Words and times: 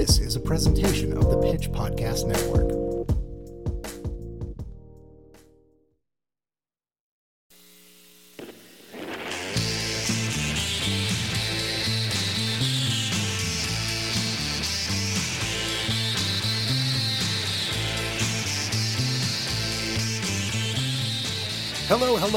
This 0.00 0.18
is 0.18 0.34
a 0.34 0.40
presentation 0.40 1.14
of 1.14 1.28
the 1.28 1.36
Pitch 1.42 1.70
Podcast 1.70 2.26
Network. 2.26 2.89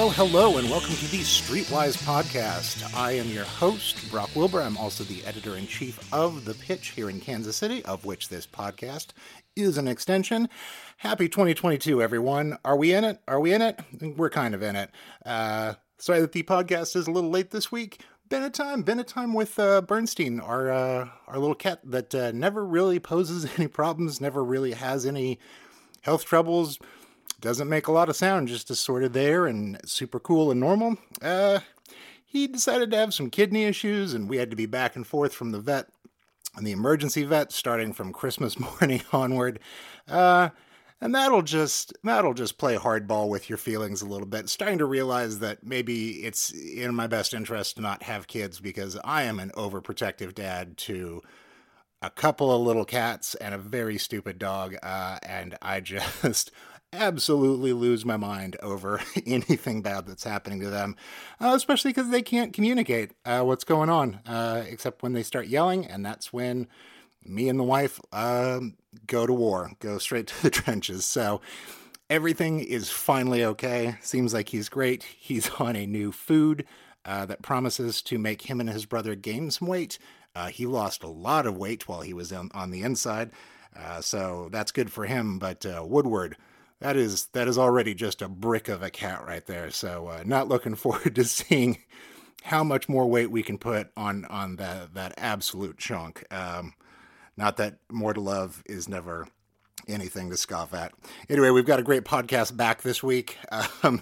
Hello, 0.04 0.12
hello, 0.12 0.30
hello, 0.30 0.58
and 0.58 0.70
welcome 0.70 0.96
to 0.96 1.12
the 1.12 1.20
Streetwise 1.20 1.96
Podcast. 2.04 2.94
I 2.94 3.14
am 3.14 3.30
your 3.30 3.46
host, 3.46 4.12
Brock 4.12 4.30
Wilbur. 4.36 4.60
I'm 4.60 4.76
also 4.76 5.06
the 5.06 5.24
editor 5.24 5.56
in 5.56 5.66
chief 5.66 5.98
of 6.12 6.44
The 6.44 6.56
Pitch 6.56 6.90
here 6.90 7.10
in 7.10 7.22
Kansas 7.22 7.56
City, 7.56 7.86
of 7.86 8.04
which 8.04 8.28
this 8.28 8.46
podcast 8.46 9.12
is 9.56 9.78
an 9.78 9.88
extension. 9.88 10.50
Happy 10.98 11.30
2022, 11.30 12.02
everyone. 12.02 12.58
Are 12.66 12.76
we 12.76 12.92
in 12.92 13.06
it? 13.06 13.22
Are 13.30 13.40
we 13.40 13.54
in 13.54 13.62
it? 13.62 13.80
We're 14.18 14.30
kind 14.30 14.54
of 14.54 14.62
in 14.62 14.76
it. 14.76 14.92
Uh, 15.26 15.76
sorry 16.00 16.20
that 16.20 16.34
the 16.34 16.44
podcast 16.44 16.98
is 16.98 17.08
a 17.08 17.12
little 17.12 17.30
late 17.30 17.52
this 17.52 17.72
week. 17.72 18.02
Been 18.28 18.44
a 18.44 18.50
time, 18.50 18.82
been 18.82 19.00
a 19.00 19.06
time 19.06 19.34
with 19.34 19.58
uh, 19.58 19.80
Bernstein, 19.80 20.42
our 20.42 20.70
uh, 20.70 21.08
our 21.28 21.40
little 21.40 21.56
cat 21.56 21.80
that 21.86 22.14
uh, 22.14 22.34
never 22.34 22.66
really 22.66 23.00
poses 23.00 23.48
any 23.58 23.68
problems, 23.68 24.20
never 24.20 24.44
really 24.44 24.74
has 24.74 25.06
any 25.06 25.40
health 26.02 26.26
troubles 26.26 26.78
doesn't 27.44 27.68
make 27.68 27.88
a 27.88 27.92
lot 27.92 28.08
of 28.08 28.16
sound, 28.16 28.48
just 28.48 28.72
is 28.72 28.80
sort 28.80 29.04
of 29.04 29.12
there 29.12 29.46
and 29.46 29.78
super 29.86 30.18
cool 30.18 30.50
and 30.50 30.62
normal. 30.62 30.98
Uh, 31.22 31.60
he 32.24 32.48
decided 32.48 32.90
to 32.90 32.98
have 32.98 33.14
some 33.14 33.30
kidney 33.30 33.66
issues, 33.66 34.14
and 34.14 34.30
we 34.30 34.38
had 34.38 34.50
to 34.50 34.56
be 34.56 34.66
back 34.66 34.96
and 34.96 35.06
forth 35.06 35.34
from 35.34 35.52
the 35.52 35.60
vet 35.60 35.90
and 36.56 36.66
the 36.66 36.72
emergency 36.72 37.24
vet 37.26 37.52
starting 37.52 37.92
from 37.92 38.14
Christmas 38.14 38.58
morning 38.82 39.02
onward. 39.12 39.60
Uh, 40.08 40.50
and 41.02 41.14
that'll 41.14 41.42
just 41.42 41.92
that'll 42.06 42.34
just 42.34 42.58
play 42.58 42.78
hardball 42.78 43.28
with 43.28 43.50
your 43.50 43.58
feelings 43.58 44.02
a 44.02 44.08
little 44.08 44.26
bit. 44.26 44.48
Starting 44.48 44.78
to 44.78 44.86
realize 44.86 45.40
that 45.40 45.66
maybe 45.66 46.24
it's 46.24 46.52
in 46.52 46.96
my 46.96 47.08
best 47.08 47.34
interest 47.34 47.76
to 47.76 47.82
not 47.82 48.04
have 48.04 48.28
kids 48.28 48.62
because 48.62 48.98
I 49.04 49.24
am 49.24 49.38
an 49.38 49.52
overprotective 49.58 50.34
dad 50.34 50.78
to 50.78 51.22
a 52.02 52.10
couple 52.10 52.54
of 52.54 52.62
little 52.62 52.86
cats 52.86 53.36
and 53.36 53.54
a 53.54 53.58
very 53.58 53.98
stupid 53.98 54.40
dog, 54.40 54.78
uh, 54.82 55.20
and 55.24 55.58
I 55.62 55.80
just 56.22 56.52
absolutely 56.94 57.74
lose 57.74 58.06
my 58.06 58.18
mind 58.18 58.56
over 58.62 59.02
anything 59.26 59.82
bad 59.82 60.06
that's 60.06 60.24
happening 60.24 60.60
to 60.62 60.70
them, 60.70 60.96
uh, 61.42 61.54
especially 61.56 61.90
because 61.90 62.10
they 62.10 62.22
can't 62.22 62.54
communicate 62.54 63.12
uh, 63.26 63.42
what's 63.42 63.64
going 63.64 63.90
on, 63.90 64.20
uh, 64.26 64.64
except 64.68 65.04
when 65.04 65.14
they 65.14 65.24
start 65.24 65.48
yelling, 65.48 65.86
and 65.86 66.06
that's 66.06 66.32
when 66.32 66.68
me 67.26 67.50
and 67.50 67.60
the 67.60 67.64
wife 67.64 68.00
um, 68.12 68.76
go 69.08 69.26
to 69.26 69.34
war, 69.34 69.72
go 69.80 69.98
straight 69.98 70.28
to 70.28 70.44
the 70.44 70.50
trenches. 70.50 71.06
So 71.06 71.42
everything 72.10 72.60
is 72.60 72.90
finally 72.90 73.44
okay. 73.44 73.96
Seems 74.02 74.34
like 74.34 74.50
he's 74.50 74.70
great. 74.70 75.04
He's 75.04 75.50
on 75.60 75.76
a 75.76 75.86
new 75.86 76.12
food 76.12 76.66
uh, 77.06 77.26
that 77.26 77.42
promises 77.42 78.02
to 78.04 78.18
make 78.18 78.44
him 78.44 78.60
and 78.60 78.70
his 78.70 78.86
brother 78.86 79.16
gain 79.16 79.52
some 79.52 79.68
weight. 79.68 79.98
Uh, 80.36 80.48
he 80.48 80.66
lost 80.66 81.04
a 81.04 81.08
lot 81.08 81.46
of 81.46 81.58
weight 81.58 81.88
while 81.88 82.02
he 82.02 82.14
was 82.14 82.32
on, 82.32 82.50
on 82.54 82.72
the 82.72 82.82
inside. 82.82 83.32
Uh, 83.76 84.02
so 84.02 84.50
that's 84.52 84.72
good 84.72 84.92
for 84.92 85.06
him. 85.06 85.38
But 85.38 85.66
Woodward, 85.66 86.38
that 86.84 86.98
is 86.98 87.28
that 87.28 87.48
is 87.48 87.58
already 87.58 87.94
just 87.94 88.22
a 88.22 88.28
brick 88.28 88.68
of 88.68 88.84
a 88.84 88.90
cat 88.90 89.26
right 89.26 89.46
there. 89.46 89.72
So 89.72 90.08
uh, 90.08 90.24
not 90.26 90.50
looking 90.50 90.76
forward 90.84 91.16
to 91.16 91.24
seeing 91.24 91.78
how 92.44 92.62
much 92.62 92.90
more 92.90 93.08
weight 93.10 93.32
we 93.32 93.42
can 93.42 93.58
put 93.58 93.90
on 93.96 94.26
on 94.26 94.58
that 94.58 94.94
that 94.94 95.14
absolute 95.18 95.78
chunk. 95.78 96.26
Um, 96.32 96.74
not 97.38 97.56
that 97.58 97.78
more 97.90 98.14
to 98.14 98.20
love 98.20 98.62
is 98.66 98.90
never 98.90 99.28
anything 99.88 100.30
to 100.30 100.38
scoff 100.38 100.74
at. 100.74 100.92
Anyway, 101.30 101.52
we've 101.52 101.66
got 101.66 101.80
a 101.80 101.84
great 101.84 102.04
podcast 102.04 102.56
back 102.56 102.82
this 102.84 103.02
week. 103.02 103.38
Um, 103.82 104.02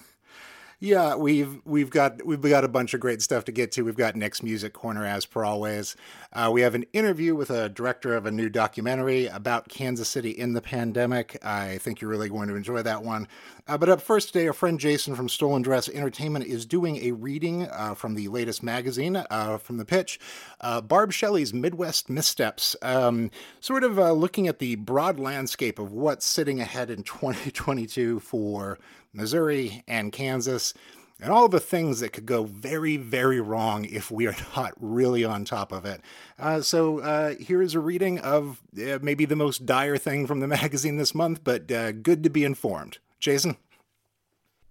yeah, 0.83 1.13
we've 1.13 1.61
we've 1.63 1.91
got 1.91 2.25
we've 2.25 2.41
got 2.41 2.63
a 2.63 2.67
bunch 2.67 2.95
of 2.95 2.99
great 2.99 3.21
stuff 3.21 3.45
to 3.45 3.51
get 3.51 3.71
to. 3.73 3.83
We've 3.83 3.95
got 3.95 4.15
Nick's 4.15 4.41
music 4.41 4.73
corner 4.73 5.05
as 5.05 5.27
per 5.27 5.45
always. 5.45 5.95
Uh, 6.33 6.49
we 6.51 6.61
have 6.61 6.75
an 6.75 6.85
interview 6.93 7.35
with 7.35 7.49
a 7.49 7.67
director 7.67 8.15
of 8.15 8.25
a 8.25 8.31
new 8.31 8.47
documentary 8.47 9.25
about 9.27 9.67
Kansas 9.67 10.07
City 10.07 10.29
in 10.29 10.53
the 10.53 10.61
pandemic. 10.61 11.37
I 11.43 11.77
think 11.79 11.99
you're 11.99 12.09
really 12.09 12.29
going 12.29 12.47
to 12.47 12.55
enjoy 12.55 12.81
that 12.83 13.03
one. 13.03 13.27
Uh, 13.67 13.77
but 13.77 13.89
up 13.89 13.99
first 13.99 14.31
today, 14.31 14.47
our 14.47 14.53
friend 14.53 14.79
Jason 14.79 15.13
from 15.13 15.27
Stolen 15.27 15.61
Dress 15.61 15.89
Entertainment 15.89 16.45
is 16.45 16.65
doing 16.65 17.03
a 17.03 17.11
reading 17.11 17.67
uh, 17.67 17.95
from 17.95 18.15
the 18.15 18.29
latest 18.29 18.63
magazine 18.63 19.17
uh, 19.29 19.57
from 19.57 19.75
the 19.75 19.83
pitch, 19.83 20.19
uh, 20.61 20.79
Barb 20.79 21.11
Shelly's 21.11 21.53
Midwest 21.53 22.09
Missteps, 22.09 22.77
um, 22.81 23.29
sort 23.59 23.83
of 23.83 23.99
uh, 23.99 24.13
looking 24.13 24.47
at 24.47 24.59
the 24.59 24.75
broad 24.75 25.19
landscape 25.19 25.79
of 25.79 25.91
what's 25.91 26.25
sitting 26.25 26.61
ahead 26.61 26.89
in 26.89 27.03
2022 27.03 28.21
for 28.21 28.79
Missouri 29.13 29.83
and 29.85 30.13
Kansas, 30.13 30.73
and 31.21 31.31
all 31.31 31.47
the 31.47 31.59
things 31.59 31.99
that 31.99 32.11
could 32.11 32.25
go 32.25 32.43
very, 32.43 32.97
very 32.97 33.39
wrong 33.39 33.85
if 33.85 34.09
we 34.09 34.27
are 34.27 34.35
not 34.55 34.73
really 34.79 35.23
on 35.23 35.45
top 35.45 35.71
of 35.71 35.85
it. 35.85 36.01
Uh, 36.39 36.61
so 36.61 36.99
uh, 36.99 37.35
here 37.35 37.61
is 37.61 37.75
a 37.75 37.79
reading 37.79 38.19
of 38.19 38.61
uh, 38.77 38.97
maybe 39.01 39.25
the 39.25 39.35
most 39.35 39.65
dire 39.65 39.97
thing 39.97 40.25
from 40.25 40.39
the 40.39 40.47
magazine 40.59 40.97
this 40.97 41.13
month, 41.13 41.43
but 41.43 41.71
uh, 41.71 41.91
good 41.91 42.23
to 42.23 42.29
be 42.29 42.43
informed. 42.43 42.97
Jason? 43.19 43.55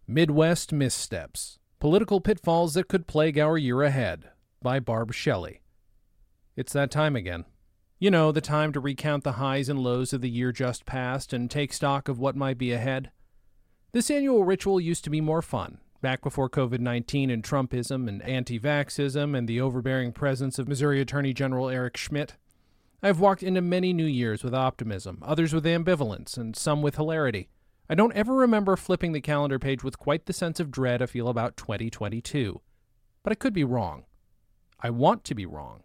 Midwest 0.08 0.72
Missteps 0.72 1.58
Political 1.78 2.20
Pitfalls 2.20 2.74
That 2.74 2.88
Could 2.88 3.06
Plague 3.06 3.38
Our 3.38 3.56
Year 3.56 3.82
Ahead 3.82 4.30
by 4.60 4.80
Barb 4.80 5.14
Shelly. 5.14 5.60
It's 6.56 6.72
that 6.72 6.90
time 6.90 7.14
again. 7.14 7.44
You 8.00 8.10
know, 8.10 8.32
the 8.32 8.40
time 8.40 8.72
to 8.72 8.80
recount 8.80 9.24
the 9.24 9.32
highs 9.32 9.68
and 9.68 9.78
lows 9.78 10.12
of 10.12 10.20
the 10.20 10.28
year 10.28 10.52
just 10.52 10.84
past 10.84 11.32
and 11.32 11.50
take 11.50 11.72
stock 11.72 12.08
of 12.08 12.18
what 12.18 12.34
might 12.34 12.58
be 12.58 12.72
ahead. 12.72 13.10
This 13.92 14.10
annual 14.10 14.44
ritual 14.44 14.80
used 14.80 15.04
to 15.04 15.10
be 15.10 15.20
more 15.20 15.42
fun, 15.42 15.78
back 16.00 16.22
before 16.22 16.48
COVID 16.48 16.80
19 16.80 17.30
and 17.30 17.42
Trumpism 17.42 18.08
and 18.08 18.22
anti 18.22 18.58
vaxism 18.58 19.36
and 19.36 19.48
the 19.48 19.60
overbearing 19.60 20.12
presence 20.12 20.58
of 20.58 20.68
Missouri 20.68 21.00
Attorney 21.00 21.32
General 21.32 21.68
Eric 21.68 21.96
Schmitt. 21.96 22.36
I 23.02 23.06
have 23.06 23.20
walked 23.20 23.42
into 23.42 23.60
many 23.60 23.92
new 23.92 24.06
years 24.06 24.44
with 24.44 24.54
optimism, 24.54 25.18
others 25.22 25.54
with 25.54 25.64
ambivalence, 25.64 26.36
and 26.36 26.54
some 26.54 26.82
with 26.82 26.96
hilarity. 26.96 27.48
I 27.88 27.94
don't 27.94 28.14
ever 28.14 28.34
remember 28.34 28.76
flipping 28.76 29.12
the 29.12 29.20
calendar 29.20 29.58
page 29.58 29.82
with 29.82 29.98
quite 29.98 30.26
the 30.26 30.32
sense 30.32 30.60
of 30.60 30.70
dread 30.70 31.02
I 31.02 31.06
feel 31.06 31.28
about 31.28 31.56
2022. 31.56 32.60
But 33.22 33.32
I 33.32 33.36
could 33.36 33.54
be 33.54 33.64
wrong. 33.64 34.04
I 34.78 34.90
want 34.90 35.24
to 35.24 35.34
be 35.34 35.46
wrong. 35.46 35.82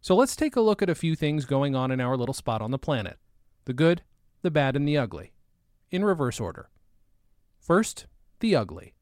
So 0.00 0.14
let's 0.14 0.36
take 0.36 0.54
a 0.54 0.60
look 0.60 0.82
at 0.82 0.90
a 0.90 0.94
few 0.94 1.16
things 1.16 1.44
going 1.44 1.74
on 1.74 1.90
in 1.90 2.00
our 2.00 2.16
little 2.16 2.34
spot 2.34 2.60
on 2.60 2.70
the 2.70 2.78
planet 2.78 3.18
the 3.64 3.72
good, 3.72 4.02
the 4.42 4.50
bad, 4.50 4.76
and 4.76 4.86
the 4.86 4.98
ugly, 4.98 5.32
in 5.90 6.04
reverse 6.04 6.38
order. 6.38 6.68
First, 7.58 8.06
the 8.40 8.54
ugly. 8.54 8.93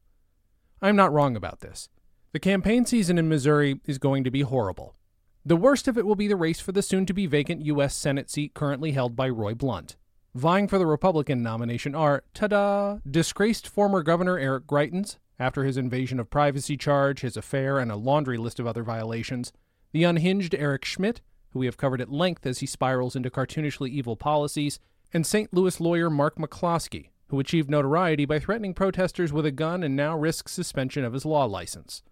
I'm 0.83 0.97
not 0.97 1.13
wrong 1.13 1.37
about 1.37 1.61
this. 1.61 1.87
The 2.33 2.41
campaign 2.41 2.85
season 2.85 3.17
in 3.17 3.29
Missouri 3.29 3.79
is 3.85 3.97
going 3.97 4.25
to 4.25 4.31
be 4.31 4.41
horrible. 4.41 4.97
The 5.45 5.55
worst 5.55 5.87
of 5.87 5.97
it 5.97 6.05
will 6.05 6.17
be 6.17 6.27
the 6.27 6.35
race 6.35 6.59
for 6.59 6.73
the 6.73 6.81
soon 6.81 7.05
to 7.05 7.13
be 7.13 7.25
vacant 7.25 7.61
U.S. 7.61 7.95
Senate 7.95 8.29
seat 8.29 8.53
currently 8.53 8.91
held 8.91 9.15
by 9.15 9.29
Roy 9.29 9.53
Blunt. 9.53 9.95
Vying 10.35 10.67
for 10.67 10.77
the 10.77 10.85
Republican 10.85 11.41
nomination 11.41 11.95
are, 11.95 12.25
ta 12.33 12.47
da, 12.47 12.97
disgraced 13.09 13.65
former 13.65 14.03
Governor 14.03 14.37
Eric 14.37 14.67
Greitens, 14.67 15.19
after 15.39 15.63
his 15.63 15.77
invasion 15.77 16.19
of 16.19 16.29
privacy 16.29 16.75
charge, 16.75 17.21
his 17.21 17.37
affair, 17.37 17.79
and 17.79 17.89
a 17.89 17.95
laundry 17.95 18.37
list 18.37 18.59
of 18.59 18.67
other 18.67 18.83
violations, 18.83 19.53
the 19.93 20.03
unhinged 20.03 20.53
Eric 20.53 20.83
Schmitt, 20.83 21.21
who 21.51 21.59
we 21.59 21.65
have 21.65 21.77
covered 21.77 22.01
at 22.01 22.11
length 22.11 22.45
as 22.45 22.59
he 22.59 22.65
spirals 22.65 23.15
into 23.15 23.29
cartoonishly 23.29 23.89
evil 23.89 24.17
policies, 24.17 24.79
and 25.13 25.25
St. 25.25 25.53
Louis 25.53 25.79
lawyer 25.79 26.09
Mark 26.09 26.35
McCloskey, 26.35 27.07
who 27.27 27.39
achieved 27.39 27.69
notoriety 27.69 28.25
by 28.25 28.39
threatening 28.39 28.73
protesters 28.73 29.33
with 29.33 29.45
a 29.45 29.51
gun 29.51 29.83
and 29.83 29.95
now 29.95 30.17
risks 30.17 30.51
suspension 30.51 31.03
of 31.03 31.13
his 31.13 31.25
law 31.25 31.45
license. 31.45 32.03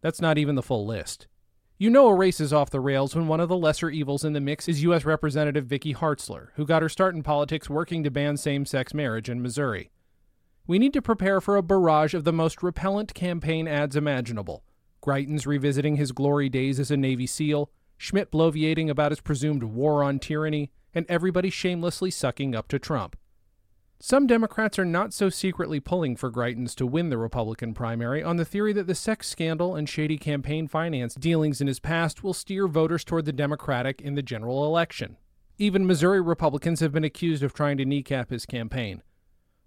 That's 0.00 0.20
not 0.20 0.38
even 0.38 0.54
the 0.54 0.62
full 0.62 0.86
list. 0.86 1.26
You 1.76 1.90
know 1.90 2.06
a 2.06 2.14
race 2.14 2.40
is 2.40 2.52
off 2.52 2.70
the 2.70 2.78
rails 2.78 3.16
when 3.16 3.26
one 3.26 3.40
of 3.40 3.48
the 3.48 3.56
lesser 3.56 3.90
evils 3.90 4.24
in 4.24 4.32
the 4.32 4.40
mix 4.40 4.68
is 4.68 4.82
U.S. 4.84 5.04
Representative 5.04 5.66
Vicky 5.66 5.92
Hartzler, 5.92 6.48
who 6.54 6.64
got 6.64 6.82
her 6.82 6.88
start 6.88 7.16
in 7.16 7.22
politics 7.22 7.68
working 7.68 8.04
to 8.04 8.10
ban 8.10 8.36
same 8.36 8.64
sex 8.64 8.94
marriage 8.94 9.28
in 9.28 9.42
Missouri. 9.42 9.90
We 10.66 10.78
need 10.78 10.92
to 10.92 11.02
prepare 11.02 11.40
for 11.40 11.56
a 11.56 11.62
barrage 11.62 12.14
of 12.14 12.24
the 12.24 12.32
most 12.32 12.62
repellent 12.62 13.12
campaign 13.12 13.66
ads 13.66 13.96
imaginable. 13.96 14.64
Greitens 15.02 15.46
revisiting 15.46 15.96
his 15.96 16.12
glory 16.12 16.48
days 16.48 16.78
as 16.78 16.90
a 16.90 16.96
Navy 16.96 17.26
SEAL, 17.26 17.70
Schmitt 17.98 18.30
bloviating 18.30 18.88
about 18.88 19.12
his 19.12 19.20
presumed 19.20 19.64
war 19.64 20.02
on 20.04 20.18
tyranny, 20.18 20.70
and 20.94 21.04
everybody 21.08 21.50
shamelessly 21.50 22.10
sucking 22.10 22.54
up 22.54 22.68
to 22.68 22.78
Trump. 22.78 23.16
Some 24.06 24.26
Democrats 24.26 24.78
are 24.78 24.84
not 24.84 25.14
so 25.14 25.30
secretly 25.30 25.80
pulling 25.80 26.14
for 26.14 26.30
Greitens 26.30 26.74
to 26.74 26.86
win 26.86 27.08
the 27.08 27.16
Republican 27.16 27.72
primary 27.72 28.22
on 28.22 28.36
the 28.36 28.44
theory 28.44 28.74
that 28.74 28.86
the 28.86 28.94
sex 28.94 29.26
scandal 29.26 29.74
and 29.74 29.88
shady 29.88 30.18
campaign 30.18 30.68
finance 30.68 31.14
dealings 31.14 31.62
in 31.62 31.68
his 31.68 31.80
past 31.80 32.22
will 32.22 32.34
steer 32.34 32.68
voters 32.68 33.02
toward 33.02 33.24
the 33.24 33.32
Democratic 33.32 34.02
in 34.02 34.14
the 34.14 34.20
general 34.20 34.66
election. 34.66 35.16
Even 35.56 35.86
Missouri 35.86 36.20
Republicans 36.20 36.80
have 36.80 36.92
been 36.92 37.02
accused 37.02 37.42
of 37.42 37.54
trying 37.54 37.78
to 37.78 37.86
kneecap 37.86 38.28
his 38.28 38.44
campaign. 38.44 39.02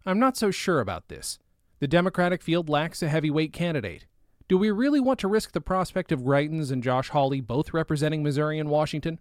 I'm 0.05 0.19
not 0.19 0.37
so 0.37 0.51
sure 0.51 0.81
about 0.81 1.07
this. 1.07 1.39
The 1.79 1.87
Democratic 1.87 2.43
field 2.43 2.69
lacks 2.69 3.01
a 3.01 3.09
heavyweight 3.09 3.53
candidate. 3.53 4.05
Do 4.47 4.59
we 4.59 4.69
really 4.69 4.99
want 4.99 5.17
to 5.21 5.27
risk 5.27 5.53
the 5.53 5.61
prospect 5.61 6.11
of 6.11 6.21
Greitens 6.21 6.69
and 6.69 6.83
Josh 6.83 7.09
Hawley 7.09 7.41
both 7.41 7.73
representing 7.73 8.21
Missouri 8.21 8.59
and 8.59 8.69
Washington? 8.69 9.17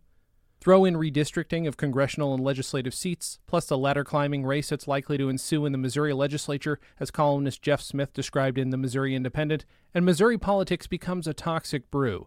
Throw 0.67 0.85
in 0.85 0.97
redistricting 0.97 1.69
of 1.69 1.77
congressional 1.77 2.35
and 2.35 2.43
legislative 2.43 2.93
seats, 2.93 3.39
plus 3.47 3.67
the 3.67 3.79
ladder 3.79 4.03
climbing 4.03 4.45
race 4.45 4.71
that's 4.71 4.89
likely 4.89 5.17
to 5.17 5.29
ensue 5.29 5.65
in 5.65 5.71
the 5.71 5.79
Missouri 5.79 6.13
legislature, 6.13 6.81
as 6.99 7.13
columnist 7.13 7.63
Jeff 7.63 7.81
Smith 7.81 8.13
described 8.13 8.59
in 8.59 8.71
the 8.71 8.77
Missouri 8.77 9.15
Independent, 9.15 9.65
and 9.95 10.05
Missouri 10.05 10.37
politics 10.37 10.89
becomes 10.89 11.29
a 11.29 11.33
toxic 11.33 11.89
brew. 11.93 12.27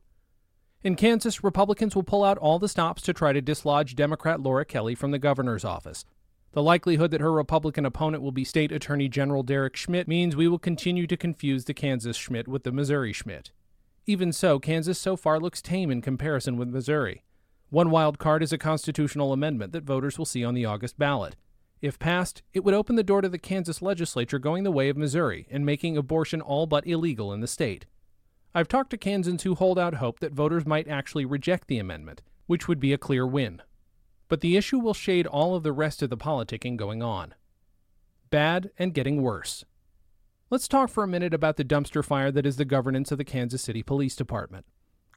In 0.83 0.95
Kansas, 0.95 1.43
Republicans 1.43 1.97
will 1.97 2.03
pull 2.03 2.23
out 2.23 2.37
all 2.37 2.59
the 2.59 2.69
stops 2.69 3.01
to 3.01 3.13
try 3.13 3.33
to 3.33 3.41
dislodge 3.41 3.93
Democrat 3.93 4.39
Laura 4.39 4.63
Kelly 4.63 4.95
from 4.95 5.11
the 5.11 5.19
governor's 5.19 5.65
office. 5.65 6.05
The 6.53 6.63
likelihood 6.63 7.11
that 7.11 7.19
her 7.19 7.33
Republican 7.33 7.85
opponent 7.85 8.23
will 8.23 8.31
be 8.31 8.45
State 8.45 8.71
Attorney 8.71 9.09
General 9.09 9.43
Derek 9.43 9.75
Schmidt 9.75 10.07
means 10.07 10.37
we 10.37 10.47
will 10.47 10.59
continue 10.59 11.07
to 11.07 11.17
confuse 11.17 11.65
the 11.65 11.73
Kansas 11.73 12.15
Schmidt 12.15 12.47
with 12.47 12.63
the 12.63 12.71
Missouri 12.71 13.11
Schmitt. 13.11 13.51
Even 14.05 14.31
so, 14.31 14.59
Kansas 14.59 14.97
so 14.97 15.17
far 15.17 15.41
looks 15.41 15.61
tame 15.61 15.91
in 15.91 16.01
comparison 16.01 16.55
with 16.55 16.69
Missouri. 16.69 17.25
One 17.69 17.91
wild 17.91 18.17
card 18.17 18.41
is 18.41 18.51
a 18.51 18.57
constitutional 18.57 19.31
amendment 19.31 19.73
that 19.73 19.83
voters 19.83 20.17
will 20.17 20.25
see 20.25 20.43
on 20.43 20.55
the 20.55 20.65
August 20.65 20.97
ballot. 20.97 21.35
If 21.81 21.99
passed, 21.99 22.41
it 22.51 22.63
would 22.63 22.73
open 22.73 22.95
the 22.95 23.03
door 23.03 23.21
to 23.21 23.29
the 23.29 23.37
Kansas 23.37 23.81
legislature 23.81 24.39
going 24.39 24.63
the 24.63 24.71
way 24.71 24.89
of 24.89 24.97
Missouri 24.97 25.47
and 25.51 25.65
making 25.65 25.95
abortion 25.95 26.41
all 26.41 26.65
but 26.65 26.87
illegal 26.87 27.31
in 27.31 27.41
the 27.41 27.47
state. 27.47 27.85
I've 28.55 28.67
talked 28.67 28.89
to 28.89 28.97
Kansans 28.97 29.43
who 29.43 29.53
hold 29.53 29.77
out 29.77 29.95
hope 29.95 30.19
that 30.19 30.33
voters 30.33 30.65
might 30.65 30.87
actually 30.87 31.25
reject 31.25 31.67
the 31.67 31.77
amendment, 31.77 32.23
which 32.47 32.67
would 32.67 32.79
be 32.79 32.91
a 32.91 32.97
clear 32.97 33.25
win. 33.27 33.61
But 34.27 34.41
the 34.41 34.57
issue 34.57 34.79
will 34.79 34.95
shade 34.95 35.27
all 35.27 35.55
of 35.55 35.61
the 35.61 35.71
rest 35.71 36.01
of 36.01 36.09
the 36.09 36.17
politicking 36.17 36.75
going 36.75 37.03
on. 37.03 37.35
Bad 38.31 38.71
and 38.79 38.95
getting 38.95 39.21
worse. 39.21 39.63
Let's 40.49 40.67
talk 40.67 40.89
for 40.89 41.03
a 41.03 41.07
minute 41.07 41.35
about 41.35 41.57
the 41.57 41.63
dumpster 41.63 42.03
fire 42.03 42.31
that 42.31 42.47
is 42.47 42.57
the 42.57 42.65
governance 42.65 43.11
of 43.11 43.19
the 43.19 43.23
Kansas 43.23 43.61
City 43.61 43.83
Police 43.83 44.15
Department. 44.15 44.65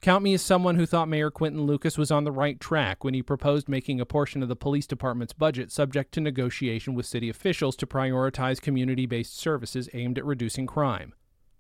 Count 0.03 0.25
me 0.25 0.35
as 0.35 0.43
someone 0.43 0.75
who 0.75 0.85
thought 0.85 1.09
Mayor 1.09 1.31
Quinton 1.31 1.63
Lucas 1.63 1.97
was 1.97 2.11
on 2.11 2.25
the 2.25 2.33
right 2.33 2.59
track 2.59 3.05
when 3.05 3.15
he 3.15 3.23
proposed 3.23 3.69
making 3.69 4.01
a 4.01 4.05
portion 4.05 4.43
of 4.43 4.49
the 4.49 4.57
police 4.57 4.85
department's 4.85 5.33
budget 5.33 5.71
subject 5.71 6.11
to 6.13 6.21
negotiation 6.21 6.95
with 6.95 7.07
city 7.07 7.29
officials 7.29 7.77
to 7.77 7.87
prioritize 7.87 8.61
community 8.61 9.07
based 9.07 9.39
services 9.39 9.89
aimed 9.95 10.19
at 10.19 10.25
reducing 10.25 10.67
crime. 10.67 11.15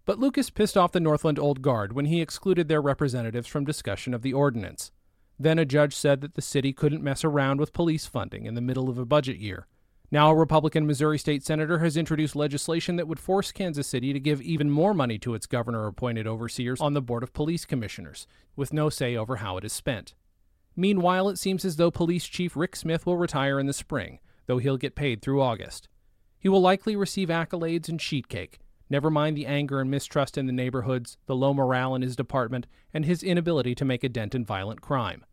But 0.04 0.18
Lucas 0.18 0.50
pissed 0.50 0.76
off 0.76 0.90
the 0.90 0.98
Northland 0.98 1.38
Old 1.38 1.62
Guard 1.62 1.92
when 1.92 2.06
he 2.06 2.20
excluded 2.20 2.66
their 2.66 2.82
representatives 2.82 3.46
from 3.46 3.64
discussion 3.64 4.12
of 4.12 4.22
the 4.22 4.32
ordinance. 4.32 4.90
Then 5.38 5.60
a 5.60 5.64
judge 5.64 5.94
said 5.94 6.20
that 6.22 6.34
the 6.34 6.42
city 6.42 6.72
couldn't 6.72 7.04
mess 7.04 7.22
around 7.22 7.60
with 7.60 7.72
police 7.72 8.06
funding 8.06 8.46
in 8.46 8.54
the 8.54 8.60
middle 8.60 8.90
of 8.90 8.98
a 8.98 9.06
budget 9.06 9.36
year, 9.36 9.68
now, 10.12 10.30
a 10.30 10.34
Republican 10.34 10.86
Missouri 10.86 11.18
state 11.18 11.42
senator 11.42 11.78
has 11.78 11.96
introduced 11.96 12.36
legislation 12.36 12.96
that 12.96 13.08
would 13.08 13.18
force 13.18 13.50
Kansas 13.50 13.86
City 13.86 14.12
to 14.12 14.20
give 14.20 14.42
even 14.42 14.68
more 14.70 14.92
money 14.92 15.18
to 15.18 15.34
its 15.34 15.46
governor 15.46 15.86
appointed 15.86 16.26
overseers 16.26 16.82
on 16.82 16.92
the 16.92 17.00
Board 17.00 17.22
of 17.22 17.32
Police 17.32 17.64
Commissioners, 17.64 18.26
with 18.54 18.74
no 18.74 18.90
say 18.90 19.16
over 19.16 19.36
how 19.36 19.56
it 19.56 19.64
is 19.64 19.72
spent. 19.72 20.12
Meanwhile, 20.76 21.30
it 21.30 21.38
seems 21.38 21.64
as 21.64 21.76
though 21.76 21.90
Police 21.90 22.26
Chief 22.26 22.54
Rick 22.54 22.76
Smith 22.76 23.06
will 23.06 23.16
retire 23.16 23.58
in 23.58 23.64
the 23.64 23.72
spring, 23.72 24.18
though 24.44 24.58
he'll 24.58 24.76
get 24.76 24.94
paid 24.94 25.22
through 25.22 25.40
August. 25.40 25.88
He 26.38 26.50
will 26.50 26.60
likely 26.60 26.94
receive 26.94 27.28
accolades 27.28 27.88
and 27.88 27.98
sheet 27.98 28.28
cake, 28.28 28.58
never 28.90 29.10
mind 29.10 29.34
the 29.34 29.46
anger 29.46 29.80
and 29.80 29.90
mistrust 29.90 30.36
in 30.36 30.44
the 30.44 30.52
neighborhoods, 30.52 31.16
the 31.24 31.34
low 31.34 31.54
morale 31.54 31.94
in 31.94 32.02
his 32.02 32.16
department, 32.16 32.66
and 32.92 33.06
his 33.06 33.22
inability 33.22 33.74
to 33.76 33.86
make 33.86 34.04
a 34.04 34.10
dent 34.10 34.34
in 34.34 34.44
violent 34.44 34.82
crime. 34.82 35.24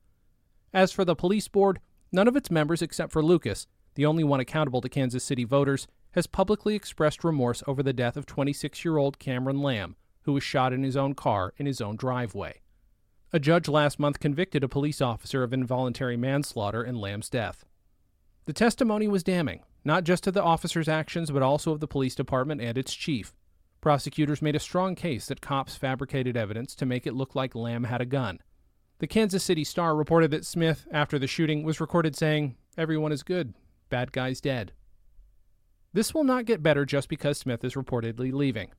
As 0.73 0.93
for 0.93 1.03
the 1.03 1.15
police 1.15 1.49
board, 1.49 1.81
none 2.13 2.29
of 2.29 2.37
its 2.37 2.49
members 2.49 2.81
except 2.81 3.11
for 3.11 3.21
Lucas 3.21 3.67
the 3.99 4.05
only 4.05 4.23
one 4.23 4.39
accountable 4.39 4.79
to 4.79 4.87
Kansas 4.87 5.25
City 5.25 5.43
voters, 5.43 5.85
has 6.11 6.25
publicly 6.25 6.73
expressed 6.73 7.25
remorse 7.25 7.61
over 7.67 7.83
the 7.83 7.91
death 7.91 8.15
of 8.15 8.25
26 8.25 8.85
year 8.85 8.95
old 8.95 9.19
Cameron 9.19 9.61
Lamb, 9.61 9.97
who 10.21 10.31
was 10.31 10.41
shot 10.41 10.71
in 10.71 10.83
his 10.83 10.95
own 10.95 11.13
car 11.13 11.53
in 11.57 11.65
his 11.65 11.81
own 11.81 11.97
driveway. 11.97 12.61
A 13.33 13.41
judge 13.41 13.67
last 13.67 13.99
month 13.99 14.21
convicted 14.21 14.63
a 14.63 14.69
police 14.69 15.01
officer 15.01 15.43
of 15.43 15.51
involuntary 15.51 16.15
manslaughter 16.15 16.81
in 16.81 16.95
Lamb's 16.95 17.29
death. 17.29 17.65
The 18.45 18.53
testimony 18.53 19.09
was 19.09 19.21
damning, 19.21 19.63
not 19.83 20.05
just 20.05 20.27
of 20.27 20.33
the 20.33 20.43
officer's 20.43 20.87
actions, 20.87 21.29
but 21.29 21.43
also 21.43 21.73
of 21.73 21.81
the 21.81 21.85
police 21.85 22.15
department 22.15 22.61
and 22.61 22.77
its 22.77 22.93
chief. 22.93 23.33
Prosecutors 23.81 24.41
made 24.41 24.55
a 24.55 24.59
strong 24.59 24.95
case 24.95 25.25
that 25.25 25.41
cops 25.41 25.75
fabricated 25.75 26.37
evidence 26.37 26.73
to 26.75 26.85
make 26.85 27.05
it 27.05 27.15
look 27.15 27.35
like 27.35 27.53
Lamb 27.53 27.83
had 27.83 27.99
a 27.99 28.05
gun. 28.05 28.39
The 28.99 29.07
Kansas 29.07 29.43
City 29.43 29.65
Star 29.65 29.93
reported 29.93 30.31
that 30.31 30.45
Smith, 30.45 30.87
after 30.89 31.19
the 31.19 31.27
shooting, 31.27 31.63
was 31.63 31.81
recorded 31.81 32.15
saying, 32.15 32.55
Everyone 32.77 33.11
is 33.11 33.23
good. 33.23 33.53
Bad 33.89 34.11
guy's 34.11 34.39
dead. 34.39 34.73
This 35.91 36.13
will 36.13 36.23
not 36.23 36.45
get 36.45 36.61
better 36.61 36.85
just 36.85 37.09
because 37.09 37.39
Smith 37.39 37.63
is 37.63 37.73
reportedly 37.73 38.31
leaving. 38.31 38.69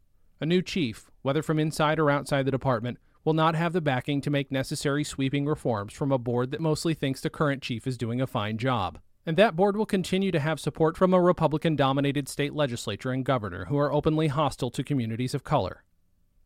A 0.41 0.47
new 0.47 0.63
chief, 0.63 1.11
whether 1.23 1.43
from 1.43 1.59
inside 1.59 1.99
or 1.99 2.11
outside 2.11 2.45
the 2.47 2.53
department, 2.53 2.99
will 3.25 3.35
not 3.35 3.57
have 3.57 3.73
the 3.73 3.81
backing 3.81 4.21
to 4.21 4.31
make 4.31 4.53
necessary 4.53 5.03
sweeping 5.03 5.45
reforms 5.45 5.93
from 5.93 6.13
a 6.13 6.19
board 6.19 6.53
that 6.53 6.61
mostly 6.61 6.95
thinks 6.95 7.21
the 7.21 7.29
current 7.29 7.63
chief 7.63 7.87
is 7.87 7.99
doing 7.99 8.21
a 8.21 8.27
fine 8.27 8.57
job. 8.57 9.01
And 9.27 9.37
that 9.37 9.57
board 9.57 9.77
will 9.77 9.85
continue 9.85 10.31
to 10.31 10.41
have 10.41 10.61
support 10.61 10.97
from 10.97 11.13
a 11.13 11.21
Republican 11.21 11.77
dominated 11.77 12.29
state 12.29 12.55
legislature 12.55 13.11
and 13.11 13.25
governor 13.25 13.67
who 13.67 13.77
are 13.77 13.93
openly 13.93 14.29
hostile 14.29 14.71
to 14.71 14.85
communities 14.85 15.35
of 15.35 15.45
color. 15.45 15.83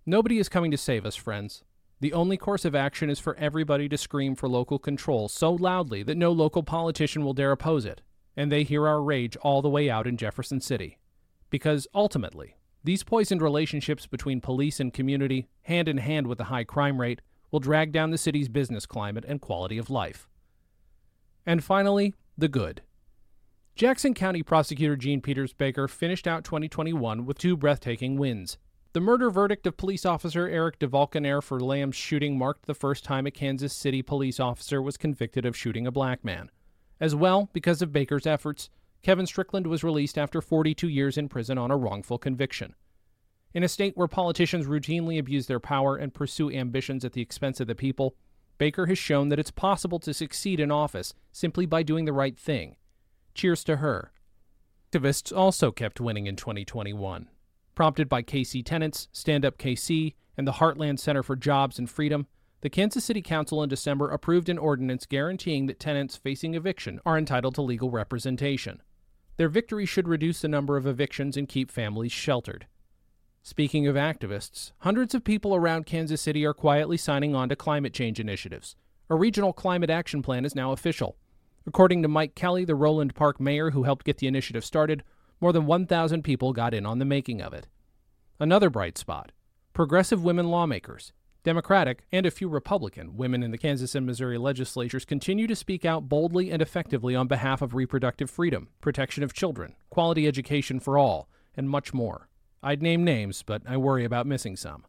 Nobody 0.06 0.38
is 0.38 0.48
coming 0.48 0.70
to 0.70 0.76
save 0.76 1.06
us, 1.06 1.14
friends. 1.14 1.62
The 2.00 2.12
only 2.12 2.36
course 2.36 2.64
of 2.64 2.74
action 2.74 3.10
is 3.10 3.20
for 3.20 3.36
everybody 3.36 3.88
to 3.90 3.96
scream 3.96 4.34
for 4.34 4.48
local 4.48 4.78
control 4.78 5.28
so 5.28 5.52
loudly 5.52 6.02
that 6.02 6.16
no 6.16 6.32
local 6.32 6.62
politician 6.62 7.24
will 7.24 7.34
dare 7.34 7.52
oppose 7.52 7.84
it 7.84 8.00
and 8.36 8.50
they 8.50 8.62
hear 8.62 8.86
our 8.86 9.02
rage 9.02 9.36
all 9.36 9.62
the 9.62 9.68
way 9.68 9.88
out 9.88 10.06
in 10.06 10.16
Jefferson 10.16 10.60
City. 10.60 10.98
Because 11.50 11.86
ultimately, 11.94 12.56
these 12.82 13.02
poisoned 13.02 13.40
relationships 13.40 14.06
between 14.06 14.40
police 14.40 14.80
and 14.80 14.92
community, 14.92 15.48
hand 15.62 15.88
in 15.88 15.98
hand 15.98 16.26
with 16.26 16.38
the 16.38 16.44
high 16.44 16.64
crime 16.64 17.00
rate, 17.00 17.22
will 17.50 17.60
drag 17.60 17.92
down 17.92 18.10
the 18.10 18.18
city's 18.18 18.48
business 18.48 18.84
climate 18.84 19.24
and 19.26 19.40
quality 19.40 19.78
of 19.78 19.88
life. 19.88 20.28
And 21.46 21.62
finally, 21.62 22.14
the 22.36 22.48
good. 22.48 22.82
Jackson 23.76 24.14
County 24.14 24.42
Prosecutor 24.42 24.96
Jean 24.96 25.20
Peters 25.20 25.52
Baker 25.52 25.88
finished 25.88 26.26
out 26.26 26.44
2021 26.44 27.24
with 27.26 27.38
two 27.38 27.56
breathtaking 27.56 28.16
wins. 28.16 28.58
The 28.92 29.00
murder 29.00 29.30
verdict 29.30 29.66
of 29.66 29.76
police 29.76 30.06
officer 30.06 30.48
Eric 30.48 30.78
DeValkenaere 30.78 31.42
for 31.42 31.58
Lamb's 31.58 31.96
shooting 31.96 32.38
marked 32.38 32.66
the 32.66 32.74
first 32.74 33.02
time 33.02 33.26
a 33.26 33.32
Kansas 33.32 33.72
City 33.72 34.02
police 34.02 34.38
officer 34.38 34.80
was 34.80 34.96
convicted 34.96 35.44
of 35.44 35.56
shooting 35.56 35.86
a 35.86 35.90
black 35.90 36.24
man. 36.24 36.50
As 37.04 37.14
well, 37.14 37.50
because 37.52 37.82
of 37.82 37.92
Baker's 37.92 38.26
efforts, 38.26 38.70
Kevin 39.02 39.26
Strickland 39.26 39.66
was 39.66 39.84
released 39.84 40.16
after 40.16 40.40
42 40.40 40.88
years 40.88 41.18
in 41.18 41.28
prison 41.28 41.58
on 41.58 41.70
a 41.70 41.76
wrongful 41.76 42.16
conviction. 42.16 42.74
In 43.52 43.62
a 43.62 43.68
state 43.68 43.94
where 43.94 44.08
politicians 44.08 44.64
routinely 44.64 45.18
abuse 45.18 45.46
their 45.46 45.60
power 45.60 45.96
and 45.96 46.14
pursue 46.14 46.50
ambitions 46.50 47.04
at 47.04 47.12
the 47.12 47.20
expense 47.20 47.60
of 47.60 47.66
the 47.66 47.74
people, 47.74 48.16
Baker 48.56 48.86
has 48.86 48.96
shown 48.96 49.28
that 49.28 49.38
it's 49.38 49.50
possible 49.50 49.98
to 49.98 50.14
succeed 50.14 50.58
in 50.58 50.70
office 50.70 51.12
simply 51.30 51.66
by 51.66 51.82
doing 51.82 52.06
the 52.06 52.12
right 52.14 52.38
thing. 52.38 52.76
Cheers 53.34 53.64
to 53.64 53.76
her. 53.76 54.10
Activists 54.90 55.30
also 55.36 55.70
kept 55.72 56.00
winning 56.00 56.26
in 56.26 56.36
2021. 56.36 57.28
Prompted 57.74 58.08
by 58.08 58.22
KC 58.22 58.64
tenants, 58.64 59.08
Stand 59.12 59.44
Up 59.44 59.58
KC, 59.58 60.14
and 60.38 60.48
the 60.48 60.52
Heartland 60.52 60.98
Center 60.98 61.22
for 61.22 61.36
Jobs 61.36 61.78
and 61.78 61.90
Freedom, 61.90 62.28
the 62.64 62.70
Kansas 62.70 63.04
City 63.04 63.20
Council 63.20 63.62
in 63.62 63.68
December 63.68 64.08
approved 64.08 64.48
an 64.48 64.56
ordinance 64.56 65.04
guaranteeing 65.04 65.66
that 65.66 65.78
tenants 65.78 66.16
facing 66.16 66.54
eviction 66.54 66.98
are 67.04 67.18
entitled 67.18 67.54
to 67.56 67.60
legal 67.60 67.90
representation. 67.90 68.80
Their 69.36 69.50
victory 69.50 69.84
should 69.84 70.08
reduce 70.08 70.40
the 70.40 70.48
number 70.48 70.78
of 70.78 70.86
evictions 70.86 71.36
and 71.36 71.46
keep 71.46 71.70
families 71.70 72.10
sheltered. 72.10 72.66
Speaking 73.42 73.86
of 73.86 73.96
activists, 73.96 74.72
hundreds 74.78 75.14
of 75.14 75.24
people 75.24 75.54
around 75.54 75.84
Kansas 75.84 76.22
City 76.22 76.46
are 76.46 76.54
quietly 76.54 76.96
signing 76.96 77.34
on 77.34 77.50
to 77.50 77.54
climate 77.54 77.92
change 77.92 78.18
initiatives. 78.18 78.76
A 79.10 79.14
regional 79.14 79.52
climate 79.52 79.90
action 79.90 80.22
plan 80.22 80.46
is 80.46 80.54
now 80.54 80.72
official. 80.72 81.18
According 81.66 82.00
to 82.00 82.08
Mike 82.08 82.34
Kelly, 82.34 82.64
the 82.64 82.72
Roeland 82.72 83.14
Park 83.14 83.38
mayor 83.38 83.72
who 83.72 83.82
helped 83.82 84.06
get 84.06 84.16
the 84.16 84.26
initiative 84.26 84.64
started, 84.64 85.02
more 85.38 85.52
than 85.52 85.66
1,000 85.66 86.22
people 86.22 86.54
got 86.54 86.72
in 86.72 86.86
on 86.86 86.98
the 86.98 87.04
making 87.04 87.42
of 87.42 87.52
it. 87.52 87.66
Another 88.40 88.70
bright 88.70 88.96
spot 88.96 89.32
progressive 89.74 90.24
women 90.24 90.48
lawmakers. 90.48 91.12
Democratic 91.44 92.06
and 92.10 92.24
a 92.24 92.30
few 92.30 92.48
Republican 92.48 93.18
women 93.18 93.42
in 93.42 93.50
the 93.50 93.58
Kansas 93.58 93.94
and 93.94 94.06
Missouri 94.06 94.38
legislatures 94.38 95.04
continue 95.04 95.46
to 95.46 95.54
speak 95.54 95.84
out 95.84 96.08
boldly 96.08 96.50
and 96.50 96.62
effectively 96.62 97.14
on 97.14 97.28
behalf 97.28 97.60
of 97.60 97.74
reproductive 97.74 98.30
freedom, 98.30 98.68
protection 98.80 99.22
of 99.22 99.34
children, 99.34 99.76
quality 99.90 100.26
education 100.26 100.80
for 100.80 100.96
all, 100.96 101.28
and 101.54 101.68
much 101.68 101.92
more. 101.92 102.28
I'd 102.62 102.82
name 102.82 103.04
names, 103.04 103.42
but 103.42 103.60
I 103.68 103.76
worry 103.76 104.06
about 104.06 104.26
missing 104.26 104.56
some. 104.56 104.86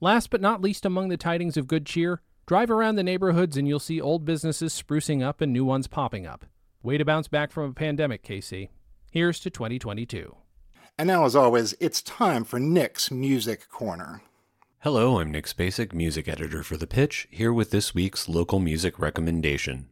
Last 0.00 0.30
but 0.30 0.40
not 0.40 0.62
least 0.62 0.86
among 0.86 1.08
the 1.08 1.16
tidings 1.16 1.56
of 1.56 1.66
good 1.66 1.84
cheer, 1.84 2.22
drive 2.46 2.70
around 2.70 2.94
the 2.94 3.02
neighborhoods 3.02 3.56
and 3.56 3.66
you'll 3.66 3.80
see 3.80 4.00
old 4.00 4.24
businesses 4.24 4.72
sprucing 4.72 5.24
up 5.24 5.40
and 5.40 5.52
new 5.52 5.64
ones 5.64 5.88
popping 5.88 6.24
up. 6.24 6.44
Way 6.84 6.98
to 6.98 7.04
bounce 7.04 7.26
back 7.26 7.50
from 7.50 7.64
a 7.64 7.74
pandemic, 7.74 8.22
KC. 8.22 8.68
Here's 9.10 9.40
to 9.40 9.50
2022. 9.50 10.36
And 10.96 11.08
now, 11.08 11.24
as 11.24 11.34
always, 11.34 11.74
it's 11.80 12.00
time 12.00 12.44
for 12.44 12.60
Nick's 12.60 13.10
Music 13.10 13.68
Corner. 13.68 14.22
Hello, 14.82 15.20
I'm 15.20 15.30
Nick 15.30 15.44
Spacek, 15.44 15.92
music 15.92 16.26
editor 16.26 16.62
for 16.62 16.78
The 16.78 16.86
Pitch, 16.86 17.28
here 17.30 17.52
with 17.52 17.70
this 17.70 17.94
week's 17.94 18.30
local 18.30 18.58
music 18.58 18.98
recommendation. 18.98 19.90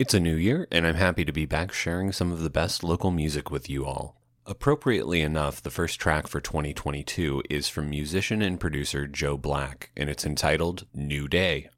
It's 0.00 0.14
a 0.14 0.18
new 0.18 0.34
year, 0.34 0.66
and 0.72 0.84
I'm 0.84 0.96
happy 0.96 1.24
to 1.24 1.32
be 1.32 1.46
back 1.46 1.72
sharing 1.72 2.10
some 2.10 2.32
of 2.32 2.40
the 2.40 2.50
best 2.50 2.82
local 2.82 3.12
music 3.12 3.52
with 3.52 3.70
you 3.70 3.86
all. 3.86 4.20
Appropriately 4.44 5.20
enough, 5.20 5.62
the 5.62 5.70
first 5.70 6.00
track 6.00 6.26
for 6.26 6.40
2022 6.40 7.44
is 7.48 7.68
from 7.68 7.88
musician 7.88 8.42
and 8.42 8.58
producer 8.58 9.06
Joe 9.06 9.36
Black, 9.36 9.92
and 9.96 10.10
it's 10.10 10.26
entitled 10.26 10.86
New 10.92 11.28
Day. 11.28 11.70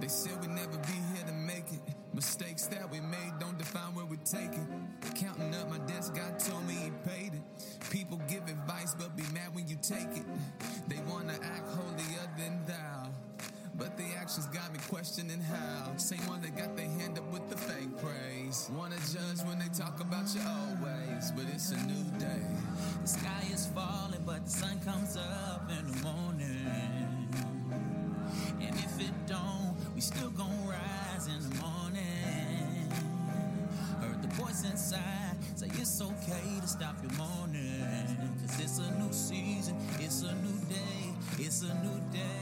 They 0.00 0.08
said 0.08 0.40
we'd 0.40 0.50
never 0.50 0.78
be 0.78 0.98
here 1.14 1.26
to 1.26 1.32
make 1.32 1.72
it. 1.72 1.80
Mistakes 2.14 2.66
that 2.66 2.90
we 2.90 3.00
made 3.00 3.32
don't 3.38 3.56
define 3.58 3.94
where 3.94 4.04
we 4.04 4.16
take 4.18 4.52
it. 4.52 5.14
Counting 5.14 5.54
up 5.54 5.70
my 5.70 5.78
debts, 5.86 6.10
God 6.10 6.38
told 6.38 6.66
me 6.66 6.74
He 6.74 6.90
paid 7.08 7.34
it. 7.34 7.42
People 7.90 8.20
give 8.28 8.42
advice, 8.48 8.94
but 8.94 9.16
be 9.16 9.22
mad 9.34 9.54
when 9.54 9.68
you 9.68 9.76
take 9.82 10.16
it. 10.16 10.24
They 10.88 11.00
wanna 11.08 11.34
act 11.34 11.68
holier 11.68 12.26
than 12.36 12.64
thou. 12.66 12.99
But 13.80 13.96
the 13.96 14.04
actions 14.20 14.44
got 14.48 14.70
me 14.74 14.78
questioning 14.90 15.40
how. 15.40 15.96
Same 15.96 16.20
one 16.26 16.42
that 16.42 16.54
got 16.54 16.76
their 16.76 16.84
hand 16.84 17.18
up 17.18 17.32
with 17.32 17.48
the 17.48 17.56
fake 17.56 17.96
praise. 17.96 18.68
Wanna 18.76 18.96
judge 18.96 19.40
when 19.46 19.58
they 19.58 19.68
talk 19.68 19.98
about 20.00 20.28
your 20.34 20.44
old 20.44 20.82
ways, 20.82 21.32
but 21.34 21.46
it's 21.48 21.70
a 21.70 21.78
new 21.86 22.04
day. 22.18 22.44
The 23.00 23.08
sky 23.08 23.42
is 23.50 23.68
falling, 23.74 24.22
but 24.26 24.44
the 24.44 24.50
sun 24.50 24.78
comes 24.80 25.16
up 25.16 25.70
in 25.70 25.90
the 25.90 25.96
morning. 26.04 27.28
And 28.60 28.76
if 28.76 29.00
it 29.00 29.14
don't, 29.26 29.74
we 29.94 30.02
still 30.02 30.28
gon' 30.28 30.68
rise 30.68 31.26
in 31.26 31.40
the 31.48 31.56
morning. 31.56 32.92
Heard 34.02 34.20
the 34.20 34.28
voice 34.34 34.62
inside 34.70 35.36
say 35.56 35.68
it's 35.80 36.02
okay 36.02 36.60
to 36.60 36.66
stop 36.66 36.96
your 37.02 37.12
mourning. 37.12 37.80
Cause 38.42 38.60
it's 38.60 38.78
a 38.78 38.90
new 39.00 39.10
season, 39.10 39.76
it's 39.98 40.22
a 40.22 40.34
new 40.34 40.58
day, 40.68 41.14
it's 41.38 41.62
a 41.62 41.74
new 41.82 41.98
day. 42.12 42.39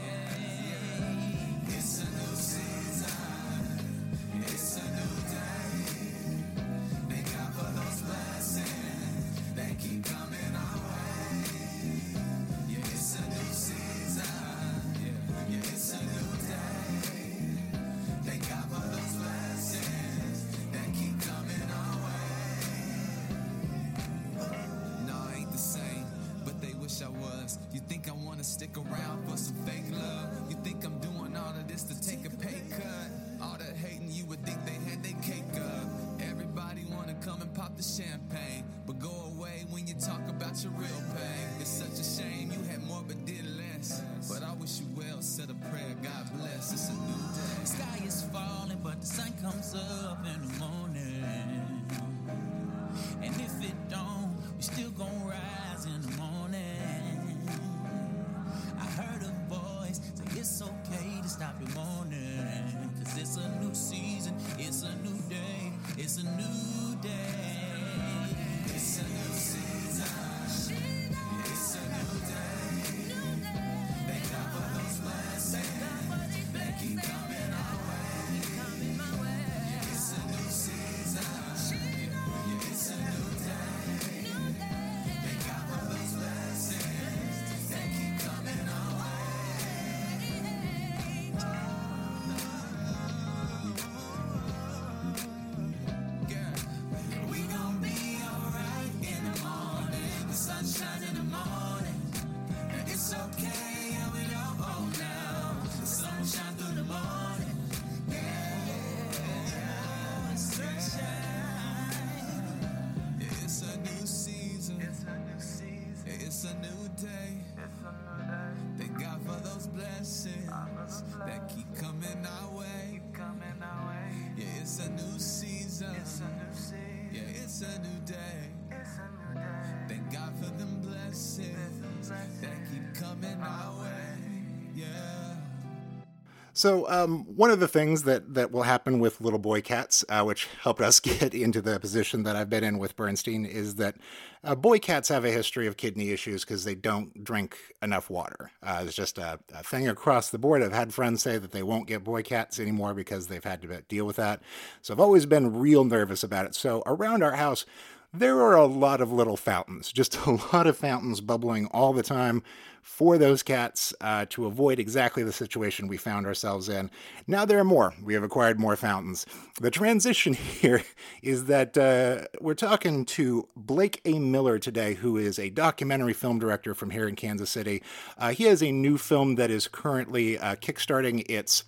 So, 136.59 136.89
um, 136.89 137.23
one 137.37 137.51
of 137.51 137.61
the 137.61 137.69
things 137.69 138.03
that, 138.03 138.33
that 138.33 138.51
will 138.51 138.63
happen 138.63 138.99
with 138.99 139.21
little 139.21 139.39
boy 139.39 139.61
cats, 139.61 140.03
uh, 140.09 140.23
which 140.23 140.45
helped 140.61 140.81
us 140.81 140.99
get 140.99 141.33
into 141.33 141.61
the 141.61 141.79
position 141.79 142.23
that 142.23 142.35
I've 142.35 142.49
been 142.49 142.65
in 142.65 142.79
with 142.79 142.97
Bernstein, 142.97 143.45
is 143.45 143.75
that 143.75 143.95
uh, 144.43 144.55
boy 144.55 144.77
cats 144.77 145.07
have 145.07 145.23
a 145.23 145.31
history 145.31 145.67
of 145.67 145.77
kidney 145.77 146.09
issues 146.09 146.43
because 146.43 146.65
they 146.65 146.75
don't 146.75 147.23
drink 147.23 147.55
enough 147.81 148.09
water. 148.09 148.51
Uh, 148.61 148.83
it's 148.85 148.93
just 148.93 149.17
a, 149.17 149.39
a 149.53 149.63
thing 149.63 149.87
across 149.87 150.31
the 150.31 150.37
board. 150.37 150.61
I've 150.61 150.73
had 150.73 150.93
friends 150.93 151.23
say 151.23 151.37
that 151.37 151.51
they 151.51 151.63
won't 151.63 151.87
get 151.87 152.03
boy 152.03 152.23
cats 152.23 152.59
anymore 152.59 152.93
because 152.93 153.27
they've 153.27 153.41
had 153.41 153.61
to 153.61 153.81
deal 153.83 154.05
with 154.05 154.17
that. 154.17 154.41
So, 154.81 154.93
I've 154.93 154.99
always 154.99 155.25
been 155.25 155.57
real 155.57 155.85
nervous 155.85 156.23
about 156.23 156.45
it. 156.45 156.55
So, 156.55 156.83
around 156.85 157.23
our 157.23 157.37
house, 157.37 157.65
there 158.13 158.41
are 158.41 158.57
a 158.57 158.65
lot 158.65 158.99
of 158.99 159.13
little 159.13 159.37
fountains, 159.37 159.93
just 159.93 160.17
a 160.25 160.31
lot 160.53 160.67
of 160.67 160.77
fountains 160.77 161.21
bubbling 161.21 161.67
all 161.67 161.93
the 161.93 162.03
time 162.03 162.43
for 162.89 163.17
those 163.17 163.43
cats 163.43 163.93
uh, 164.01 164.25
to 164.29 164.45
avoid 164.45 164.77
exactly 164.77 165.23
the 165.23 165.31
situation 165.31 165.87
we 165.87 165.95
found 165.95 166.25
ourselves 166.25 166.67
in. 166.67 166.91
Now 167.27 167.45
there 167.45 167.59
are 167.59 167.63
more. 167.63 167.93
We 168.03 168.13
have 168.15 168.23
acquired 168.23 168.59
more 168.59 168.75
fountains. 168.75 169.25
The 169.61 169.71
transition 169.71 170.33
here 170.61 170.83
is 171.21 171.45
that 171.45 171.77
uh, 171.77 172.27
we're 172.41 172.55
talking 172.55 173.05
to 173.05 173.47
Blake 173.55 174.01
A. 174.03 174.19
Miller 174.19 174.59
today, 174.59 174.95
who 174.95 175.15
is 175.15 175.39
a 175.39 175.49
documentary 175.49 176.11
film 176.11 176.39
director 176.39 176.73
from 176.73 176.89
here 176.89 177.07
in 177.07 177.15
Kansas 177.15 177.49
City. 177.49 177.81
Uh, 178.17 178.31
he 178.31 178.45
has 178.45 178.61
a 178.61 178.71
new 178.71 178.97
film 178.97 179.35
that 179.35 179.49
is 179.49 179.69
currently 179.69 180.37
uh, 180.37 180.55
kickstarting 180.55 181.23
its 181.29 181.63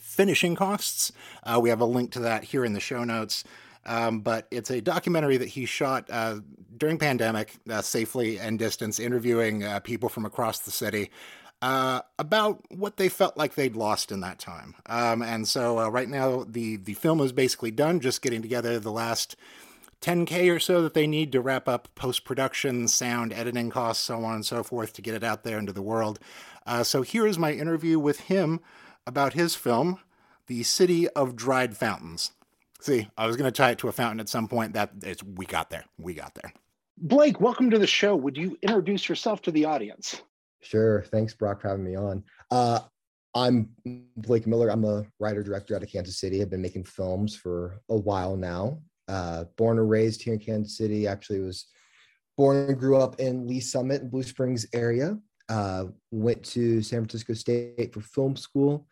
finishing 0.00 0.54
costs. 0.54 1.12
Uh, 1.42 1.58
we 1.60 1.68
have 1.68 1.80
a 1.80 1.84
link 1.84 2.10
to 2.12 2.20
that 2.20 2.44
here 2.44 2.64
in 2.64 2.72
the 2.72 2.80
show 2.80 3.04
notes. 3.04 3.44
Um, 3.90 4.20
but 4.20 4.46
it's 4.52 4.70
a 4.70 4.80
documentary 4.80 5.36
that 5.36 5.48
he 5.48 5.66
shot 5.66 6.08
uh, 6.10 6.38
during 6.76 6.96
pandemic, 6.96 7.56
uh, 7.68 7.82
safely 7.82 8.38
and 8.38 8.56
distance, 8.56 9.00
interviewing 9.00 9.64
uh, 9.64 9.80
people 9.80 10.08
from 10.08 10.24
across 10.24 10.60
the 10.60 10.70
city. 10.70 11.10
Uh, 11.60 12.00
about 12.18 12.64
what 12.70 12.96
they 12.96 13.08
felt 13.08 13.36
like 13.36 13.54
they'd 13.54 13.76
lost 13.76 14.12
in 14.12 14.20
that 14.20 14.38
time, 14.38 14.74
um, 14.86 15.20
and 15.20 15.46
so 15.46 15.78
uh, 15.78 15.88
right 15.88 16.08
now 16.08 16.44
the 16.48 16.76
the 16.76 16.94
film 16.94 17.20
is 17.20 17.32
basically 17.32 17.70
done. 17.70 18.00
Just 18.00 18.22
getting 18.22 18.40
together 18.40 18.78
the 18.78 18.92
last 18.92 19.36
10k 20.00 20.54
or 20.54 20.60
so 20.60 20.80
that 20.82 20.94
they 20.94 21.06
need 21.06 21.32
to 21.32 21.40
wrap 21.40 21.68
up 21.68 21.88
post 21.96 22.24
production, 22.24 22.88
sound, 22.88 23.32
editing 23.32 23.68
costs, 23.70 24.04
so 24.04 24.24
on 24.24 24.36
and 24.36 24.46
so 24.46 24.62
forth 24.62 24.94
to 24.94 25.02
get 25.02 25.14
it 25.14 25.24
out 25.24 25.42
there 25.42 25.58
into 25.58 25.72
the 25.72 25.82
world. 25.82 26.18
Uh, 26.64 26.82
so 26.82 27.02
here 27.02 27.26
is 27.26 27.38
my 27.38 27.52
interview 27.52 27.98
with 27.98 28.20
him 28.20 28.60
about 29.06 29.34
his 29.34 29.54
film, 29.54 29.98
The 30.46 30.62
City 30.62 31.08
of 31.08 31.36
Dried 31.36 31.76
Fountains. 31.76 32.32
See, 32.80 33.08
I 33.16 33.26
was 33.26 33.36
going 33.36 33.50
to 33.50 33.56
tie 33.56 33.72
it 33.72 33.78
to 33.78 33.88
a 33.88 33.92
fountain 33.92 34.20
at 34.20 34.28
some 34.28 34.48
point. 34.48 34.72
That 34.72 34.90
is, 35.02 35.22
we 35.22 35.44
got 35.44 35.70
there. 35.70 35.84
We 35.98 36.14
got 36.14 36.34
there. 36.34 36.52
Blake, 36.96 37.40
welcome 37.40 37.70
to 37.70 37.78
the 37.78 37.86
show. 37.86 38.16
Would 38.16 38.36
you 38.36 38.58
introduce 38.62 39.08
yourself 39.08 39.42
to 39.42 39.50
the 39.50 39.66
audience? 39.66 40.22
Sure. 40.62 41.02
Thanks, 41.10 41.34
Brock, 41.34 41.60
for 41.60 41.68
having 41.68 41.84
me 41.84 41.96
on. 41.96 42.24
Uh, 42.50 42.80
I'm 43.34 43.70
Blake 44.16 44.46
Miller. 44.46 44.70
I'm 44.70 44.84
a 44.84 45.04
writer 45.18 45.42
director 45.42 45.76
out 45.76 45.82
of 45.82 45.90
Kansas 45.90 46.18
City. 46.18 46.42
I've 46.42 46.50
been 46.50 46.62
making 46.62 46.84
films 46.84 47.36
for 47.36 47.80
a 47.88 47.96
while 47.96 48.36
now. 48.36 48.80
Uh, 49.08 49.44
born 49.56 49.78
and 49.78 49.88
raised 49.88 50.22
here 50.22 50.34
in 50.34 50.40
Kansas 50.40 50.76
City. 50.76 51.06
Actually, 51.06 51.40
was 51.40 51.66
born 52.36 52.68
and 52.68 52.78
grew 52.78 52.96
up 52.96 53.20
in 53.20 53.46
Lee's 53.46 53.70
Summit 53.70 54.10
Blue 54.10 54.22
Springs 54.22 54.66
area. 54.72 55.18
Uh, 55.48 55.86
went 56.10 56.42
to 56.44 56.82
San 56.82 57.00
Francisco 57.00 57.34
State 57.34 57.92
for 57.92 58.00
film 58.00 58.36
school. 58.36 58.86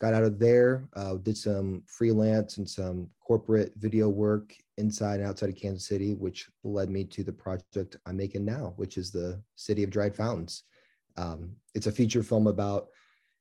Got 0.00 0.14
out 0.14 0.24
of 0.24 0.38
there. 0.38 0.88
Uh, 0.94 1.14
did 1.14 1.36
some 1.36 1.82
freelance 1.86 2.58
and 2.58 2.68
some 2.68 3.08
corporate 3.20 3.72
video 3.76 4.08
work 4.08 4.54
inside 4.76 5.20
and 5.20 5.28
outside 5.28 5.48
of 5.50 5.56
Kansas 5.56 5.86
City, 5.86 6.14
which 6.14 6.48
led 6.62 6.90
me 6.90 7.04
to 7.04 7.22
the 7.22 7.32
project 7.32 7.96
I'm 8.06 8.16
making 8.16 8.44
now, 8.44 8.74
which 8.76 8.98
is 8.98 9.10
the 9.10 9.40
City 9.56 9.82
of 9.82 9.90
Dried 9.90 10.14
Fountains. 10.16 10.64
Um, 11.16 11.52
it's 11.74 11.86
a 11.86 11.92
feature 11.92 12.22
film 12.22 12.48
about 12.48 12.88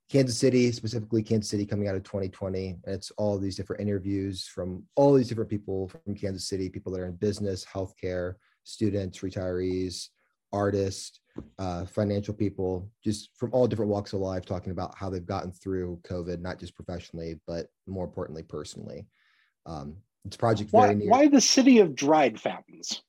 Kansas 0.10 0.38
City, 0.38 0.72
specifically 0.72 1.24
Kansas 1.24 1.50
City 1.50 1.66
coming 1.66 1.88
out 1.88 1.96
of 1.96 2.04
2020. 2.04 2.78
And 2.86 2.96
it's 2.96 3.12
all 3.12 3.40
these 3.40 3.56
different 3.56 3.82
interviews 3.82 4.46
from 4.46 4.84
all 4.96 5.14
these 5.14 5.28
different 5.28 5.50
people 5.50 5.88
from 5.88 6.16
Kansas 6.16 6.48
City, 6.48 6.70
people 6.70 6.92
that 6.92 7.02
are 7.02 7.08
in 7.08 7.16
business, 7.16 7.66
healthcare, 7.66 8.36
students, 8.64 9.20
retirees, 9.20 10.10
artists, 10.54 11.20
uh, 11.60 11.86
financial 11.86 12.34
people, 12.34 12.90
just 13.04 13.30
from 13.36 13.52
all 13.52 13.68
different 13.68 13.92
walks 13.92 14.14
of 14.14 14.20
life, 14.20 14.46
talking 14.46 14.72
about 14.72 14.96
how 14.98 15.10
they've 15.10 15.26
gotten 15.26 15.52
through 15.52 16.00
COVID, 16.04 16.40
not 16.40 16.60
just 16.60 16.76
professionally, 16.76 17.40
but 17.48 17.68
more 17.88 18.06
importantly, 18.06 18.44
personally. 18.44 19.08
Um, 19.66 19.98
it's 20.26 20.38
project 20.38 20.72
why. 20.72 20.94
Why 20.94 21.28
the 21.28 21.42
city 21.42 21.80
of 21.80 21.96
dried 21.96 22.40
fountains? 22.40 23.02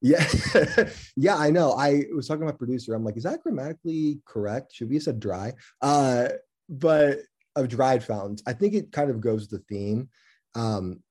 Yeah, 0.00 0.24
yeah, 1.16 1.36
I 1.36 1.50
know. 1.50 1.72
I 1.72 2.04
was 2.14 2.28
talking 2.28 2.40
to 2.40 2.46
my 2.46 2.52
producer. 2.52 2.94
I'm 2.94 3.04
like, 3.04 3.16
is 3.16 3.24
that 3.24 3.42
grammatically 3.42 4.20
correct? 4.24 4.72
Should 4.72 4.88
we 4.88 4.94
have 4.94 5.02
said 5.02 5.20
dry? 5.20 5.54
Uh, 5.82 6.28
but 6.68 7.18
of 7.56 7.68
dried 7.68 8.04
fountains, 8.04 8.42
I 8.46 8.52
think 8.52 8.74
it 8.74 8.92
kind 8.92 9.10
of 9.10 9.20
goes 9.20 9.48
the 9.48 9.58
theme. 9.68 10.08
Um, 10.54 11.02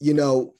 you 0.00 0.14
know, 0.14 0.54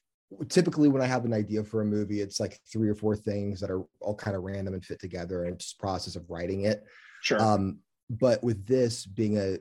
typically 0.49 0.89
when 0.89 1.03
I 1.03 1.07
have 1.07 1.25
an 1.25 1.33
idea 1.33 1.63
for 1.63 1.83
a 1.83 1.85
movie, 1.85 2.21
it's 2.21 2.41
like 2.41 2.59
three 2.71 2.89
or 2.89 2.95
four 2.95 3.17
things 3.17 3.61
that 3.61 3.71
are 3.71 3.83
all 4.01 4.15
kind 4.15 4.37
of 4.37 4.43
random 4.43 4.75
and 4.75 4.85
fit 4.85 5.01
together, 5.01 5.45
and 5.45 5.59
just 5.59 5.79
process 5.79 6.17
of 6.17 6.29
writing 6.29 6.65
it. 6.65 6.85
Sure. 7.23 7.41
Um, 7.41 7.79
but 8.11 8.43
with 8.43 8.67
this 8.67 9.07
being 9.07 9.39
a 9.39 9.59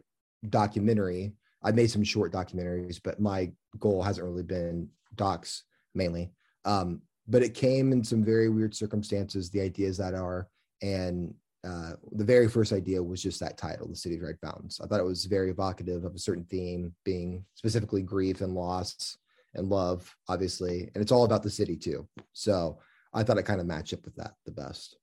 documentary, 0.49 1.33
I 1.63 1.71
made 1.71 1.89
some 1.89 2.03
short 2.03 2.31
documentaries, 2.31 2.99
but 3.03 3.19
my 3.19 3.51
goal 3.79 4.03
hasn't 4.03 4.25
really 4.25 4.43
been 4.43 4.89
docs 5.15 5.63
mainly. 5.93 6.31
Um, 6.63 7.01
but 7.27 7.41
it 7.41 7.53
came 7.53 7.91
in 7.91 8.03
some 8.03 8.23
very 8.23 8.49
weird 8.49 8.75
circumstances. 8.75 9.49
The 9.49 9.61
ideas 9.61 9.97
that 9.97 10.13
are, 10.13 10.47
and 10.81 11.33
uh, 11.63 11.93
the 12.11 12.23
very 12.23 12.47
first 12.47 12.71
idea 12.71 13.01
was 13.01 13.21
just 13.21 13.39
that 13.39 13.57
title, 13.57 13.87
"The 13.87 13.95
City 13.95 14.15
of 14.15 14.21
Dried 14.21 14.39
Fountains." 14.39 14.79
I 14.83 14.87
thought 14.87 14.99
it 14.99 15.05
was 15.05 15.25
very 15.25 15.49
evocative 15.49 16.05
of 16.05 16.13
a 16.13 16.19
certain 16.19 16.45
theme, 16.45 16.93
being 17.03 17.43
specifically 17.55 18.03
grief 18.03 18.41
and 18.41 18.53
loss 18.53 19.17
and 19.55 19.69
love, 19.69 20.15
obviously, 20.27 20.91
and 20.93 21.01
it's 21.01 21.11
all 21.11 21.25
about 21.25 21.43
the 21.43 21.49
city 21.49 21.75
too. 21.75 22.07
So 22.33 22.79
I 23.13 23.23
thought 23.23 23.37
it 23.37 23.43
kind 23.43 23.61
of 23.61 23.67
matched 23.67 23.93
up 23.93 24.05
with 24.05 24.15
that 24.15 24.33
the 24.45 24.51
best. 24.51 24.97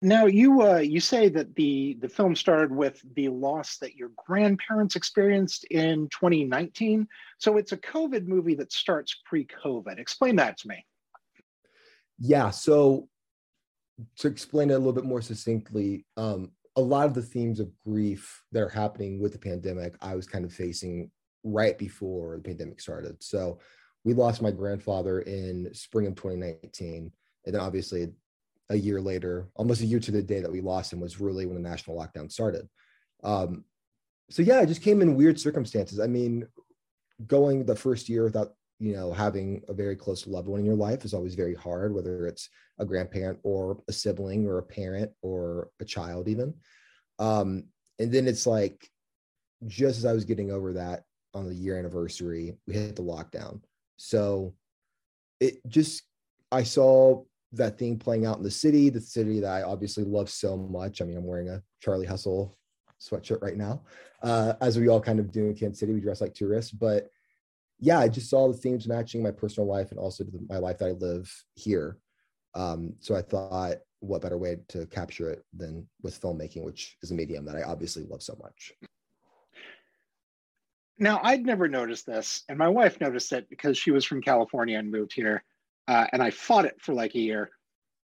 Now 0.00 0.26
you 0.26 0.62
uh, 0.62 0.78
you 0.78 1.00
say 1.00 1.28
that 1.28 1.56
the 1.56 1.98
the 2.00 2.08
film 2.08 2.36
started 2.36 2.70
with 2.70 3.02
the 3.14 3.28
loss 3.28 3.78
that 3.78 3.96
your 3.96 4.10
grandparents 4.16 4.94
experienced 4.94 5.64
in 5.64 6.08
2019. 6.10 7.08
So 7.38 7.56
it's 7.56 7.72
a 7.72 7.76
COVID 7.76 8.26
movie 8.26 8.54
that 8.54 8.72
starts 8.72 9.20
pre-COVID. 9.26 9.98
Explain 9.98 10.36
that 10.36 10.56
to 10.58 10.68
me. 10.68 10.84
Yeah. 12.20 12.50
So 12.50 13.08
to 14.18 14.28
explain 14.28 14.70
it 14.70 14.74
a 14.74 14.78
little 14.78 14.92
bit 14.92 15.04
more 15.04 15.22
succinctly, 15.22 16.06
um, 16.16 16.52
a 16.76 16.80
lot 16.80 17.06
of 17.06 17.14
the 17.14 17.22
themes 17.22 17.58
of 17.58 17.72
grief 17.84 18.44
that 18.52 18.62
are 18.62 18.68
happening 18.68 19.20
with 19.20 19.32
the 19.32 19.38
pandemic, 19.38 19.96
I 20.00 20.14
was 20.14 20.28
kind 20.28 20.44
of 20.44 20.52
facing 20.52 21.10
right 21.42 21.76
before 21.76 22.36
the 22.36 22.42
pandemic 22.42 22.80
started. 22.80 23.20
So 23.20 23.58
we 24.04 24.14
lost 24.14 24.42
my 24.42 24.50
grandfather 24.50 25.20
in 25.20 25.72
spring 25.74 26.06
of 26.06 26.14
2019. 26.14 27.12
And 27.44 27.54
then 27.54 27.60
obviously 27.60 28.08
a 28.70 28.76
year 28.76 29.00
later, 29.00 29.48
almost 29.54 29.80
a 29.80 29.86
year 29.86 30.00
to 30.00 30.10
the 30.10 30.22
day 30.22 30.40
that 30.40 30.52
we 30.52 30.60
lost 30.60 30.92
him 30.92 31.00
was 31.00 31.20
really 31.20 31.46
when 31.46 31.60
the 31.60 31.68
national 31.68 31.96
lockdown 31.96 32.30
started. 32.30 32.68
Um, 33.24 33.64
so 34.30 34.42
yeah, 34.42 34.60
it 34.60 34.66
just 34.66 34.82
came 34.82 35.00
in 35.00 35.14
weird 35.14 35.40
circumstances. 35.40 36.00
I 36.00 36.06
mean, 36.06 36.46
going 37.26 37.64
the 37.64 37.74
first 37.74 38.08
year 38.08 38.24
without, 38.24 38.52
you 38.78 38.92
know, 38.92 39.12
having 39.12 39.62
a 39.68 39.72
very 39.72 39.96
close 39.96 40.26
loved 40.26 40.48
one 40.48 40.60
in 40.60 40.66
your 40.66 40.76
life 40.76 41.04
is 41.04 41.14
always 41.14 41.34
very 41.34 41.54
hard, 41.54 41.94
whether 41.94 42.26
it's 42.26 42.48
a 42.78 42.84
grandparent 42.84 43.38
or 43.42 43.82
a 43.88 43.92
sibling 43.92 44.46
or 44.46 44.58
a 44.58 44.62
parent 44.62 45.10
or 45.22 45.70
a 45.80 45.84
child 45.84 46.28
even. 46.28 46.54
Um, 47.18 47.64
and 47.98 48.12
then 48.12 48.28
it's 48.28 48.46
like, 48.46 48.88
just 49.66 49.98
as 49.98 50.04
I 50.04 50.12
was 50.12 50.24
getting 50.24 50.52
over 50.52 50.74
that 50.74 51.02
on 51.34 51.48
the 51.48 51.54
year 51.54 51.76
anniversary, 51.78 52.56
we 52.66 52.74
hit 52.74 52.94
the 52.94 53.02
lockdown. 53.02 53.60
So 53.98 54.54
it 55.40 55.60
just, 55.68 56.02
I 56.50 56.62
saw 56.62 57.24
that 57.52 57.78
thing 57.78 57.98
playing 57.98 58.24
out 58.24 58.38
in 58.38 58.42
the 58.42 58.50
city, 58.50 58.88
the 58.88 59.00
city 59.00 59.40
that 59.40 59.50
I 59.50 59.62
obviously 59.62 60.04
love 60.04 60.30
so 60.30 60.56
much. 60.56 61.02
I 61.02 61.04
mean, 61.04 61.18
I'm 61.18 61.26
wearing 61.26 61.50
a 61.50 61.62
Charlie 61.80 62.06
Hustle 62.06 62.56
sweatshirt 63.00 63.42
right 63.42 63.56
now, 63.56 63.82
uh, 64.22 64.54
as 64.60 64.78
we 64.78 64.88
all 64.88 65.00
kind 65.00 65.20
of 65.20 65.30
do 65.30 65.46
in 65.46 65.54
Kansas 65.54 65.80
City. 65.80 65.92
We 65.92 66.00
dress 66.00 66.20
like 66.20 66.34
tourists, 66.34 66.72
but 66.72 67.08
yeah, 67.78 67.98
I 68.00 68.08
just 68.08 68.30
saw 68.30 68.48
the 68.48 68.58
themes 68.58 68.88
matching 68.88 69.22
my 69.22 69.30
personal 69.30 69.68
life 69.68 69.90
and 69.90 70.00
also 70.00 70.24
my 70.48 70.58
life 70.58 70.78
that 70.78 70.88
I 70.88 70.92
live 70.92 71.32
here. 71.54 71.98
Um, 72.54 72.94
so 72.98 73.14
I 73.14 73.22
thought, 73.22 73.76
what 74.00 74.22
better 74.22 74.38
way 74.38 74.58
to 74.68 74.86
capture 74.86 75.30
it 75.30 75.44
than 75.56 75.88
with 76.02 76.20
filmmaking, 76.20 76.64
which 76.64 76.96
is 77.02 77.10
a 77.10 77.14
medium 77.14 77.44
that 77.44 77.56
I 77.56 77.62
obviously 77.62 78.04
love 78.04 78.22
so 78.22 78.36
much. 78.40 78.72
Now, 80.98 81.20
I'd 81.22 81.46
never 81.46 81.68
noticed 81.68 82.06
this, 82.06 82.42
and 82.48 82.58
my 82.58 82.68
wife 82.68 83.00
noticed 83.00 83.32
it 83.32 83.48
because 83.48 83.78
she 83.78 83.90
was 83.90 84.04
from 84.04 84.20
California 84.20 84.78
and 84.78 84.90
moved 84.90 85.12
here. 85.12 85.44
Uh, 85.86 86.06
and 86.12 86.22
I 86.22 86.30
fought 86.30 86.64
it 86.64 86.80
for 86.80 86.92
like 86.92 87.14
a 87.14 87.20
year. 87.20 87.50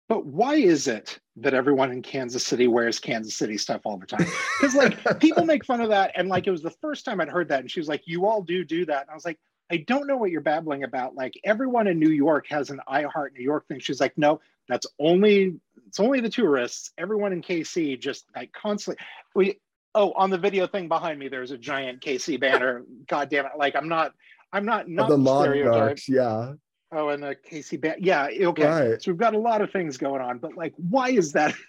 But 0.10 0.26
why 0.26 0.56
is 0.56 0.88
it 0.88 1.20
that 1.38 1.54
everyone 1.54 1.92
in 1.92 2.02
Kansas 2.02 2.46
City 2.46 2.68
wears 2.68 3.00
Kansas 3.00 3.36
City 3.36 3.58
stuff 3.58 3.82
all 3.86 3.98
the 3.98 4.06
time? 4.06 4.28
Because 4.60 4.76
like 4.76 5.20
people 5.20 5.46
make 5.46 5.64
fun 5.64 5.80
of 5.80 5.88
that, 5.90 6.12
and 6.16 6.28
like 6.28 6.48
it 6.48 6.52
was 6.52 6.62
the 6.62 6.70
first 6.70 7.06
time 7.06 7.22
I'd 7.22 7.30
heard 7.30 7.48
that, 7.48 7.62
and 7.62 7.72
she 7.72 7.80
was 7.80 7.88
like, 7.88 8.02
"You 8.06 8.26
all 8.26 8.42
do 8.42 8.66
do 8.66 8.86
that," 8.88 9.04
and 9.04 9.10
I 9.10 9.14
was 9.14 9.24
like, 9.24 9.40
"I 9.72 9.78
don't 9.78 10.08
know 10.08 10.18
what 10.18 10.30
you're 10.30 10.42
babbling 10.42 10.84
about." 10.84 11.16
Like 11.16 11.40
everyone 11.46 11.88
in 11.88 11.98
New 11.98 12.10
York 12.10 12.46
has 12.50 12.70
an 12.72 12.82
I 12.90 13.04
Heart 13.04 13.34
New 13.38 13.44
York 13.44 13.68
thing. 13.70 13.80
She's 13.80 14.02
like, 14.02 14.18
"No, 14.18 14.42
that's 14.68 14.86
only 15.00 15.56
it's 15.88 16.00
only 16.00 16.20
the 16.20 16.30
tourists. 16.30 16.92
Everyone 16.98 17.32
in 17.32 17.42
KC 17.42 17.98
just 17.98 18.26
like 18.36 18.52
constantly 18.52 19.02
we 19.34 19.60
oh, 19.96 20.12
on 20.14 20.30
the 20.30 20.38
video 20.38 20.68
thing 20.68 20.88
behind 20.88 21.20
me, 21.20 21.28
there's 21.28 21.52
a 21.52 21.58
giant 21.58 22.02
KC 22.02 22.40
banner. 22.40 22.84
God 23.08 23.30
damn 23.30 23.46
it! 23.46 23.52
Like 23.58 23.76
I'm 23.76 23.88
not, 23.88 24.14
I'm 24.52 24.66
not 24.66 24.90
not 24.90 25.10
the 25.10 25.18
monarchs. 25.18 26.08
Yeah. 26.08 26.54
Oh, 26.94 27.10
and 27.10 27.24
a 27.24 27.36
KC 27.36 27.80
banner. 27.80 27.98
Yeah. 28.00 28.28
Okay. 28.42 28.66
Right. 28.66 29.02
So 29.02 29.12
we've 29.12 29.20
got 29.20 29.34
a 29.34 29.40
lot 29.40 29.62
of 29.62 29.72
things 29.72 29.98
going 29.98 30.22
on, 30.22 30.40
but 30.40 30.56
like, 30.56 30.74
why 30.78 31.10
is 31.10 31.34
that? 31.34 31.54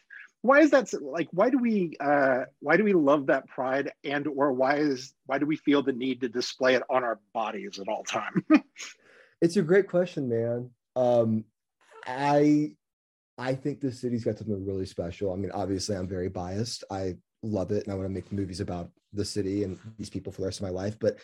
Why 0.45 0.59
is 0.59 0.73
that 0.73 0.93
like? 1.01 1.29
Why 1.31 1.51
do 1.51 1.59
we? 1.59 1.97
uh 2.01 2.47
Why 2.59 2.77
do 2.77 2.83
we 2.83 2.95
love 2.95 3.27
that 3.27 3.47
pride, 3.47 3.93
and 4.03 4.27
or 4.27 4.53
why 4.53 4.79
is 4.79 5.15
why 5.27 5.39
do 5.39 5.47
we 5.47 5.55
feel 5.55 5.85
the 5.85 5.93
need 5.93 6.21
to 6.23 6.29
display 6.29 6.75
it 6.75 6.83
on 6.91 7.05
our 7.05 7.21
bodies 7.33 7.79
at 7.79 7.87
all 7.87 8.03
time? 8.03 8.45
it's 9.41 9.57
a 9.57 9.63
great 9.63 9.87
question, 9.87 10.29
man. 10.29 10.71
Um, 10.97 11.45
I 12.05 12.73
I 13.39 13.55
think 13.55 13.81
the 13.81 13.93
city's 13.93 14.25
got 14.25 14.39
something 14.39 14.67
really 14.67 14.87
special. 14.87 15.33
I 15.33 15.37
mean, 15.37 15.53
obviously, 15.53 15.95
I'm 15.95 16.09
very 16.09 16.29
biased. 16.29 16.83
I 16.91 17.19
love 17.43 17.71
it 17.71 17.85
and 17.85 17.93
I 17.93 17.97
want 17.97 18.07
to 18.09 18.15
make 18.15 18.31
movies 18.33 18.61
about 18.61 18.91
the 19.13 19.25
city 19.25 19.65
and 19.65 19.79
these 19.99 20.11
people 20.11 20.33
for 20.33 20.41
the 20.41 20.47
rest 20.47 20.61
of 20.61 20.65
my 20.65 20.71
life. 20.71 20.97
But 21.01 21.17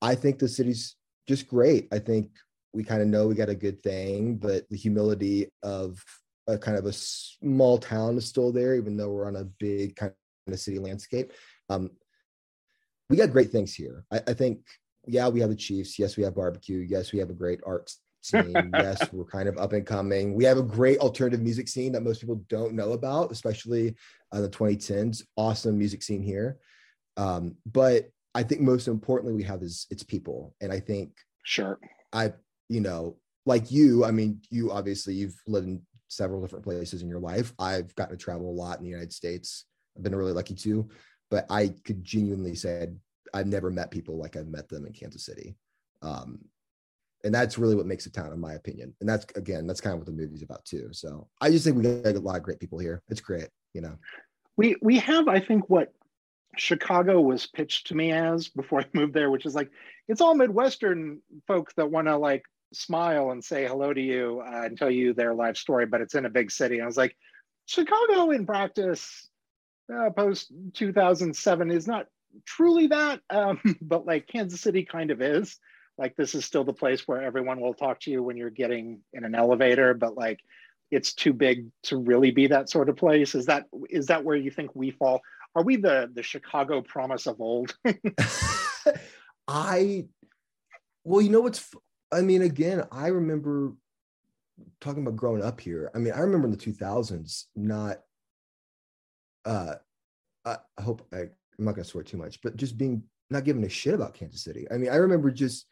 I 0.00 0.14
think 0.14 0.38
the 0.38 0.48
city's 0.48 0.96
just 1.26 1.48
great. 1.48 1.88
I 1.92 1.98
think 1.98 2.30
we 2.72 2.84
kind 2.84 3.02
of 3.02 3.08
know 3.08 3.26
we 3.26 3.34
got 3.34 3.48
a 3.48 3.54
good 3.54 3.82
thing, 3.82 4.36
but 4.36 4.68
the 4.68 4.76
humility 4.76 5.48
of 5.62 6.02
a 6.46 6.58
kind 6.58 6.76
of 6.76 6.84
a 6.86 6.92
small 6.92 7.78
town 7.78 8.16
is 8.16 8.26
still 8.26 8.52
there, 8.52 8.74
even 8.74 8.96
though 8.96 9.10
we're 9.10 9.26
on 9.26 9.36
a 9.36 9.44
big 9.44 9.96
kind 9.96 10.12
of 10.46 10.58
city 10.58 10.78
landscape. 10.78 11.32
Um, 11.70 11.90
we 13.08 13.16
got 13.16 13.30
great 13.30 13.50
things 13.50 13.74
here. 13.74 14.04
I, 14.12 14.20
I 14.28 14.34
think, 14.34 14.60
yeah, 15.06 15.28
we 15.28 15.40
have 15.40 15.50
the 15.50 15.56
Chiefs. 15.56 15.98
Yes, 15.98 16.16
we 16.16 16.22
have 16.24 16.34
barbecue. 16.34 16.78
Yes, 16.78 17.12
we 17.12 17.18
have 17.18 17.30
a 17.30 17.34
great 17.34 17.60
art 17.66 17.90
scene. 18.22 18.72
yes, 18.78 19.12
we're 19.12 19.24
kind 19.24 19.48
of 19.48 19.56
up 19.58 19.72
and 19.72 19.86
coming. 19.86 20.34
We 20.34 20.44
have 20.44 20.58
a 20.58 20.62
great 20.62 20.98
alternative 20.98 21.40
music 21.40 21.68
scene 21.68 21.92
that 21.92 22.02
most 22.02 22.20
people 22.20 22.42
don't 22.48 22.74
know 22.74 22.92
about, 22.92 23.30
especially 23.30 23.94
uh, 24.34 24.40
the 24.40 24.48
2010s. 24.48 25.22
Awesome 25.36 25.78
music 25.78 26.02
scene 26.02 26.22
here. 26.22 26.58
Um, 27.16 27.56
but 27.64 28.10
I 28.34 28.42
think 28.42 28.60
most 28.60 28.88
importantly, 28.88 29.34
we 29.34 29.44
have 29.44 29.62
is 29.62 29.86
it's 29.90 30.02
people, 30.02 30.54
and 30.60 30.72
I 30.72 30.80
think 30.80 31.12
sure 31.44 31.78
I 32.12 32.32
you 32.68 32.80
know 32.80 33.16
like 33.46 33.70
you. 33.70 34.04
I 34.04 34.10
mean, 34.10 34.40
you 34.50 34.72
obviously 34.72 35.14
you've 35.14 35.40
lived 35.46 35.68
in 35.68 35.82
several 36.08 36.42
different 36.42 36.64
places 36.64 37.02
in 37.02 37.08
your 37.08 37.20
life. 37.20 37.52
I've 37.58 37.94
gotten 37.94 38.16
to 38.16 38.22
travel 38.22 38.50
a 38.50 38.52
lot 38.52 38.78
in 38.78 38.84
the 38.84 38.90
United 38.90 39.12
States. 39.12 39.66
I've 39.96 40.02
been 40.02 40.14
really 40.14 40.32
lucky 40.32 40.54
too, 40.54 40.88
but 41.30 41.46
I 41.48 41.74
could 41.84 42.02
genuinely 42.04 42.56
say 42.56 42.88
I've 43.32 43.46
never 43.46 43.70
met 43.70 43.90
people 43.90 44.18
like 44.18 44.36
I've 44.36 44.48
met 44.48 44.68
them 44.68 44.86
in 44.86 44.92
Kansas 44.92 45.24
City. 45.24 45.56
Um, 46.02 46.38
and 47.24 47.34
that's 47.34 47.58
really 47.58 47.74
what 47.74 47.86
makes 47.86 48.06
a 48.06 48.12
town, 48.12 48.32
in 48.32 48.40
my 48.40 48.52
opinion. 48.52 48.94
And 49.00 49.08
that's 49.08 49.24
again, 49.34 49.66
that's 49.66 49.80
kind 49.80 49.94
of 49.94 50.00
what 50.00 50.06
the 50.06 50.12
movie's 50.12 50.42
about 50.42 50.64
too. 50.64 50.88
So 50.92 51.28
I 51.40 51.50
just 51.50 51.64
think 51.64 51.76
we 51.76 51.82
got 51.82 52.14
a 52.14 52.20
lot 52.20 52.36
of 52.36 52.42
great 52.42 52.60
people 52.60 52.78
here. 52.78 53.02
It's 53.08 53.20
great, 53.20 53.48
you 53.74 53.82
know. 53.82 53.98
We 54.56 54.76
we 54.80 54.98
have, 54.98 55.28
I 55.28 55.40
think, 55.40 55.68
what 55.68 55.92
Chicago 56.56 57.20
was 57.20 57.46
pitched 57.46 57.88
to 57.88 57.94
me 57.94 58.12
as 58.12 58.48
before 58.48 58.80
I 58.82 58.86
moved 58.92 59.14
there, 59.14 59.30
which 59.30 59.46
is 59.46 59.54
like 59.54 59.70
it's 60.08 60.20
all 60.20 60.34
Midwestern 60.34 61.20
folks 61.46 61.74
that 61.74 61.90
want 61.90 62.06
to 62.06 62.16
like 62.16 62.44
smile 62.72 63.30
and 63.30 63.44
say 63.44 63.66
hello 63.66 63.92
to 63.92 64.00
you 64.00 64.42
uh, 64.44 64.62
and 64.64 64.78
tell 64.78 64.90
you 64.90 65.12
their 65.12 65.34
life 65.34 65.56
story, 65.56 65.86
but 65.86 66.00
it's 66.00 66.14
in 66.14 66.26
a 66.26 66.30
big 66.30 66.50
city. 66.50 66.76
And 66.76 66.84
I 66.84 66.86
was 66.86 66.96
like, 66.96 67.16
Chicago 67.66 68.30
in 68.30 68.46
practice, 68.46 69.28
uh, 69.94 70.10
post 70.10 70.52
2007 70.74 71.70
is 71.70 71.86
not 71.86 72.06
truly 72.44 72.88
that, 72.88 73.20
um, 73.30 73.60
but 73.80 74.06
like 74.06 74.26
Kansas 74.26 74.60
City 74.60 74.84
kind 74.84 75.10
of 75.10 75.22
is. 75.22 75.58
Like 75.96 76.16
this 76.16 76.34
is 76.34 76.44
still 76.44 76.64
the 76.64 76.72
place 76.72 77.06
where 77.06 77.22
everyone 77.22 77.60
will 77.60 77.74
talk 77.74 78.00
to 78.00 78.10
you 78.10 78.22
when 78.22 78.36
you're 78.36 78.50
getting 78.50 79.00
in 79.12 79.24
an 79.24 79.36
elevator, 79.36 79.94
but 79.94 80.16
like 80.16 80.40
it's 80.90 81.14
too 81.14 81.32
big 81.32 81.66
to 81.84 81.96
really 81.96 82.30
be 82.30 82.46
that 82.48 82.70
sort 82.70 82.88
of 82.88 82.96
place. 82.96 83.34
Is 83.34 83.46
that 83.46 83.66
is 83.90 84.06
that 84.06 84.24
where 84.24 84.36
you 84.36 84.50
think 84.50 84.74
we 84.74 84.90
fall? 84.90 85.20
Are 85.54 85.62
we 85.62 85.76
the 85.76 86.10
the 86.12 86.22
Chicago 86.22 86.82
promise 86.82 87.26
of 87.26 87.40
old? 87.40 87.76
I 89.48 90.06
well, 91.04 91.20
you 91.20 91.30
know 91.30 91.40
what's 91.40 91.72
I 92.12 92.20
mean, 92.20 92.42
again, 92.42 92.84
I 92.92 93.08
remember 93.08 93.72
talking 94.80 95.02
about 95.02 95.16
growing 95.16 95.42
up 95.42 95.60
here. 95.60 95.90
I 95.94 95.98
mean, 95.98 96.12
I 96.12 96.20
remember 96.20 96.46
in 96.46 96.52
the 96.52 96.58
2000s 96.58 97.44
not 97.56 97.98
uh 99.44 99.74
I, 100.46 100.56
hope 100.80 101.06
I, 101.12 101.16
I'm 101.18 101.30
not 101.58 101.74
gonna 101.74 101.84
swear 101.84 102.04
too 102.04 102.18
much, 102.18 102.40
but 102.42 102.56
just 102.56 102.76
being 102.76 103.02
not 103.30 103.44
giving 103.44 103.64
a 103.64 103.68
shit 103.68 103.94
about 103.94 104.14
Kansas 104.14 104.42
City. 104.42 104.66
I 104.70 104.76
mean, 104.76 104.90
I 104.90 104.96
remember 104.96 105.30
just 105.30 105.66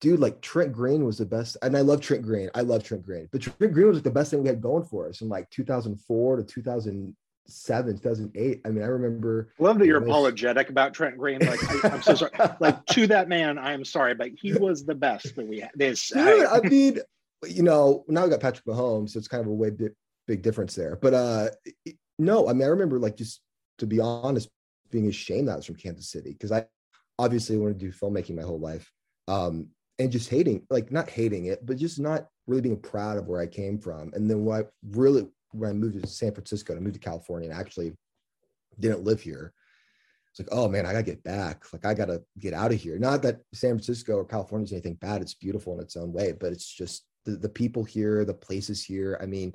dude, 0.00 0.20
like 0.20 0.40
Trent 0.40 0.72
Green 0.72 1.04
was 1.04 1.18
the 1.18 1.26
best, 1.26 1.56
and 1.62 1.76
I 1.76 1.80
love 1.80 2.00
Trent 2.00 2.22
Green. 2.22 2.50
I 2.54 2.62
love 2.62 2.82
Trent 2.84 3.04
Green, 3.04 3.28
but 3.32 3.42
Trent 3.42 3.72
Green 3.72 3.88
was 3.88 3.96
like 3.96 4.04
the 4.04 4.10
best 4.10 4.30
thing 4.30 4.42
we 4.42 4.48
had 4.48 4.60
going 4.60 4.84
for 4.84 5.08
us 5.08 5.20
in 5.20 5.28
like 5.28 5.50
2004 5.50 6.36
to 6.36 6.42
2007, 6.42 7.98
2008. 7.98 8.60
I 8.64 8.68
mean, 8.68 8.82
I 8.82 8.86
remember. 8.86 9.52
Love 9.58 9.78
that 9.78 9.86
you're 9.86 10.02
apologetic 10.02 10.70
about 10.70 10.94
Trent 10.94 11.16
Green. 11.16 11.40
Like, 11.40 11.84
I, 11.84 11.94
am 11.94 12.02
so 12.02 12.14
sorry. 12.14 12.32
like 12.60 12.84
to 12.86 13.06
that 13.08 13.28
man, 13.28 13.58
I 13.58 13.72
am 13.72 13.84
sorry, 13.84 14.14
but 14.14 14.30
he 14.40 14.52
was 14.54 14.84
the 14.84 14.94
best 14.94 15.34
that 15.36 15.46
we 15.46 15.60
had. 15.60 15.70
This, 15.74 16.08
dude, 16.08 16.46
I, 16.46 16.58
I 16.58 16.60
mean, 16.60 16.98
you 17.46 17.62
know, 17.62 18.04
now 18.08 18.24
we 18.24 18.30
got 18.30 18.40
Patrick 18.40 18.66
Mahomes, 18.66 19.10
so 19.10 19.18
it's 19.18 19.28
kind 19.28 19.42
of 19.42 19.48
a 19.48 19.54
way 19.54 19.70
big, 19.70 19.92
big 20.26 20.42
difference 20.42 20.74
there. 20.74 20.96
But 20.96 21.14
uh 21.14 21.48
no, 22.18 22.48
I 22.48 22.52
mean, 22.52 22.64
I 22.64 22.66
remember 22.70 22.98
like 22.98 23.16
just 23.16 23.40
to 23.78 23.86
be 23.86 24.00
honest, 24.00 24.48
being 24.90 25.06
ashamed 25.06 25.48
that 25.48 25.52
I 25.52 25.56
was 25.56 25.66
from 25.66 25.76
Kansas 25.76 26.10
City 26.10 26.32
because 26.32 26.52
I 26.52 26.66
obviously 27.18 27.56
wanted 27.56 27.78
to 27.78 27.86
do 27.86 27.92
filmmaking 27.92 28.34
my 28.34 28.42
whole 28.42 28.58
life. 28.58 28.90
Um, 29.26 29.68
and 29.98 30.12
just 30.12 30.30
hating, 30.30 30.66
like 30.70 30.92
not 30.92 31.10
hating 31.10 31.46
it, 31.46 31.64
but 31.66 31.76
just 31.76 31.98
not 31.98 32.28
really 32.46 32.62
being 32.62 32.80
proud 32.80 33.18
of 33.18 33.26
where 33.26 33.40
I 33.40 33.46
came 33.46 33.78
from. 33.78 34.12
And 34.14 34.30
then 34.30 34.44
when 34.44 34.60
I 34.60 34.64
really, 34.90 35.28
when 35.52 35.70
I 35.70 35.72
moved 35.72 36.00
to 36.00 36.06
San 36.08 36.32
Francisco, 36.32 36.76
I 36.76 36.80
moved 36.80 36.94
to 36.94 37.00
California 37.00 37.50
and 37.50 37.58
actually 37.58 37.92
didn't 38.78 39.04
live 39.04 39.20
here. 39.20 39.52
It's 40.30 40.40
like, 40.40 40.48
oh 40.52 40.68
man, 40.68 40.86
I 40.86 40.92
gotta 40.92 41.04
get 41.04 41.24
back. 41.24 41.64
Like 41.72 41.84
I 41.84 41.94
gotta 41.94 42.22
get 42.38 42.54
out 42.54 42.72
of 42.72 42.80
here. 42.80 42.98
Not 42.98 43.22
that 43.22 43.40
San 43.54 43.70
Francisco 43.70 44.14
or 44.14 44.24
California 44.24 44.64
is 44.64 44.72
anything 44.72 44.94
bad. 44.94 45.20
It's 45.20 45.34
beautiful 45.34 45.74
in 45.74 45.80
its 45.80 45.96
own 45.96 46.12
way, 46.12 46.32
but 46.32 46.52
it's 46.52 46.70
just 46.72 47.04
the, 47.24 47.32
the 47.32 47.48
people 47.48 47.82
here, 47.82 48.24
the 48.24 48.34
places 48.34 48.84
here. 48.84 49.18
I 49.20 49.26
mean, 49.26 49.52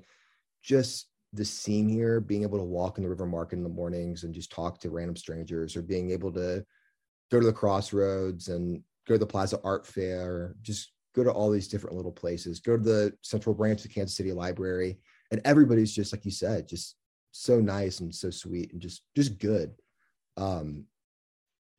just 0.62 1.08
the 1.32 1.45
scene 1.45 1.89
here, 1.89 2.19
being 2.19 2.43
able 2.43 2.58
to 2.58 2.63
walk 2.63 2.97
in 2.97 3.03
the 3.03 3.10
river 3.10 3.25
market 3.25 3.58
in 3.58 3.63
the 3.63 3.69
mornings 3.69 4.23
and 4.23 4.34
just 4.34 4.51
talk 4.51 4.79
to 4.79 4.89
random 4.89 5.15
strangers 5.15 5.75
or 5.75 5.82
being 5.82 6.12
able 6.12 6.32
to 6.34 6.63
go 7.32 7.39
to 7.39 7.45
the 7.45 7.53
crossroads 7.53 8.49
and 8.49 8.84
go 9.07 9.15
to 9.15 9.19
the 9.19 9.25
Plaza 9.25 9.59
Art 9.63 9.85
Fair, 9.85 10.55
just 10.61 10.91
go 11.15 11.23
to 11.23 11.31
all 11.31 11.51
these 11.51 11.67
different 11.67 11.95
little 11.95 12.11
places, 12.11 12.59
go 12.59 12.77
to 12.77 12.83
the 12.83 13.13
central 13.21 13.55
branch 13.55 13.79
of 13.79 13.83
the 13.83 13.93
Kansas 13.93 14.17
City 14.17 14.31
Library. 14.31 14.99
And 15.31 15.41
everybody's 15.45 15.93
just 15.93 16.13
like 16.13 16.25
you 16.25 16.31
said, 16.31 16.67
just 16.67 16.95
so 17.31 17.59
nice 17.59 17.99
and 17.99 18.13
so 18.13 18.29
sweet 18.29 18.71
and 18.71 18.81
just 18.81 19.01
just 19.15 19.39
good. 19.39 19.73
Um 20.37 20.85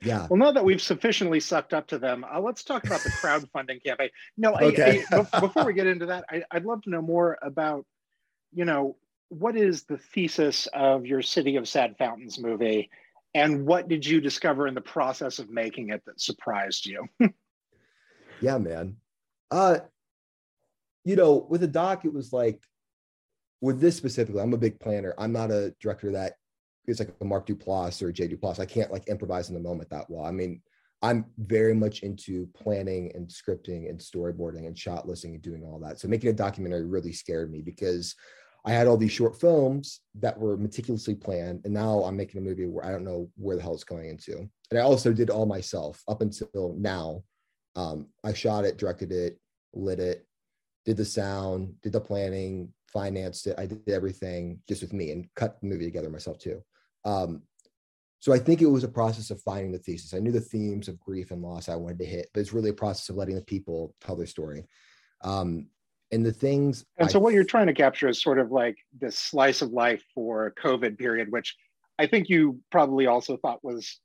yeah. 0.02 0.26
Well, 0.28 0.38
now 0.38 0.52
that 0.52 0.64
we've 0.64 0.82
sufficiently 0.82 1.40
sucked 1.40 1.72
up 1.72 1.86
to 1.88 1.98
them, 1.98 2.24
uh, 2.30 2.40
let's 2.40 2.62
talk 2.62 2.84
about 2.84 3.00
the 3.00 3.10
crowdfunding 3.22 3.82
campaign. 3.82 4.10
No, 4.36 4.54
okay. 4.54 5.02
I, 5.10 5.26
I, 5.32 5.40
before 5.40 5.64
we 5.64 5.72
get 5.72 5.86
into 5.86 6.06
that, 6.06 6.24
I, 6.30 6.42
I'd 6.50 6.66
love 6.66 6.82
to 6.82 6.90
know 6.90 7.00
more 7.00 7.38
about, 7.40 7.86
you 8.52 8.64
know, 8.64 8.96
what 9.28 9.56
is 9.56 9.84
the 9.84 9.96
thesis 9.96 10.68
of 10.74 11.06
your 11.06 11.22
City 11.22 11.56
of 11.56 11.66
Sad 11.66 11.96
Fountains 11.96 12.38
movie? 12.38 12.90
And 13.34 13.66
what 13.66 13.88
did 13.88 14.06
you 14.06 14.20
discover 14.20 14.66
in 14.66 14.74
the 14.74 14.80
process 14.80 15.38
of 15.38 15.50
making 15.50 15.90
it 15.90 16.02
that 16.06 16.20
surprised 16.20 16.86
you? 16.86 17.06
Yeah 18.40 18.58
man. 18.58 18.96
Uh 19.50 19.78
you 21.04 21.16
know 21.16 21.46
with 21.48 21.62
a 21.62 21.68
doc 21.68 22.04
it 22.04 22.12
was 22.12 22.32
like 22.32 22.60
with 23.60 23.80
this 23.80 23.96
specifically 23.96 24.42
i'm 24.42 24.52
a 24.52 24.58
big 24.58 24.80
planner. 24.80 25.14
I'm 25.16 25.32
not 25.32 25.50
a 25.50 25.72
director 25.80 26.10
that 26.12 26.34
is 26.86 26.98
like 26.98 27.14
a 27.20 27.24
mark 27.24 27.46
duplass 27.46 28.02
or 28.02 28.12
jay 28.12 28.28
duplass. 28.28 28.58
I 28.58 28.66
can't 28.66 28.92
like 28.92 29.08
improvise 29.08 29.48
in 29.48 29.54
the 29.54 29.60
moment 29.60 29.88
that 29.90 30.10
well. 30.10 30.24
I 30.24 30.32
mean 30.32 30.60
i'm 31.00 31.26
very 31.38 31.74
much 31.74 32.02
into 32.02 32.48
planning 32.54 33.12
and 33.14 33.28
scripting 33.28 33.88
and 33.88 33.98
storyboarding 33.98 34.66
and 34.66 34.76
shot 34.76 35.06
listing 35.06 35.34
and 35.34 35.42
doing 35.42 35.62
all 35.64 35.78
that. 35.78 36.00
So 36.00 36.08
making 36.08 36.30
a 36.30 36.34
documentary 36.34 36.84
really 36.84 37.12
scared 37.12 37.52
me 37.52 37.62
because 37.62 38.14
I 38.64 38.72
had 38.72 38.86
all 38.86 38.96
these 38.96 39.12
short 39.12 39.38
films 39.38 40.00
that 40.20 40.38
were 40.38 40.56
meticulously 40.56 41.14
planned, 41.14 41.62
and 41.64 41.74
now 41.74 42.02
I'm 42.04 42.16
making 42.16 42.40
a 42.40 42.44
movie 42.44 42.66
where 42.66 42.84
I 42.84 42.90
don't 42.90 43.04
know 43.04 43.28
where 43.36 43.56
the 43.56 43.62
hell 43.62 43.74
it's 43.74 43.84
going 43.84 44.08
into. 44.08 44.48
And 44.70 44.78
I 44.78 44.82
also 44.82 45.12
did 45.12 45.28
all 45.28 45.46
myself 45.46 46.02
up 46.08 46.22
until 46.22 46.74
now. 46.78 47.22
Um, 47.76 48.08
I 48.24 48.32
shot 48.32 48.64
it, 48.64 48.78
directed 48.78 49.12
it, 49.12 49.38
lit 49.74 50.00
it, 50.00 50.26
did 50.84 50.96
the 50.96 51.04
sound, 51.04 51.74
did 51.82 51.92
the 51.92 52.00
planning, 52.00 52.72
financed 52.92 53.46
it. 53.46 53.56
I 53.58 53.66
did 53.66 53.88
everything 53.88 54.60
just 54.68 54.80
with 54.80 54.92
me 54.92 55.10
and 55.10 55.28
cut 55.34 55.60
the 55.60 55.66
movie 55.66 55.84
together 55.84 56.08
myself 56.08 56.38
too. 56.38 56.62
Um, 57.04 57.42
so 58.20 58.32
I 58.32 58.38
think 58.38 58.62
it 58.62 58.66
was 58.66 58.84
a 58.84 58.88
process 58.88 59.30
of 59.30 59.42
finding 59.42 59.72
the 59.72 59.78
thesis. 59.78 60.14
I 60.14 60.18
knew 60.18 60.32
the 60.32 60.40
themes 60.40 60.88
of 60.88 60.98
grief 60.98 61.30
and 61.30 61.42
loss 61.42 61.68
I 61.68 61.74
wanted 61.74 61.98
to 61.98 62.06
hit, 62.06 62.28
but 62.32 62.40
it's 62.40 62.54
really 62.54 62.70
a 62.70 62.74
process 62.74 63.10
of 63.10 63.16
letting 63.16 63.34
the 63.34 63.42
people 63.42 63.94
tell 64.00 64.16
their 64.16 64.26
story. 64.26 64.64
Um, 65.22 65.66
and 66.14 66.24
the 66.24 66.32
things 66.32 66.84
and 66.96 67.10
so 67.10 67.18
I, 67.18 67.22
what 67.22 67.34
you're 67.34 67.44
trying 67.44 67.66
to 67.66 67.74
capture 67.74 68.08
is 68.08 68.22
sort 68.22 68.38
of 68.38 68.50
like 68.50 68.76
this 68.98 69.18
slice 69.18 69.62
of 69.62 69.72
life 69.72 70.02
for 70.14 70.54
covid 70.62 70.96
period 70.98 71.30
which 71.30 71.54
i 71.98 72.06
think 72.06 72.28
you 72.28 72.60
probably 72.70 73.06
also 73.06 73.36
thought 73.36 73.64
was 73.64 74.00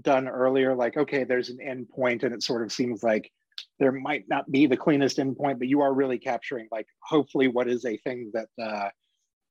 done 0.00 0.28
earlier 0.28 0.74
like 0.74 0.96
okay 0.96 1.24
there's 1.24 1.50
an 1.50 1.60
end 1.60 1.88
point 1.88 2.22
and 2.22 2.34
it 2.34 2.42
sort 2.42 2.62
of 2.62 2.72
seems 2.72 3.02
like 3.02 3.30
there 3.78 3.92
might 3.92 4.24
not 4.28 4.50
be 4.50 4.66
the 4.66 4.76
cleanest 4.76 5.18
end 5.18 5.36
point 5.36 5.58
but 5.58 5.68
you 5.68 5.80
are 5.80 5.94
really 5.94 6.18
capturing 6.18 6.66
like 6.72 6.86
hopefully 7.02 7.48
what 7.48 7.68
is 7.68 7.84
a 7.84 7.96
thing 7.98 8.30
that 8.32 8.48
uh 8.62 8.88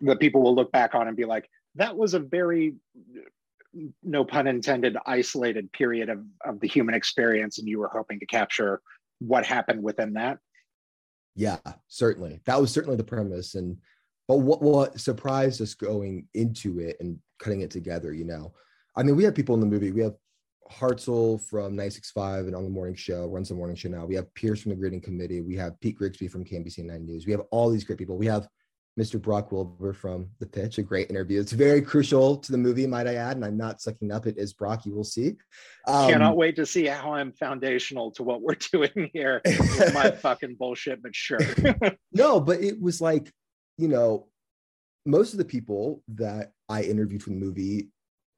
that 0.01 0.19
people 0.19 0.41
will 0.41 0.55
look 0.55 0.71
back 0.71 0.93
on 0.93 1.07
and 1.07 1.15
be 1.15 1.25
like 1.25 1.47
that 1.75 1.95
was 1.95 2.13
a 2.13 2.19
very 2.19 2.73
no 4.03 4.23
pun 4.23 4.47
intended 4.47 4.97
isolated 5.05 5.71
period 5.71 6.09
of 6.09 6.23
of 6.45 6.59
the 6.59 6.67
human 6.67 6.95
experience 6.95 7.59
and 7.59 7.67
you 7.67 7.79
were 7.79 7.89
hoping 7.89 8.19
to 8.19 8.25
capture 8.25 8.81
what 9.19 9.45
happened 9.45 9.81
within 9.81 10.13
that 10.13 10.37
yeah, 11.35 11.57
certainly. 11.87 12.41
That 12.45 12.59
was 12.59 12.71
certainly 12.71 12.97
the 12.97 13.03
premise. 13.03 13.55
And 13.55 13.77
but 14.27 14.37
what 14.37 14.61
what 14.61 14.99
surprised 14.99 15.61
us 15.61 15.73
going 15.73 16.27
into 16.33 16.79
it 16.79 16.97
and 16.99 17.19
cutting 17.39 17.61
it 17.61 17.71
together, 17.71 18.13
you 18.13 18.25
know. 18.25 18.53
I 18.95 19.03
mean, 19.03 19.15
we 19.15 19.23
have 19.25 19.35
people 19.35 19.55
in 19.55 19.61
the 19.61 19.67
movie. 19.67 19.91
We 19.91 20.01
have 20.01 20.15
Hartzell 20.71 21.41
from 21.41 21.75
965 21.75 22.47
and 22.47 22.55
on 22.55 22.63
the 22.63 22.69
morning 22.69 22.95
show, 22.95 23.27
runs 23.27 23.49
the 23.49 23.55
morning 23.55 23.75
show 23.75 23.89
now. 23.89 24.05
We 24.05 24.15
have 24.15 24.33
Pierce 24.33 24.61
from 24.61 24.71
the 24.71 24.77
Greeting 24.77 25.01
Committee. 25.01 25.41
We 25.41 25.55
have 25.57 25.79
Pete 25.79 25.97
Grigsby 25.97 26.27
from 26.27 26.45
KMBC 26.45 26.85
9 26.85 27.05
News. 27.05 27.25
We 27.25 27.31
have 27.33 27.43
all 27.51 27.69
these 27.69 27.83
great 27.83 27.99
people. 27.99 28.17
We 28.17 28.25
have 28.27 28.47
Mr. 28.99 29.21
Brock 29.21 29.51
Wilbur 29.51 29.93
from 29.93 30.29
The 30.39 30.45
Pitch, 30.45 30.77
a 30.77 30.81
great 30.81 31.09
interview. 31.09 31.39
It's 31.41 31.51
very 31.51 31.81
crucial 31.81 32.37
to 32.37 32.51
the 32.51 32.57
movie, 32.57 32.87
might 32.87 33.07
I 33.07 33.15
add, 33.15 33.35
and 33.35 33.43
I'm 33.43 33.57
not 33.57 33.81
sucking 33.81 34.11
up. 34.11 34.25
It 34.25 34.37
is 34.37 34.53
Brock, 34.53 34.85
you 34.85 34.95
will 34.95 35.03
see. 35.03 35.35
Um, 35.85 36.11
Cannot 36.11 36.37
wait 36.37 36.55
to 36.55 36.65
see 36.65 36.85
how 36.85 37.13
I'm 37.13 37.33
foundational 37.33 38.11
to 38.11 38.23
what 38.23 38.41
we're 38.41 38.55
doing 38.71 39.09
here 39.13 39.41
with 39.45 39.93
my 39.93 40.11
fucking 40.21 40.55
bullshit, 40.55 41.03
but 41.03 41.13
sure. 41.13 41.39
no, 42.13 42.39
but 42.39 42.61
it 42.61 42.81
was 42.81 43.01
like, 43.01 43.31
you 43.77 43.89
know, 43.89 44.27
most 45.05 45.33
of 45.33 45.39
the 45.39 45.45
people 45.45 46.01
that 46.15 46.53
I 46.69 46.83
interviewed 46.83 47.21
for 47.21 47.31
the 47.31 47.35
movie 47.35 47.89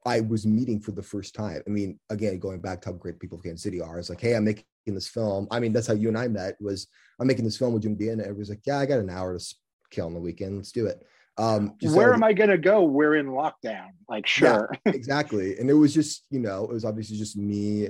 I 0.06 0.20
was 0.20 0.46
meeting 0.46 0.80
for 0.80 0.92
the 0.92 1.02
first 1.02 1.34
time. 1.34 1.60
I 1.66 1.70
mean, 1.70 1.98
again, 2.08 2.38
going 2.38 2.60
back 2.60 2.80
to 2.82 2.88
how 2.88 2.94
great 2.94 3.20
people 3.20 3.36
of 3.36 3.44
Kansas 3.44 3.62
City 3.62 3.80
are, 3.80 3.98
it's 3.98 4.08
like, 4.08 4.20
hey, 4.20 4.34
I'm 4.34 4.44
making 4.44 4.64
this 4.86 5.08
film. 5.08 5.46
I 5.50 5.60
mean, 5.60 5.72
that's 5.72 5.86
how 5.86 5.94
you 5.94 6.08
and 6.08 6.16
I 6.16 6.28
met. 6.28 6.56
Was 6.60 6.86
I'm 7.20 7.26
making 7.26 7.44
this 7.44 7.58
film 7.58 7.74
with 7.74 7.82
Jim 7.82 7.94
Dean, 7.94 8.12
and 8.12 8.22
everybody's 8.22 8.48
like, 8.48 8.62
yeah, 8.66 8.78
I 8.78 8.86
got 8.86 9.00
an 9.00 9.10
hour 9.10 9.36
to 9.36 9.44
kill 9.90 10.06
on 10.06 10.14
the 10.14 10.20
weekend. 10.20 10.56
Let's 10.56 10.72
do 10.72 10.86
it. 10.86 11.06
Um, 11.38 11.74
Where 11.82 12.12
am 12.12 12.24
I 12.24 12.32
going 12.32 12.50
to 12.50 12.58
go? 12.58 12.82
We're 12.82 13.14
in 13.14 13.28
lockdown. 13.28 13.90
Like, 14.08 14.26
sure, 14.26 14.70
yeah, 14.84 14.92
exactly. 14.92 15.56
And 15.58 15.70
it 15.70 15.74
was 15.74 15.94
just, 15.94 16.24
you 16.30 16.40
know, 16.40 16.64
it 16.64 16.72
was 16.72 16.84
obviously 16.84 17.16
just 17.16 17.36
me 17.36 17.88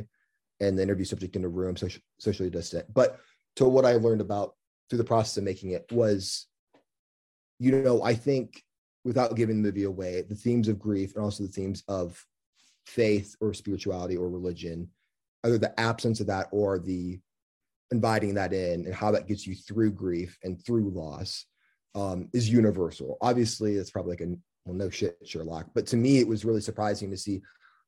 and 0.60 0.78
the 0.78 0.82
interview 0.82 1.06
subject 1.06 1.34
in 1.34 1.44
a 1.44 1.48
room, 1.48 1.76
social, 1.76 2.02
socially 2.18 2.50
distant. 2.50 2.92
But 2.92 3.18
to 3.56 3.66
what 3.66 3.86
I 3.86 3.94
learned 3.94 4.20
about 4.20 4.54
through 4.88 4.98
the 4.98 5.04
process 5.04 5.38
of 5.38 5.44
making 5.44 5.70
it 5.70 5.90
was, 5.90 6.46
you 7.58 7.72
know, 7.72 8.02
I 8.02 8.14
think 8.14 8.62
without 9.04 9.34
giving 9.34 9.56
the 9.56 9.68
movie 9.68 9.84
away, 9.84 10.22
the 10.22 10.34
themes 10.34 10.68
of 10.68 10.78
grief 10.78 11.14
and 11.14 11.24
also 11.24 11.44
the 11.44 11.48
themes 11.48 11.82
of 11.88 12.22
faith 12.86 13.34
or 13.40 13.54
spirituality 13.54 14.16
or 14.16 14.28
religion, 14.28 14.90
either 15.44 15.56
the 15.56 15.78
absence 15.80 16.20
of 16.20 16.26
that 16.26 16.48
or 16.52 16.78
the 16.78 17.18
inviting 17.90 18.34
that 18.34 18.52
in 18.52 18.84
and 18.84 18.94
how 18.94 19.10
that 19.10 19.26
gets 19.26 19.46
you 19.46 19.54
through 19.54 19.90
grief 19.90 20.38
and 20.44 20.62
through 20.64 20.90
loss 20.90 21.46
um, 21.98 22.28
is 22.32 22.48
universal. 22.48 23.18
Obviously, 23.20 23.74
it's 23.74 23.90
probably 23.90 24.12
like 24.12 24.20
a 24.20 24.34
well, 24.64 24.76
no 24.76 24.90
shit, 24.90 25.18
Sherlock. 25.24 25.70
But 25.74 25.86
to 25.88 25.96
me, 25.96 26.18
it 26.18 26.28
was 26.28 26.44
really 26.44 26.60
surprising 26.60 27.10
to 27.10 27.16
see 27.16 27.40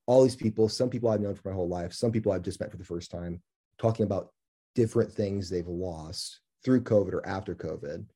all 0.07 0.23
these 0.23 0.37
people, 0.37 0.69
some 0.69 0.89
people 0.89 1.11
I've 1.11 1.21
known 1.21 1.35
for 1.35 1.51
my 1.51 1.55
whole 1.55 1.69
life, 1.69 1.93
some 1.93 2.11
people 2.11 2.33
I've 2.33 2.43
just 2.43 2.59
met 2.59 2.71
for 2.71 2.79
the 2.79 2.85
first 2.85 3.11
time, 3.11 3.43
talking 3.79 4.05
about 4.05 4.31
different 4.75 5.13
things 5.13 5.49
they've 5.49 5.67
lost 5.67 6.41
through 6.65 6.83
COVID 6.83 7.13
or 7.13 7.27
after 7.27 7.55
COVID 7.55 8.07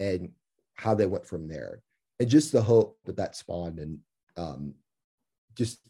and 0.00 0.30
how 0.74 0.94
they 0.94 1.06
went 1.06 1.26
from 1.26 1.46
there. 1.46 1.82
And 2.18 2.28
just 2.28 2.52
the 2.52 2.62
hope 2.62 2.98
that 3.04 3.16
that 3.16 3.36
spawned 3.36 3.78
and 3.78 3.98
um, 4.38 4.74
just, 5.54 5.80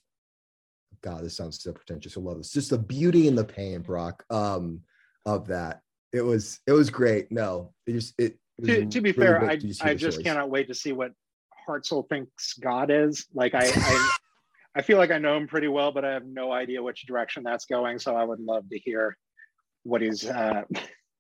God, 1.03 1.23
this 1.23 1.37
sounds 1.37 1.63
so 1.63 1.73
pretentious. 1.73 2.17
I 2.17 2.21
love 2.21 2.39
this. 2.39 2.53
Just 2.53 2.71
the 2.71 2.79
beauty 2.79 3.29
and 3.29 3.39
the 3.39 3.45
pain, 3.45 3.83
Brock, 3.83 4.25
um, 4.31 4.81
of 5.25 5.47
that. 5.47 5.81
It 6.13 6.23
was, 6.23 6.59
it 6.67 6.73
was 6.73 6.91
great. 6.91 7.31
No, 7.31 7.73
it 7.87 7.93
just, 7.93 8.15
it, 8.19 8.40
to, 8.65 8.87
to, 8.87 9.01
be 9.01 9.13
really 9.13 9.27
fair, 9.27 9.45
I, 9.45 9.53
I 9.53 9.95
just 9.95 10.19
stories. 10.19 10.19
cannot 10.19 10.51
wait 10.51 10.69
to 10.69 10.75
see 10.75 10.93
what 10.93 11.13
Hartzell 11.69 12.09
thinks 12.09 12.55
God 12.55 12.91
is. 12.91 13.27
Like 13.35 13.55
I, 13.55 13.71
I, 13.75 14.11
I 14.77 14.83
feel 14.83 14.99
like 14.99 15.11
I 15.11 15.19
know 15.19 15.37
him 15.37 15.47
pretty 15.47 15.69
well, 15.69 15.93
but 15.93 16.05
I 16.05 16.13
have 16.13 16.27
no 16.27 16.53
idea 16.53 16.83
which 16.83 17.07
direction 17.07 17.43
that's 17.43 17.65
going. 17.67 17.99
So 17.99 18.17
I 18.17 18.25
would 18.25 18.41
love 18.41 18.69
to 18.71 18.79
hear 18.79 19.17
what 19.83 20.01
he's 20.01 20.27
uh, 20.27 20.63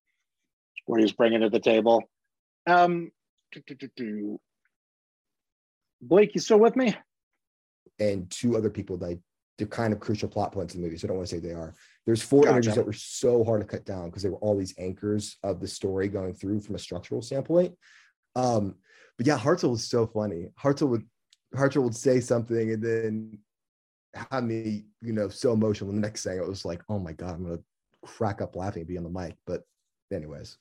what 0.86 1.00
he's 1.00 1.12
bringing 1.12 1.40
to 1.40 1.50
the 1.50 1.60
table. 1.60 2.02
Um, 2.66 3.10
Blake, 6.02 6.34
you 6.34 6.40
still 6.40 6.58
with 6.58 6.76
me? 6.76 6.96
And 7.98 8.30
two 8.30 8.56
other 8.56 8.70
people 8.70 8.96
that 8.98 9.18
they're 9.60 9.68
kind 9.68 9.92
of 9.92 10.00
crucial 10.00 10.28
plot 10.28 10.52
points 10.52 10.74
in 10.74 10.80
the 10.80 10.86
movie. 10.86 10.98
So 10.98 11.06
I 11.06 11.08
don't 11.08 11.18
want 11.18 11.28
to 11.28 11.36
say 11.36 11.40
they 11.40 11.52
are. 11.52 11.74
There's 12.06 12.22
four 12.22 12.44
gotcha. 12.44 12.52
images 12.52 12.74
that 12.74 12.86
were 12.86 12.94
so 12.94 13.44
hard 13.44 13.60
to 13.60 13.66
cut 13.66 13.84
down 13.84 14.06
because 14.06 14.22
they 14.22 14.30
were 14.30 14.38
all 14.38 14.56
these 14.56 14.74
anchors 14.78 15.36
of 15.42 15.60
the 15.60 15.68
story 15.68 16.08
going 16.08 16.32
through 16.32 16.60
from 16.60 16.74
a 16.74 16.78
structural 16.78 17.20
standpoint. 17.20 17.74
Um, 18.34 18.76
but 19.18 19.26
yeah, 19.26 19.38
Hartzell 19.38 19.70
was 19.70 19.84
so 19.84 20.06
funny. 20.06 20.48
Hartzell 20.58 20.88
would 20.88 21.04
Hartzell 21.54 21.82
would 21.82 21.94
say 21.94 22.20
something 22.20 22.72
and 22.72 22.82
then 22.82 23.38
have 24.30 24.44
me, 24.44 24.86
you 25.02 25.12
know, 25.12 25.28
so 25.28 25.52
emotional. 25.52 25.92
The 25.92 25.98
next 25.98 26.24
thing 26.24 26.38
it 26.38 26.48
was 26.48 26.64
like, 26.64 26.82
oh 26.88 26.98
my 26.98 27.12
God, 27.12 27.34
I'm 27.34 27.44
gonna 27.44 27.58
crack 28.02 28.40
up 28.40 28.56
laughing 28.56 28.80
and 28.80 28.88
be 28.88 28.96
on 28.96 29.04
the 29.04 29.10
mic. 29.10 29.36
But 29.46 29.62
anyways. 30.10 30.56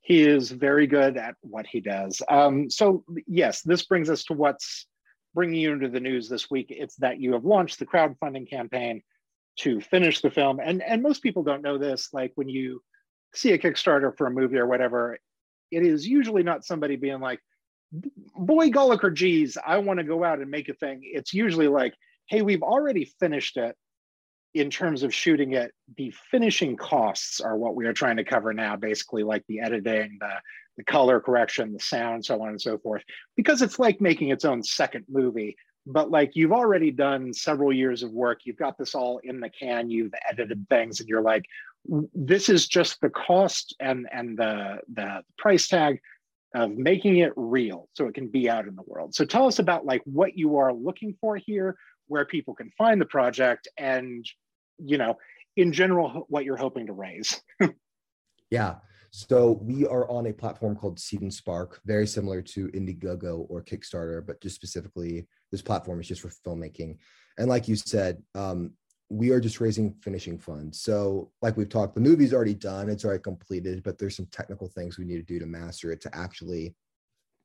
He 0.00 0.22
is 0.22 0.52
very 0.52 0.86
good 0.86 1.16
at 1.16 1.34
what 1.40 1.66
he 1.66 1.80
does. 1.80 2.22
Um, 2.28 2.70
so 2.70 3.02
yes, 3.26 3.62
this 3.62 3.84
brings 3.84 4.08
us 4.08 4.22
to 4.24 4.34
what's 4.34 4.86
bringing 5.36 5.60
you 5.60 5.72
into 5.74 5.88
the 5.90 6.00
news 6.00 6.28
this 6.30 6.50
week. 6.50 6.68
It's 6.70 6.96
that 6.96 7.20
you 7.20 7.34
have 7.34 7.44
launched 7.44 7.78
the 7.78 7.86
crowdfunding 7.86 8.48
campaign 8.48 9.02
to 9.58 9.82
finish 9.82 10.22
the 10.22 10.30
film. 10.30 10.58
And, 10.60 10.82
and 10.82 11.02
most 11.02 11.22
people 11.22 11.44
don't 11.44 11.62
know 11.62 11.76
this, 11.76 12.08
like 12.14 12.32
when 12.36 12.48
you 12.48 12.82
see 13.34 13.52
a 13.52 13.58
Kickstarter 13.58 14.16
for 14.16 14.26
a 14.26 14.30
movie 14.30 14.56
or 14.56 14.66
whatever, 14.66 15.18
it 15.70 15.82
is 15.82 16.08
usually 16.08 16.42
not 16.42 16.64
somebody 16.64 16.96
being 16.96 17.20
like, 17.20 17.40
boy 18.34 18.70
Gullick 18.70 19.04
or 19.04 19.10
geez, 19.10 19.58
I 19.64 19.76
want 19.78 19.98
to 19.98 20.04
go 20.04 20.24
out 20.24 20.40
and 20.40 20.50
make 20.50 20.70
a 20.70 20.74
thing. 20.74 21.00
It's 21.02 21.34
usually 21.34 21.68
like, 21.68 21.94
hey, 22.28 22.40
we've 22.40 22.62
already 22.62 23.12
finished 23.20 23.58
it 23.58 23.76
in 24.54 24.70
terms 24.70 25.02
of 25.02 25.14
shooting 25.14 25.52
it. 25.52 25.70
The 25.98 26.14
finishing 26.30 26.76
costs 26.76 27.40
are 27.42 27.58
what 27.58 27.76
we 27.76 27.84
are 27.84 27.92
trying 27.92 28.16
to 28.16 28.24
cover 28.24 28.54
now, 28.54 28.76
basically 28.76 29.22
like 29.22 29.44
the 29.48 29.60
editing, 29.60 30.16
the, 30.18 30.32
the 30.76 30.84
color 30.84 31.20
correction, 31.20 31.72
the 31.72 31.80
sound, 31.80 32.24
so 32.24 32.40
on 32.42 32.50
and 32.50 32.60
so 32.60 32.78
forth, 32.78 33.02
because 33.36 33.62
it's 33.62 33.78
like 33.78 34.00
making 34.00 34.28
its 34.28 34.44
own 34.44 34.62
second 34.62 35.04
movie. 35.08 35.56
But 35.86 36.10
like 36.10 36.32
you've 36.34 36.52
already 36.52 36.90
done 36.90 37.32
several 37.32 37.72
years 37.72 38.02
of 38.02 38.10
work, 38.10 38.40
you've 38.44 38.56
got 38.56 38.76
this 38.76 38.94
all 38.94 39.20
in 39.22 39.40
the 39.40 39.50
can, 39.50 39.88
you've 39.88 40.14
edited 40.28 40.66
things, 40.68 41.00
and 41.00 41.08
you're 41.08 41.22
like, 41.22 41.44
this 42.14 42.48
is 42.48 42.66
just 42.66 43.00
the 43.00 43.10
cost 43.10 43.74
and 43.80 44.08
and 44.12 44.36
the 44.36 44.78
the 44.92 45.22
price 45.38 45.68
tag 45.68 46.00
of 46.54 46.70
making 46.72 47.18
it 47.18 47.32
real 47.36 47.88
so 47.92 48.06
it 48.06 48.14
can 48.14 48.28
be 48.28 48.48
out 48.48 48.66
in 48.66 48.74
the 48.74 48.82
world. 48.86 49.14
So 49.14 49.24
tell 49.24 49.46
us 49.46 49.58
about 49.58 49.84
like 49.84 50.02
what 50.04 50.36
you 50.36 50.56
are 50.56 50.72
looking 50.72 51.14
for 51.20 51.36
here, 51.36 51.76
where 52.08 52.24
people 52.24 52.54
can 52.54 52.70
find 52.76 53.00
the 53.00 53.06
project 53.06 53.68
and 53.78 54.26
you 54.78 54.98
know, 54.98 55.16
in 55.56 55.72
general 55.72 56.26
what 56.28 56.44
you're 56.44 56.56
hoping 56.56 56.86
to 56.86 56.92
raise. 56.92 57.40
yeah. 58.50 58.76
So 59.18 59.58
we 59.62 59.86
are 59.86 60.06
on 60.10 60.26
a 60.26 60.32
platform 60.34 60.76
called 60.76 61.00
Seed 61.00 61.22
and 61.22 61.32
Spark, 61.32 61.80
very 61.86 62.06
similar 62.06 62.42
to 62.42 62.68
Indiegogo 62.68 63.46
or 63.48 63.64
Kickstarter, 63.64 64.24
but 64.24 64.42
just 64.42 64.56
specifically 64.56 65.26
this 65.50 65.62
platform 65.62 65.98
is 66.00 66.08
just 66.08 66.20
for 66.20 66.28
filmmaking. 66.28 66.98
And 67.38 67.48
like 67.48 67.66
you 67.66 67.76
said, 67.76 68.22
um, 68.34 68.72
we 69.08 69.30
are 69.30 69.40
just 69.40 69.58
raising 69.58 69.94
finishing 70.02 70.38
funds. 70.38 70.82
So, 70.82 71.30
like 71.40 71.56
we've 71.56 71.70
talked, 71.70 71.94
the 71.94 72.00
movie's 72.02 72.34
already 72.34 72.52
done, 72.52 72.90
it's 72.90 73.06
already 73.06 73.22
completed, 73.22 73.82
but 73.82 73.96
there's 73.96 74.16
some 74.16 74.28
technical 74.30 74.68
things 74.68 74.98
we 74.98 75.06
need 75.06 75.16
to 75.16 75.22
do 75.22 75.38
to 75.38 75.46
master 75.46 75.90
it 75.92 76.02
to 76.02 76.14
actually 76.14 76.74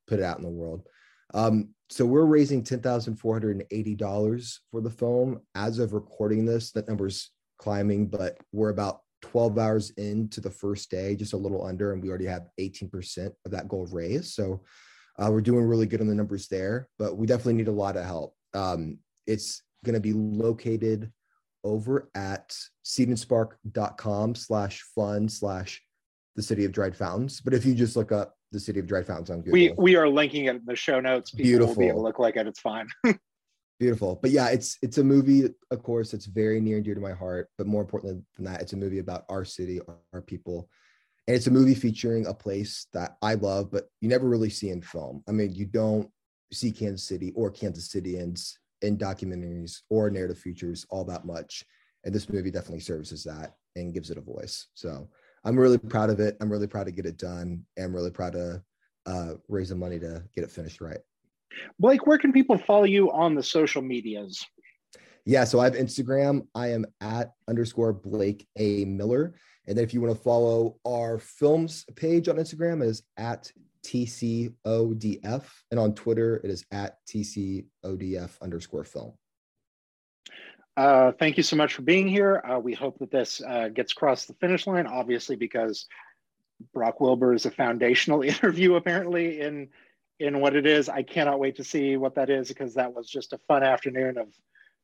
put 0.06 0.18
it 0.18 0.24
out 0.24 0.36
in 0.36 0.44
the 0.44 0.50
world. 0.50 0.86
Um, 1.32 1.70
so 1.88 2.04
we're 2.04 2.26
raising 2.26 2.62
ten 2.62 2.80
thousand 2.80 3.16
four 3.16 3.34
hundred 3.34 3.56
and 3.56 3.64
eighty 3.70 3.94
dollars 3.94 4.60
for 4.70 4.82
the 4.82 4.90
film 4.90 5.40
as 5.54 5.78
of 5.78 5.94
recording 5.94 6.44
this. 6.44 6.70
That 6.72 6.86
number's 6.86 7.30
climbing, 7.58 8.08
but 8.08 8.36
we're 8.52 8.68
about 8.68 9.00
twelve 9.22 9.58
hours 9.58 9.90
into 9.96 10.40
the 10.40 10.50
first 10.50 10.90
day, 10.90 11.16
just 11.16 11.32
a 11.32 11.36
little 11.36 11.64
under, 11.64 11.92
and 11.92 12.02
we 12.02 12.08
already 12.08 12.26
have 12.26 12.48
eighteen 12.58 12.88
percent 12.88 13.32
of 13.44 13.52
that 13.52 13.68
goal 13.68 13.86
raised. 13.90 14.34
So 14.34 14.62
uh, 15.18 15.30
we're 15.30 15.40
doing 15.40 15.64
really 15.64 15.86
good 15.86 16.00
on 16.00 16.06
the 16.06 16.14
numbers 16.14 16.48
there, 16.48 16.88
but 16.98 17.16
we 17.16 17.26
definitely 17.26 17.54
need 17.54 17.68
a 17.68 17.72
lot 17.72 17.96
of 17.96 18.04
help. 18.04 18.34
Um, 18.54 18.98
it's 19.26 19.62
going 19.84 19.94
to 19.94 20.00
be 20.00 20.12
located 20.12 21.12
over 21.64 22.10
at 22.14 22.56
seedandspark.com 22.84 24.34
slash 24.34 24.82
fun 24.94 25.28
slash 25.28 25.80
the 26.34 26.42
city 26.42 26.64
of 26.64 26.72
dried 26.72 26.96
fountains. 26.96 27.40
But 27.40 27.54
if 27.54 27.64
you 27.64 27.74
just 27.74 27.96
look 27.96 28.10
up 28.10 28.34
the 28.50 28.60
city 28.60 28.80
of 28.80 28.86
dried 28.86 29.06
fountains 29.06 29.30
on 29.30 29.38
Google, 29.38 29.52
we 29.52 29.72
we 29.76 29.96
are 29.96 30.08
linking 30.08 30.46
it 30.46 30.56
in 30.56 30.62
the 30.64 30.76
show 30.76 31.00
notes. 31.00 31.30
People 31.30 31.44
Beautiful. 31.44 31.74
will 31.74 31.80
be 31.80 31.88
able 31.88 32.00
to 32.00 32.04
look 32.04 32.18
like 32.18 32.36
it. 32.36 32.46
It's 32.46 32.60
fine. 32.60 32.88
Beautiful. 33.82 34.20
But 34.22 34.30
yeah, 34.30 34.46
it's 34.46 34.78
it's 34.80 34.98
a 34.98 35.02
movie, 35.02 35.52
of 35.72 35.82
course, 35.82 36.14
it's 36.14 36.26
very 36.26 36.60
near 36.60 36.76
and 36.76 36.84
dear 36.84 36.94
to 36.94 37.00
my 37.00 37.10
heart. 37.10 37.48
But 37.58 37.66
more 37.66 37.80
importantly 37.80 38.22
than 38.36 38.44
that, 38.44 38.60
it's 38.60 38.74
a 38.74 38.76
movie 38.76 39.00
about 39.00 39.24
our 39.28 39.44
city, 39.44 39.80
our, 40.12 40.20
people. 40.20 40.70
And 41.26 41.36
it's 41.36 41.48
a 41.48 41.50
movie 41.50 41.74
featuring 41.74 42.26
a 42.26 42.32
place 42.32 42.86
that 42.92 43.16
I 43.22 43.34
love, 43.34 43.72
but 43.72 43.88
you 44.00 44.08
never 44.08 44.28
really 44.28 44.50
see 44.50 44.70
in 44.70 44.82
film. 44.82 45.24
I 45.28 45.32
mean, 45.32 45.52
you 45.52 45.66
don't 45.66 46.08
see 46.52 46.70
Kansas 46.70 47.08
City 47.08 47.32
or 47.34 47.50
Kansas 47.50 47.88
Cityans 47.88 48.52
in 48.82 48.96
documentaries 48.96 49.80
or 49.90 50.10
narrative 50.10 50.38
features 50.38 50.86
all 50.88 51.04
that 51.06 51.24
much. 51.24 51.64
And 52.04 52.14
this 52.14 52.28
movie 52.28 52.52
definitely 52.52 52.78
services 52.78 53.24
that 53.24 53.56
and 53.74 53.92
gives 53.92 54.12
it 54.12 54.18
a 54.18 54.20
voice. 54.20 54.68
So 54.74 55.08
I'm 55.44 55.58
really 55.58 55.78
proud 55.78 56.08
of 56.08 56.20
it. 56.20 56.36
I'm 56.40 56.52
really 56.52 56.68
proud 56.68 56.86
to 56.86 56.92
get 56.92 57.06
it 57.06 57.18
done. 57.18 57.64
And 57.76 57.86
I'm 57.86 57.94
really 57.96 58.12
proud 58.12 58.34
to 58.34 58.62
uh, 59.06 59.32
raise 59.48 59.70
the 59.70 59.74
money 59.74 59.98
to 59.98 60.22
get 60.36 60.44
it 60.44 60.52
finished 60.52 60.80
right. 60.80 61.00
Blake, 61.78 62.06
where 62.06 62.18
can 62.18 62.32
people 62.32 62.58
follow 62.58 62.84
you 62.84 63.10
on 63.12 63.34
the 63.34 63.42
social 63.42 63.82
medias? 63.82 64.44
Yeah, 65.24 65.44
so 65.44 65.60
I 65.60 65.64
have 65.64 65.74
Instagram. 65.74 66.46
I 66.54 66.68
am 66.68 66.84
at 67.00 67.32
underscore 67.48 67.92
Blake 67.92 68.46
A. 68.56 68.84
Miller. 68.84 69.34
And 69.66 69.76
then 69.76 69.84
if 69.84 69.94
you 69.94 70.00
want 70.00 70.16
to 70.16 70.22
follow 70.22 70.76
our 70.84 71.18
films 71.18 71.84
page 71.94 72.28
on 72.28 72.36
Instagram, 72.36 72.82
is 72.82 73.02
at 73.16 73.52
TCODF. 73.84 75.44
And 75.70 75.80
on 75.80 75.94
Twitter, 75.94 76.40
it 76.42 76.50
is 76.50 76.64
at 76.72 76.96
TCODF 77.06 78.40
underscore 78.40 78.84
film. 78.84 79.12
Uh, 80.76 81.12
thank 81.12 81.36
you 81.36 81.42
so 81.42 81.54
much 81.54 81.74
for 81.74 81.82
being 81.82 82.08
here. 82.08 82.42
Uh, 82.48 82.58
we 82.58 82.72
hope 82.72 82.98
that 82.98 83.10
this 83.10 83.42
uh, 83.46 83.68
gets 83.68 83.92
across 83.92 84.24
the 84.24 84.34
finish 84.34 84.66
line, 84.66 84.86
obviously, 84.86 85.36
because 85.36 85.86
Brock 86.72 87.00
Wilbur 87.00 87.34
is 87.34 87.46
a 87.46 87.50
foundational 87.50 88.22
interview 88.22 88.74
apparently 88.74 89.40
in 89.40 89.68
in 90.22 90.40
what 90.40 90.54
it 90.54 90.66
is. 90.66 90.88
I 90.88 91.02
cannot 91.02 91.40
wait 91.40 91.56
to 91.56 91.64
see 91.64 91.96
what 91.96 92.14
that 92.14 92.30
is 92.30 92.48
because 92.48 92.74
that 92.74 92.94
was 92.94 93.08
just 93.08 93.32
a 93.32 93.38
fun 93.48 93.62
afternoon 93.62 94.16
of 94.18 94.28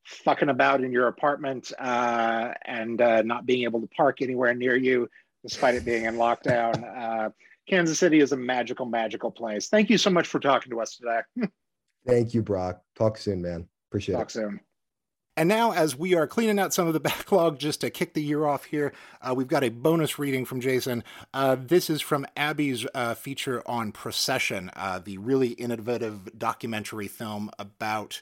fucking 0.05 0.49
about 0.49 0.83
in 0.83 0.91
your 0.91 1.09
apartment 1.09 1.73
uh, 1.79 2.53
and 2.65 3.01
uh, 3.01 3.23
not 3.23 3.47
being 3.47 3.63
able 3.63 3.81
to 3.81 3.87
park 3.89 4.21
anywhere 4.21 4.55
near 4.55 4.77
you, 4.77 5.09
despite 5.43 5.75
it 5.75 5.85
being 5.85 6.05
in 6.05 6.17
lockdown. 6.17 6.85
Uh, 6.99 7.31
Kansas 7.69 7.99
City 7.99 8.21
is 8.21 8.33
a 8.33 8.37
magical, 8.37 8.87
magical 8.87 9.31
place. 9.31 9.69
Thank 9.69 9.91
you 9.91 9.99
so 9.99 10.09
much 10.09 10.27
for 10.27 10.41
talking 10.41 10.71
to 10.71 10.81
us 10.81 10.97
today. 10.97 11.21
Thank 12.07 12.33
you, 12.33 12.43
Brock. 12.43 12.81
Talk 12.97 13.19
soon, 13.19 13.43
man. 13.43 13.69
Appreciate 13.91 14.15
Talk 14.15 14.23
it. 14.23 14.25
Talk 14.25 14.31
soon. 14.31 14.61
And 15.39 15.49
now, 15.49 15.71
as 15.71 15.97
we 15.97 16.17
are 16.17 16.27
cleaning 16.27 16.59
out 16.59 16.75
some 16.75 16.89
of 16.89 16.95
the 16.95 17.01
backlog 17.09 17.61
just 17.61 17.83
to 17.83 17.91
kick 17.91 18.13
the 18.13 18.23
year 18.23 18.45
off 18.45 18.65
here, 18.65 18.93
uh, 19.23 19.35
we've 19.37 19.47
got 19.47 19.63
a 19.63 19.69
bonus 19.69 20.19
reading 20.19 20.45
from 20.45 20.61
Jason. 20.61 21.05
Uh, 21.33 21.57
this 21.57 21.89
is 21.89 22.03
from 22.03 22.27
Abby's 22.37 22.85
uh, 22.93 23.15
feature 23.15 23.63
on 23.65 23.93
Procession, 23.93 24.69
uh, 24.75 24.99
the 24.99 25.17
really 25.19 25.51
innovative 25.51 26.37
documentary 26.37 27.07
film 27.07 27.53
about 27.57 28.21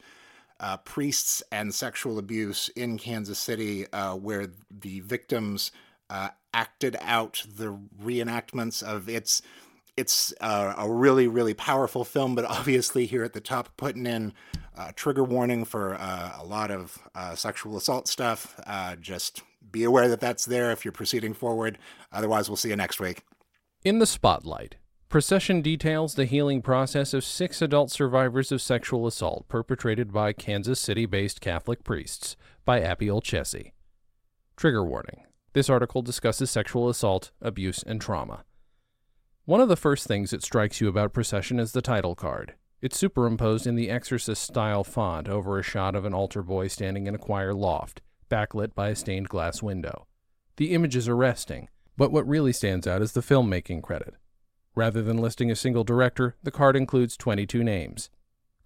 uh, 0.61 0.76
priests 0.76 1.42
and 1.50 1.74
sexual 1.74 2.18
abuse 2.18 2.68
in 2.76 2.98
Kansas 2.98 3.38
City, 3.38 3.90
uh, 3.94 4.14
where 4.14 4.48
the 4.70 5.00
victims 5.00 5.72
acted 6.52 6.98
out 7.00 7.46
the 7.57 7.79
reenactments 8.02 8.83
of 8.83 9.09
its 9.09 9.40
it's 9.96 10.32
uh, 10.40 10.74
a 10.76 10.90
really 10.90 11.26
really 11.26 11.54
powerful 11.54 12.04
film 12.04 12.35
but 12.35 12.44
obviously 12.44 13.06
here 13.06 13.24
at 13.24 13.32
the 13.32 13.40
top 13.40 13.76
putting 13.76 14.06
in 14.06 14.32
uh, 14.76 14.92
trigger 14.94 15.24
warning 15.24 15.64
for 15.64 15.94
uh, 15.94 16.32
a 16.38 16.44
lot 16.44 16.70
of 16.70 16.98
uh, 17.14 17.35
sexual 17.35 17.76
assault 17.76 18.06
stuff 18.06 18.61
uh, 18.66 18.94
just 18.96 19.42
be 19.70 19.85
aware 19.85 20.09
that 20.09 20.20
that's 20.20 20.44
there 20.44 20.70
if 20.70 20.85
you're 20.85 20.92
proceeding 20.92 21.35
forward. 21.35 21.78
Otherwise 22.12 22.48
we'll 22.48 22.56
see 22.56 22.70
you 22.70 22.76
next 22.76 23.00
week. 23.00 23.24
In 23.85 23.98
the 23.98 24.06
spotlight 24.06 24.76
procession 25.09 25.62
details 25.62 26.14
the 26.14 26.24
healing 26.24 26.61
process 26.61 27.14
of 27.14 27.24
six 27.24 27.62
adult 27.62 27.90
survivors 27.90 28.50
of 28.50 28.61
sexual 28.61 29.06
assault 29.06 29.46
perpetrated 29.48 30.12
by 30.12 30.32
kansas 30.32 30.80
city-based 30.80 31.40
catholic 31.40 31.85
priests 31.85 32.37
by 32.64 32.80
abby 32.80 33.09
olcese 33.09 33.72
trigger 34.56 34.85
warning. 34.85 35.22
This 35.52 35.70
article 35.70 36.02
discusses 36.02 36.50
sexual 36.50 36.88
assault 36.88 37.30
abuse 37.40 37.85
and 37.85 38.00
trauma 38.00 38.44
one 39.46 39.61
of 39.61 39.68
the 39.68 39.76
first 39.76 40.09
things 40.09 40.30
that 40.30 40.42
strikes 40.42 40.80
you 40.80 40.88
about 40.88 41.12
Procession 41.12 41.61
is 41.61 41.70
the 41.70 41.80
title 41.80 42.16
card. 42.16 42.54
It's 42.82 42.98
superimposed 42.98 43.64
in 43.64 43.76
the 43.76 43.88
Exorcist 43.88 44.42
style 44.42 44.82
font 44.82 45.28
over 45.28 45.56
a 45.56 45.62
shot 45.62 45.94
of 45.94 46.04
an 46.04 46.12
altar 46.12 46.42
boy 46.42 46.66
standing 46.66 47.06
in 47.06 47.14
a 47.14 47.18
choir 47.18 47.54
loft, 47.54 48.02
backlit 48.28 48.74
by 48.74 48.88
a 48.88 48.96
stained 48.96 49.28
glass 49.28 49.62
window. 49.62 50.09
The 50.56 50.74
image 50.74 50.96
is 50.96 51.06
arresting, 51.06 51.68
but 51.96 52.11
what 52.11 52.26
really 52.26 52.52
stands 52.52 52.88
out 52.88 53.02
is 53.02 53.12
the 53.12 53.20
filmmaking 53.20 53.85
credit. 53.85 54.14
Rather 54.74 55.00
than 55.00 55.16
listing 55.16 55.48
a 55.52 55.56
single 55.56 55.85
director, 55.85 56.35
the 56.42 56.50
card 56.50 56.74
includes 56.74 57.16
22 57.16 57.62
names. 57.62 58.11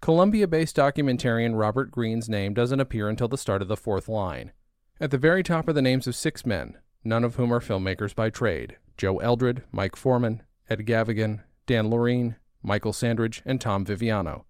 Columbia 0.01 0.47
based 0.47 0.77
documentarian 0.77 1.59
Robert 1.59 1.91
Greene's 1.91 2.27
name 2.27 2.55
doesn't 2.55 2.79
appear 2.79 3.07
until 3.07 3.27
the 3.27 3.37
start 3.37 3.61
of 3.61 3.67
the 3.67 3.77
fourth 3.77 4.09
line. 4.09 4.51
At 4.99 5.11
the 5.11 5.19
very 5.19 5.43
top 5.43 5.67
are 5.67 5.73
the 5.73 5.81
names 5.83 6.07
of 6.07 6.15
six 6.15 6.43
men, 6.43 6.79
none 7.03 7.23
of 7.23 7.35
whom 7.35 7.53
are 7.53 7.59
filmmakers 7.59 8.15
by 8.15 8.31
trade 8.31 8.77
Joe 8.97 9.19
Eldred, 9.19 9.61
Mike 9.71 9.95
Foreman, 9.95 10.41
Ed 10.71 10.85
Gavagan, 10.85 11.41
Dan 11.65 11.89
Laurine, 11.89 12.37
Michael 12.63 12.93
Sandridge, 12.93 13.41
and 13.45 13.59
Tom 13.59 13.85
Viviano. 13.85 14.45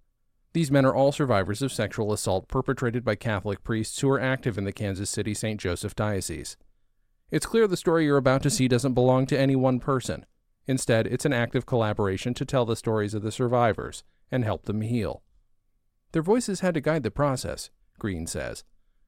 These 0.53 0.69
men 0.69 0.85
are 0.85 0.93
all 0.93 1.11
survivors 1.11 1.63
of 1.63 1.71
sexual 1.71 2.13
assault 2.13 2.47
perpetrated 2.47 3.03
by 3.03 3.15
Catholic 3.15 3.63
priests 3.63 3.99
who 3.99 4.09
are 4.11 4.19
active 4.19 4.55
in 4.55 4.63
the 4.63 4.71
Kansas 4.71 5.09
City 5.09 5.33
St. 5.33 5.59
Joseph 5.59 5.95
Diocese. 5.95 6.57
It's 7.31 7.47
clear 7.47 7.65
the 7.65 7.75
story 7.75 8.05
you're 8.05 8.17
about 8.17 8.43
to 8.43 8.51
see 8.51 8.67
doesn't 8.67 8.93
belong 8.93 9.25
to 9.27 9.39
any 9.39 9.55
one 9.55 9.79
person. 9.79 10.27
Instead, 10.67 11.07
it's 11.07 11.25
an 11.25 11.33
active 11.33 11.65
collaboration 11.65 12.35
to 12.35 12.45
tell 12.45 12.67
the 12.67 12.75
stories 12.75 13.15
of 13.15 13.23
the 13.23 13.31
survivors 13.31 14.03
and 14.29 14.43
help 14.43 14.65
them 14.65 14.81
heal. 14.81 15.23
Their 16.11 16.21
voices 16.21 16.59
had 16.59 16.75
to 16.75 16.81
guide 16.81 17.01
the 17.01 17.09
process, 17.09 17.71
Greene 17.97 18.27
says. 18.27 18.63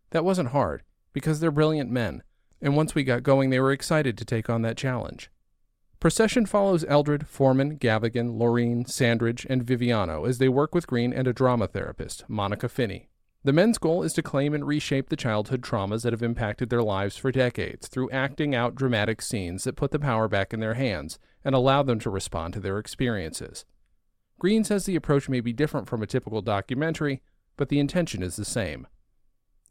That 0.09 0.25
wasn't 0.25 0.49
hard, 0.49 0.81
because 1.13 1.41
they're 1.41 1.51
brilliant 1.51 1.91
men, 1.91 2.23
and 2.59 2.75
once 2.75 2.95
we 2.95 3.03
got 3.03 3.21
going, 3.21 3.51
they 3.51 3.59
were 3.59 3.71
excited 3.71 4.17
to 4.17 4.25
take 4.25 4.49
on 4.49 4.63
that 4.63 4.77
challenge. 4.77 5.29
Procession 6.03 6.45
follows 6.45 6.83
Eldred, 6.89 7.29
Foreman, 7.29 7.77
Gavagan, 7.77 8.37
Laurine, 8.37 8.83
Sandridge, 8.83 9.47
and 9.49 9.65
Viviano 9.65 10.27
as 10.27 10.37
they 10.37 10.49
work 10.49 10.75
with 10.75 10.85
Greene 10.85 11.13
and 11.13 11.29
a 11.29 11.31
drama 11.31 11.65
therapist, 11.65 12.25
Monica 12.27 12.67
Phinney. 12.67 13.07
The 13.45 13.53
men's 13.53 13.77
goal 13.77 14.03
is 14.03 14.11
to 14.15 14.21
claim 14.21 14.53
and 14.53 14.67
reshape 14.67 15.07
the 15.07 15.15
childhood 15.15 15.61
traumas 15.61 16.03
that 16.03 16.11
have 16.11 16.21
impacted 16.21 16.69
their 16.69 16.83
lives 16.83 17.15
for 17.15 17.31
decades 17.31 17.87
through 17.87 18.09
acting 18.09 18.53
out 18.53 18.75
dramatic 18.75 19.21
scenes 19.21 19.63
that 19.63 19.77
put 19.77 19.91
the 19.91 19.97
power 19.97 20.27
back 20.27 20.53
in 20.53 20.59
their 20.59 20.73
hands 20.73 21.19
and 21.45 21.55
allow 21.55 21.81
them 21.81 21.99
to 21.99 22.09
respond 22.09 22.53
to 22.53 22.59
their 22.59 22.79
experiences. 22.79 23.63
Greene 24.39 24.65
says 24.65 24.83
the 24.83 24.97
approach 24.97 25.29
may 25.29 25.39
be 25.39 25.53
different 25.53 25.87
from 25.87 26.03
a 26.03 26.05
typical 26.05 26.41
documentary, 26.41 27.21
but 27.55 27.69
the 27.69 27.79
intention 27.79 28.21
is 28.21 28.35
the 28.35 28.43
same. 28.43 28.87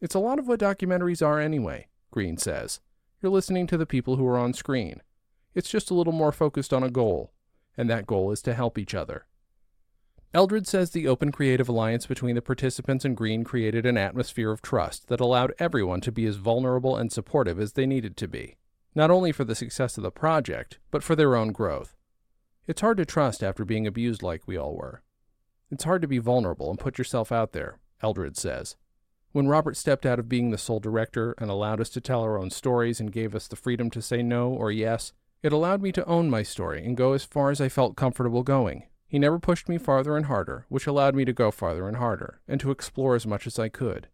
It's 0.01 0.15
a 0.15 0.19
lot 0.19 0.39
of 0.39 0.49
what 0.49 0.61
documentaries 0.61 1.21
are 1.21 1.39
anyway, 1.39 1.89
Greene 2.11 2.39
says. 2.39 2.81
You're 3.21 3.31
listening 3.31 3.67
to 3.67 3.77
the 3.77 3.85
people 3.85 4.17
who 4.17 4.27
are 4.27 4.39
on 4.39 4.55
screen. 4.55 5.03
It's 5.55 5.71
just 5.71 5.91
a 5.91 5.95
little 5.95 6.13
more 6.13 6.33
focused 6.33 6.73
on 6.73 6.83
a 6.83 6.91
goal, 6.91 7.33
and 7.77 7.89
that 7.91 8.07
goal 8.07 8.31
is 8.31 8.43
to 8.43 8.55
help 8.55 8.79
each 8.79 8.95
other. 8.95 9.27
Eldred 10.35 10.67
says 10.67 10.91
the 10.91 11.07
open 11.07 11.31
creative 11.31 11.69
alliance 11.69 12.07
between 12.07 12.35
the 12.35 12.41
participants 12.41 13.05
and 13.05 13.17
Greene 13.17 13.45
created 13.45 13.85
an 13.85 13.99
atmosphere 13.99 14.51
of 14.51 14.63
trust 14.63 15.09
that 15.09 15.21
allowed 15.21 15.53
everyone 15.59 16.01
to 16.01 16.13
be 16.13 16.25
as 16.25 16.37
vulnerable 16.37 16.97
and 16.97 17.13
supportive 17.13 17.61
as 17.61 17.75
they 17.75 17.85
needed 17.85 18.17
to 18.17 18.27
be, 18.27 18.57
not 18.95 19.11
only 19.11 19.31
for 19.31 19.45
the 19.45 19.55
success 19.55 19.99
of 19.99 20.03
the 20.03 20.11
project, 20.11 20.79
but 20.91 21.03
for 21.03 21.15
their 21.15 21.37
own 21.37 21.53
growth. 21.53 21.97
It's 22.67 22.81
hard 22.81 22.97
to 22.97 23.05
trust 23.05 23.43
after 23.43 23.67
being 23.67 23.87
abused 23.87 24.23
like 24.23 24.47
we 24.47 24.57
all 24.57 24.75
were. 24.75 25.03
It's 25.71 25.85
hard 25.85 26.01
to 26.01 26.09
be 26.09 26.19
vulnerable 26.19 26.71
and 26.71 26.79
put 26.79 26.97
yourself 26.97 27.31
out 27.31 27.53
there, 27.53 27.79
Eldred 28.03 28.39
says. 28.39 28.77
When 29.33 29.49
Robert 29.49 29.77
stepped 29.77 30.07
out 30.07 30.19
of 30.19 30.29
being 30.29 30.51
the 30.51 30.59
sole 30.59 30.81
director 30.81 31.35
and 31.39 31.51
allowed 31.51 31.81
us 31.81 31.91
to 31.91 32.01
tell 32.01 32.23
our 32.23 32.39
own 32.39 32.51
stories 32.51 33.01
and 33.01 33.13
gave 33.13 33.35
us 33.35 33.49
the 33.49 33.57
freedom 33.57 33.91
to 33.91 34.01
say 34.01 34.23
no 34.23 34.51
or 34.51 34.71
yes, 34.71 35.13
it 35.43 35.53
allowed 35.53 35.83
me 35.83 35.93
to 35.93 36.05
own 36.07 36.31
my 36.31 36.43
story 36.43 36.85
and 36.85 36.97
go 36.97 37.13
as 37.13 37.25
far 37.25 37.51
as 37.51 37.61
I 37.61 37.69
felt 37.69 37.97
comfortable 37.97 38.43
going. 38.43 38.85
He 39.07 39.19
never 39.19 39.39
pushed 39.39 39.69
me 39.69 39.77
farther 39.77 40.17
and 40.17 40.27
harder, 40.27 40.65
which 40.69 40.87
allowed 40.87 41.15
me 41.15 41.25
to 41.25 41.33
go 41.33 41.51
farther 41.51 41.89
and 41.89 41.97
harder, 41.97 42.41
and 42.49 42.61
to 42.61 42.71
explore 42.71 43.15
as 43.15 43.27
much 43.27 43.47
as 43.47 43.59
I 43.59 43.69
could. 43.69 44.09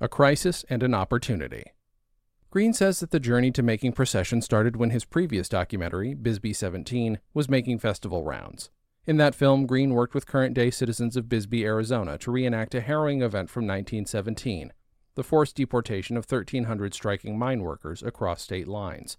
A 0.00 0.08
crisis 0.08 0.64
and 0.70 0.82
an 0.82 0.94
opportunity. 0.94 1.64
Greene 2.50 2.72
says 2.72 3.00
that 3.00 3.10
the 3.10 3.20
journey 3.20 3.50
to 3.52 3.62
making 3.62 3.92
Procession 3.92 4.40
started 4.40 4.76
when 4.76 4.90
his 4.90 5.04
previous 5.04 5.48
documentary, 5.48 6.14
Bisbee 6.14 6.52
17, 6.52 7.18
was 7.34 7.48
making 7.48 7.78
festival 7.78 8.24
rounds. 8.24 8.70
In 9.06 9.18
that 9.18 9.34
film, 9.34 9.66
Greene 9.66 9.94
worked 9.94 10.14
with 10.14 10.26
current 10.26 10.54
day 10.54 10.70
citizens 10.70 11.16
of 11.16 11.28
Bisbee, 11.28 11.64
Arizona 11.64 12.18
to 12.18 12.30
reenact 12.30 12.74
a 12.74 12.80
harrowing 12.80 13.22
event 13.22 13.50
from 13.50 13.64
1917, 13.64 14.72
the 15.14 15.22
forced 15.22 15.56
deportation 15.56 16.16
of 16.16 16.30
1,300 16.30 16.94
striking 16.94 17.38
mine 17.38 17.62
workers 17.62 18.02
across 18.02 18.42
state 18.42 18.66
lines. 18.66 19.16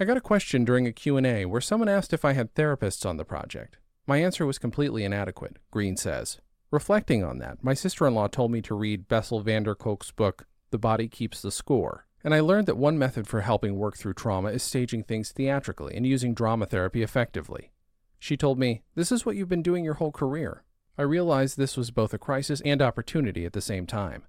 I 0.00 0.04
got 0.04 0.16
a 0.16 0.20
question 0.20 0.64
during 0.64 0.88
a 0.88 0.92
Q&A 0.92 1.44
where 1.44 1.60
someone 1.60 1.88
asked 1.88 2.12
if 2.12 2.24
I 2.24 2.32
had 2.32 2.52
therapists 2.54 3.06
on 3.06 3.16
the 3.16 3.24
project. 3.24 3.78
My 4.08 4.16
answer 4.16 4.44
was 4.44 4.58
completely 4.58 5.04
inadequate, 5.04 5.58
Greene 5.70 5.96
says. 5.96 6.40
Reflecting 6.72 7.22
on 7.22 7.38
that, 7.38 7.62
my 7.62 7.74
sister-in-law 7.74 8.26
told 8.28 8.50
me 8.50 8.60
to 8.62 8.74
read 8.74 9.06
Bessel 9.06 9.38
van 9.40 9.62
der 9.62 9.76
Kolk's 9.76 10.10
book, 10.10 10.46
The 10.72 10.78
Body 10.78 11.06
Keeps 11.06 11.40
the 11.40 11.52
Score, 11.52 12.06
and 12.24 12.34
I 12.34 12.40
learned 12.40 12.66
that 12.66 12.76
one 12.76 12.98
method 12.98 13.28
for 13.28 13.42
helping 13.42 13.76
work 13.76 13.96
through 13.96 14.14
trauma 14.14 14.48
is 14.48 14.64
staging 14.64 15.04
things 15.04 15.30
theatrically 15.30 15.94
and 15.94 16.04
using 16.04 16.34
drama 16.34 16.66
therapy 16.66 17.04
effectively. 17.04 17.70
She 18.18 18.36
told 18.36 18.58
me, 18.58 18.82
This 18.96 19.12
is 19.12 19.24
what 19.24 19.36
you've 19.36 19.48
been 19.48 19.62
doing 19.62 19.84
your 19.84 19.94
whole 19.94 20.10
career. 20.10 20.64
I 20.98 21.02
realized 21.02 21.56
this 21.56 21.76
was 21.76 21.92
both 21.92 22.12
a 22.12 22.18
crisis 22.18 22.60
and 22.64 22.82
opportunity 22.82 23.44
at 23.44 23.52
the 23.52 23.60
same 23.60 23.86
time. 23.86 24.24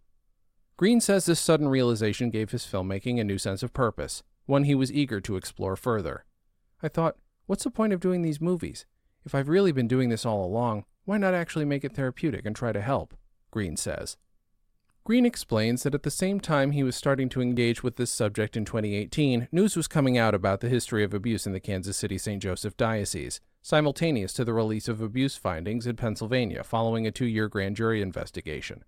Greene 0.78 1.02
says 1.02 1.26
this 1.26 1.40
sudden 1.40 1.70
realization 1.70 2.30
gave 2.30 2.52
his 2.52 2.66
filmmaking 2.66 3.20
a 3.20 3.24
new 3.24 3.40
sense 3.40 3.64
of 3.64 3.74
purpose 3.74 4.22
one 4.46 4.64
he 4.64 4.76
was 4.76 4.92
eager 4.92 5.20
to 5.22 5.38
explore 5.38 5.76
further. 5.76 6.26
I 6.82 6.88
thought, 6.88 7.18
what's 7.46 7.64
the 7.64 7.72
point 7.72 7.94
of 7.94 8.00
doing 8.00 8.22
these 8.22 8.42
movies? 8.42 8.86
If 9.26 9.34
I've 9.34 9.50
really 9.50 9.72
been 9.72 9.88
doing 9.88 10.10
this 10.10 10.26
all 10.26 10.46
along, 10.46 10.86
why 11.06 11.18
not 11.18 11.34
actually 11.34 11.66
make 11.66 11.84
it 11.84 11.96
therapeutic 11.96 12.46
and 12.46 12.56
try 12.56 12.72
to 12.72 12.82
help? 12.82 13.16
Greene 13.52 13.78
says. 13.78 14.18
Greene 15.04 15.26
explains 15.26 15.84
that 15.84 15.94
at 15.94 16.02
the 16.02 16.10
same 16.10 16.40
time 16.40 16.72
he 16.72 16.82
was 16.82 16.96
starting 16.96 17.30
to 17.30 17.42
engage 17.42 17.84
with 17.84 17.96
this 17.96 18.10
subject 18.10 18.58
in 18.58 18.66
2018, 18.66 19.48
news 19.52 19.76
was 19.76 19.88
coming 19.88 20.18
out 20.18 20.34
about 20.34 20.62
the 20.62 20.70
history 20.70 21.04
of 21.04 21.14
abuse 21.14 21.46
in 21.46 21.54
the 21.54 21.60
Kansas 21.60 21.96
City 21.96 22.18
St. 22.18 22.42
Joseph 22.42 22.76
Diocese, 22.76 23.40
simultaneous 23.62 24.34
to 24.34 24.44
the 24.44 24.54
release 24.54 24.88
of 24.88 25.02
abuse 25.02 25.36
findings 25.36 25.86
in 25.86 25.96
Pennsylvania 25.96 26.64
following 26.64 27.06
a 27.06 27.12
two 27.12 27.28
year 27.28 27.48
grand 27.48 27.76
jury 27.76 28.02
investigation. 28.02 28.84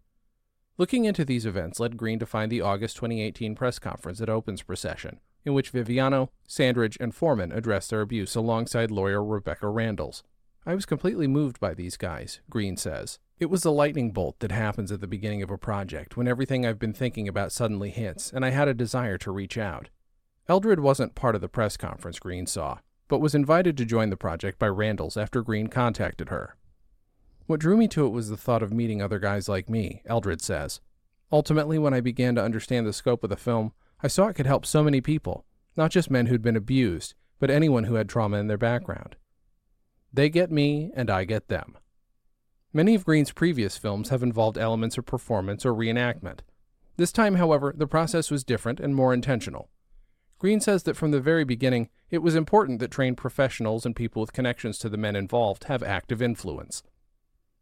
Looking 0.80 1.06
into 1.06 1.24
these 1.24 1.46
events 1.46 1.80
led 1.80 1.98
Greene 1.98 2.20
to 2.20 2.26
find 2.26 2.52
the 2.52 2.62
August 2.62 2.96
2018 2.96 3.54
press 3.54 3.78
conference 3.78 4.18
that 4.18 4.30
opens 4.30 4.64
Procession, 4.64 5.20
in 5.48 5.54
which 5.54 5.72
Viviano, 5.72 6.30
Sandridge, 6.46 6.98
and 7.00 7.16
Foreman 7.16 7.52
addressed 7.52 7.90
their 7.90 8.02
abuse 8.02 8.36
alongside 8.36 8.92
lawyer 8.92 9.24
Rebecca 9.24 9.66
Randles. 9.68 10.22
I 10.66 10.76
was 10.76 10.86
completely 10.86 11.26
moved 11.26 11.60
by 11.62 11.74
these 11.74 11.96
guys, 11.96 12.42
Greene 12.50 12.76
says. 12.76 13.20
It 13.40 13.50
was 13.50 13.64
the 13.64 13.72
lightning 13.72 14.12
bolt 14.12 14.40
that 14.40 14.52
happens 14.52 14.92
at 14.92 15.00
the 15.00 15.08
beginning 15.08 15.42
of 15.42 15.50
a 15.50 15.58
project 15.58 16.18
when 16.18 16.28
everything 16.28 16.66
I've 16.66 16.80
been 16.80 16.94
thinking 16.94 17.30
about 17.30 17.54
suddenly 17.54 17.90
hits, 17.92 18.34
and 18.34 18.44
I 18.44 18.50
had 18.50 18.68
a 18.68 18.74
desire 18.74 19.18
to 19.20 19.32
reach 19.32 19.58
out. 19.58 19.90
Eldred 20.50 20.82
wasn't 20.82 21.16
part 21.16 21.36
of 21.36 21.42
the 21.42 21.48
press 21.48 21.78
conference 21.78 22.20
Greene 22.20 22.48
saw, 22.48 22.80
but 23.08 23.20
was 23.20 23.34
invited 23.34 23.78
to 23.78 23.86
join 23.86 24.10
the 24.10 24.18
project 24.18 24.60
by 24.60 24.68
Randles 24.68 25.16
after 25.16 25.42
Greene 25.42 25.68
contacted 25.68 26.28
her. 26.28 26.58
What 27.46 27.62
drew 27.62 27.78
me 27.78 27.88
to 27.90 28.06
it 28.06 28.10
was 28.10 28.28
the 28.28 28.36
thought 28.36 28.64
of 28.64 28.74
meeting 28.74 29.02
other 29.02 29.20
guys 29.20 29.48
like 29.48 29.70
me, 29.70 30.02
Eldred 30.06 30.42
says. 30.42 30.82
Ultimately, 31.32 31.78
when 31.78 31.94
I 31.94 32.02
began 32.02 32.36
to 32.36 32.44
understand 32.44 32.86
the 32.86 32.92
scope 32.92 33.24
of 33.24 33.30
the 33.30 33.38
film, 33.38 33.72
I 34.02 34.08
saw 34.08 34.28
it 34.28 34.34
could 34.34 34.46
help 34.46 34.66
so 34.66 34.84
many 34.84 35.02
people, 35.02 35.46
not 35.76 35.92
just 35.92 36.12
men 36.12 36.28
who'd 36.28 36.42
been 36.42 36.56
abused, 36.56 37.16
but 37.40 37.50
anyone 37.50 37.86
who 37.86 37.96
had 37.96 38.10
trauma 38.10 38.38
in 38.38 38.48
their 38.48 38.58
background. 38.58 39.16
They 40.14 40.30
get 40.30 40.52
me, 40.52 40.92
and 40.96 41.10
I 41.10 41.24
get 41.24 41.48
them. 41.48 41.78
Many 42.74 42.96
of 42.96 43.06
Greene's 43.06 43.32
previous 43.32 43.78
films 43.78 44.10
have 44.10 44.22
involved 44.22 44.58
elements 44.58 44.98
of 44.98 45.06
performance 45.06 45.66
or 45.66 45.74
reenactment. 45.74 46.40
This 46.98 47.12
time, 47.12 47.36
however, 47.36 47.74
the 47.76 47.88
process 47.88 48.30
was 48.30 48.44
different 48.44 48.80
and 48.80 48.96
more 48.96 49.14
intentional. 49.14 49.70
Greene 50.40 50.60
says 50.60 50.84
that 50.84 50.96
from 50.96 51.12
the 51.12 51.20
very 51.20 51.44
beginning, 51.44 51.90
it 52.12 52.20
was 52.20 52.36
important 52.36 52.80
that 52.80 52.92
trained 52.92 53.18
professionals 53.18 53.86
and 53.86 53.96
people 53.96 54.20
with 54.22 54.34
connections 54.34 54.78
to 54.80 54.90
the 54.90 54.98
men 54.98 55.16
involved 55.16 55.66
have 55.66 55.82
active 55.82 56.22
influence. 56.22 56.84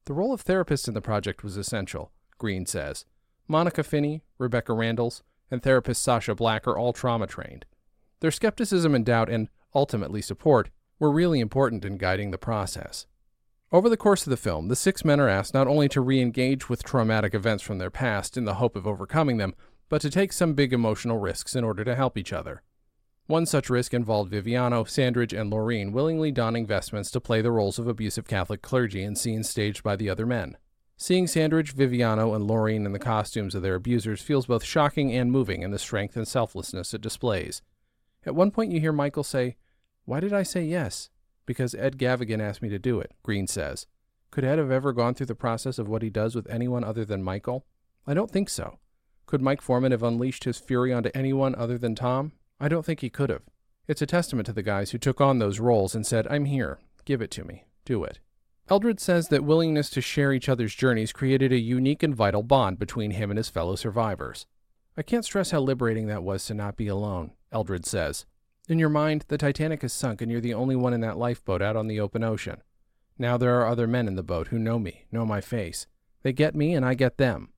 The 0.06 0.14
role 0.14 0.34
of 0.34 0.44
therapists 0.44 0.88
in 0.88 0.94
the 0.94 1.02
project 1.02 1.44
was 1.44 1.58
essential, 1.58 2.12
Greene 2.38 2.66
says. 2.66 3.06
Monica 3.48 3.84
Phinney, 3.84 4.24
Rebecca 4.38 4.74
Randles, 4.74 5.22
and 5.50 5.62
therapist 5.62 6.02
Sasha 6.02 6.36
Black 6.36 6.68
are 6.68 6.78
all 6.78 6.94
trauma 6.94 7.28
trained. 7.28 7.66
Their 8.20 8.32
skepticism 8.32 8.96
and 8.96 9.06
doubt, 9.06 9.30
and 9.30 9.50
ultimately 9.74 10.22
support, 10.22 10.70
were 11.00 11.12
really 11.12 11.40
important 11.40 11.86
in 11.86 11.98
guiding 11.98 12.32
the 12.32 12.38
process. 12.38 13.08
Over 13.72 13.90
the 13.90 13.98
course 13.98 14.26
of 14.26 14.32
the 14.32 14.38
film, 14.38 14.68
the 14.68 14.76
six 14.76 15.04
men 15.04 15.20
are 15.20 15.28
asked 15.28 15.54
not 15.54 15.68
only 15.68 15.90
to 15.90 16.02
re 16.02 16.22
engage 16.22 16.70
with 16.70 16.84
traumatic 16.84 17.34
events 17.34 17.64
from 17.64 17.78
their 17.78 17.90
past 17.90 18.38
in 18.38 18.46
the 18.46 18.56
hope 18.56 18.76
of 18.76 18.88
overcoming 18.88 19.38
them, 19.38 19.54
but 19.90 20.02
to 20.02 20.10
take 20.10 20.32
some 20.32 20.54
big 20.54 20.72
emotional 20.72 21.18
risks 21.18 21.56
in 21.56 21.64
order 21.64 21.84
to 21.84 21.96
help 21.96 22.18
each 22.18 22.32
other. 22.32 22.62
One 23.28 23.46
such 23.46 23.70
risk 23.72 23.94
involved 23.94 24.32
Viviano, 24.32 24.88
Sandridge, 24.88 25.34
and 25.34 25.50
Laurine 25.50 25.92
willingly 25.92 26.32
donning 26.32 26.68
vestments 26.68 27.10
to 27.12 27.20
play 27.20 27.42
the 27.42 27.52
roles 27.52 27.80
of 27.80 27.88
abusive 27.88 28.28
Catholic 28.28 28.62
clergy 28.62 29.04
in 29.04 29.16
scenes 29.16 29.50
staged 29.50 29.82
by 29.82 29.96
the 29.96 30.10
other 30.10 30.28
men. 30.28 30.58
Seeing 30.98 31.28
Sandridge, 31.28 31.76
Viviano, 31.76 32.36
and 32.36 32.48
Laurine 32.48 32.86
in 32.86 32.94
the 32.94 33.00
costumes 33.00 33.54
of 33.54 33.62
their 33.62 33.76
abusers 33.76 34.22
feels 34.22 34.46
both 34.46 34.64
shocking 34.64 35.12
and 35.14 35.32
moving 35.32 35.62
in 35.62 35.72
the 35.72 35.80
strength 35.80 36.16
and 36.16 36.28
selflessness 36.28 36.94
it 36.94 37.02
displays. 37.02 37.62
At 38.26 38.36
one 38.36 38.50
point, 38.50 38.72
you 38.72 38.80
hear 38.80 38.94
Michael 38.94 39.24
say, 39.24 39.58
Why 40.06 40.20
did 40.22 40.32
I 40.32 40.44
say 40.44 40.64
yes? 40.64 41.10
Because 41.46 41.76
Ed 41.76 41.98
Gavagan 41.98 42.42
asked 42.42 42.62
me 42.62 42.70
to 42.70 42.80
do 42.80 43.00
it, 43.00 43.12
Greene 43.24 43.48
says. 43.48 43.88
Could 44.32 44.46
Ed 44.46 44.58
have 44.58 44.72
ever 44.72 44.94
gone 44.94 45.14
through 45.14 45.28
the 45.28 45.36
process 45.36 45.78
of 45.78 45.88
what 45.88 46.02
he 46.02 46.10
does 46.10 46.34
with 46.34 46.50
anyone 46.50 46.84
other 46.84 47.06
than 47.06 47.24
Michael? 47.24 47.66
I 48.08 48.14
don't 48.14 48.32
think 48.32 48.50
so. 48.50 48.80
Could 49.26 49.42
Mike 49.42 49.62
Foreman 49.62 49.92
have 49.92 50.04
unleashed 50.04 50.46
his 50.46 50.58
fury 50.60 50.94
onto 50.94 51.12
anyone 51.14 51.56
other 51.56 51.78
than 51.78 51.96
Tom? 51.96 52.32
I 52.60 52.68
don't 52.68 52.86
think 52.86 53.02
he 53.02 53.10
could 53.10 53.30
have. 53.30 53.44
It's 53.88 54.02
a 54.02 54.08
testament 54.08 54.46
to 54.48 54.54
the 54.54 54.64
guys 54.64 54.92
who 54.92 54.98
took 54.98 55.20
on 55.20 55.40
those 55.40 55.60
roles 55.60 55.94
and 55.94 56.06
said, 56.06 56.28
I'm 56.28 56.46
here. 56.46 56.80
Give 57.06 57.22
it 57.22 57.32
to 57.32 57.44
me. 57.44 57.66
Do 57.86 58.04
it. 58.04 58.20
Eldred 58.68 59.00
says 59.00 59.28
that 59.28 59.44
willingness 59.44 59.92
to 59.92 60.02
share 60.02 60.34
each 60.34 60.50
other's 60.50 60.74
journeys 60.74 61.14
created 61.14 61.52
a 61.52 61.60
unique 61.60 62.02
and 62.02 62.16
vital 62.16 62.42
bond 62.42 62.80
between 62.80 63.12
him 63.12 63.30
and 63.30 63.38
his 63.38 63.50
fellow 63.50 63.76
survivors. 63.76 64.48
I 64.98 65.04
can't 65.04 65.24
stress 65.24 65.52
how 65.52 65.60
liberating 65.60 66.08
that 66.08 66.24
was 66.24 66.46
to 66.46 66.56
not 66.56 66.76
be 66.76 66.88
alone, 66.88 67.32
Eldred 67.52 67.86
says. 67.86 68.26
In 68.68 68.80
your 68.80 68.90
mind, 68.90 69.26
the 69.28 69.38
Titanic 69.38 69.84
has 69.84 69.94
sunk 69.94 70.20
and 70.20 70.32
you're 70.32 70.42
the 70.42 70.56
only 70.56 70.76
one 70.76 70.94
in 70.94 71.02
that 71.02 71.18
lifeboat 71.18 71.62
out 71.62 71.76
on 71.76 71.88
the 71.88 72.00
open 72.00 72.24
ocean. 72.24 72.58
Now 73.20 73.38
there 73.38 73.56
are 73.62 73.68
other 73.68 73.86
men 73.86 74.08
in 74.08 74.16
the 74.16 74.24
boat 74.24 74.48
who 74.48 74.58
know 74.58 74.80
me, 74.80 75.06
know 75.12 75.28
my 75.28 75.42
face. 75.42 75.86
They 76.24 76.34
get 76.34 76.56
me 76.56 76.74
and 76.74 76.84
I 76.84 76.96
get 76.96 77.18
them. 77.18 77.50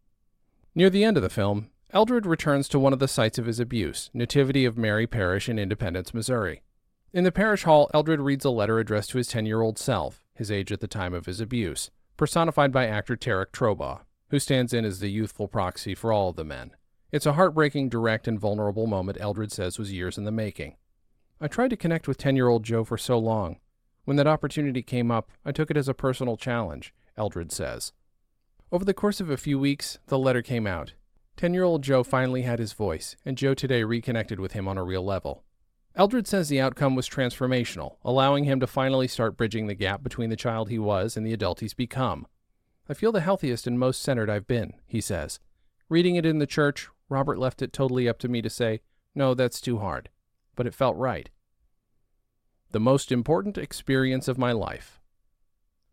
Near 0.76 0.89
the 0.89 1.05
end 1.05 1.16
of 1.16 1.24
the 1.24 1.30
film, 1.30 1.70
Eldred 1.91 2.26
returns 2.26 2.68
to 2.68 2.80
one 2.80 2.91
of 2.91 2.99
the 2.99 3.08
sites 3.08 3.39
of 3.39 3.45
his 3.45 3.62
abuse, 3.62 4.10
Nativity 4.14 4.66
of 4.66 4.78
Mary 4.78 5.08
Parish 5.08 5.47
in 5.47 5.58
Independence, 5.58 6.14
Missouri. 6.14 6.64
In 7.14 7.24
the 7.24 7.32
parish 7.32 7.64
hall, 7.64 7.89
Eldred 7.93 8.20
reads 8.20 8.43
a 8.43 8.49
letter 8.49 8.80
addressed 8.80 9.12
to 9.12 9.18
his 9.18 9.30
10 9.30 9.45
year 9.45 9.62
old 9.62 9.80
self, 9.80 10.26
his 10.34 10.51
age 10.51 10.74
at 10.74 10.82
the 10.82 10.88
time 10.88 11.14
of 11.14 11.26
his 11.26 11.39
abuse, 11.39 11.89
personified 12.18 12.74
by 12.74 12.86
actor 12.86 13.16
Tarek 13.16 13.51
Trobaugh, 13.53 14.01
who 14.30 14.39
stands 14.39 14.74
in 14.74 14.84
as 14.84 14.99
the 14.99 15.10
youthful 15.10 15.47
proxy 15.47 15.95
for 15.95 16.12
all 16.12 16.30
of 16.30 16.36
the 16.36 16.43
men. 16.43 16.72
It's 17.10 17.26
a 17.26 17.34
heartbreaking, 17.34 17.88
direct, 17.88 18.28
and 18.28 18.38
vulnerable 18.38 18.88
moment 18.88 19.18
Eldred 19.22 19.53
says 19.53 19.80
was 19.80 19.93
years 19.93 20.18
in 20.18 20.26
the 20.26 20.32
making. 20.32 20.76
I 21.39 21.47
tried 21.47 21.70
to 21.70 21.78
connect 21.78 22.10
with 22.10 22.18
10 22.18 22.36
year 22.36 22.49
old 22.49 22.64
Joe 22.64 22.84
for 22.84 22.97
so 22.97 23.18
long. 23.18 23.58
When 24.03 24.18
that 24.18 24.28
opportunity 24.28 24.82
came 24.82 25.10
up, 25.10 25.32
I 25.45 25.53
took 25.53 25.72
it 25.72 25.78
as 25.78 25.88
a 25.88 25.93
personal 25.93 26.36
challenge, 26.36 26.93
Eldred 27.16 27.53
says. 27.53 27.93
Over 28.70 28.84
the 28.84 28.93
course 28.93 29.22
of 29.22 29.30
a 29.30 29.38
few 29.38 29.58
weeks, 29.58 29.97
the 30.08 30.20
letter 30.20 30.41
came 30.41 30.68
out, 30.68 30.91
10 31.38 31.53
year 31.53 31.64
old 31.64 31.84
Joe 31.84 32.03
finally 32.03 32.41
had 32.41 32.60
his 32.60 32.74
voice, 32.74 33.16
and 33.24 33.38
Joe 33.38 33.53
today 33.53 33.86
reconnected 33.86 34.41
with 34.41 34.51
him 34.51 34.68
on 34.68 34.78
a 34.78 34.84
real 34.84 35.05
level. 35.05 35.45
Eldred 35.98 36.28
says 36.28 36.48
the 36.48 36.62
outcome 36.62 36.93
was 36.95 37.10
transformational, 37.10 37.95
allowing 38.06 38.43
him 38.43 38.60
to 38.60 38.68
finally 38.68 39.08
start 39.08 39.36
bridging 39.36 39.66
the 39.66 39.74
gap 39.74 40.04
between 40.04 40.30
the 40.30 40.36
child 40.36 40.70
he 40.70 40.78
was 40.78 41.18
and 41.18 41.26
the 41.26 41.34
adult 41.34 41.60
he's 41.60 41.74
become. 41.74 42.28
I 42.88 42.93
feel 42.93 43.12
the 43.12 43.20
healthiest 43.20 43.66
and 43.66 43.80
most 43.80 44.04
centered 44.04 44.30
I've 44.30 44.45
been, 44.45 44.74
he 44.86 45.02
says. 45.02 45.39
Reading 45.89 46.16
it 46.16 46.26
in 46.26 46.38
the 46.38 46.45
church, 46.45 46.88
Robert 47.10 47.39
left 47.39 47.64
it 47.64 47.74
totally 47.74 48.08
up 48.08 48.20
to 48.20 48.28
me 48.28 48.43
to 48.43 48.50
say, 48.50 48.82
no, 49.16 49.34
that's 49.34 49.60
too 49.60 49.80
hard. 49.80 50.10
But 50.56 50.68
it 50.68 50.76
felt 50.76 50.95
right. 50.98 51.32
The 52.74 52.80
most 52.80 53.12
important 53.12 53.58
experience 53.58 54.28
of 54.28 54.38
my 54.38 54.52
life. 54.52 55.02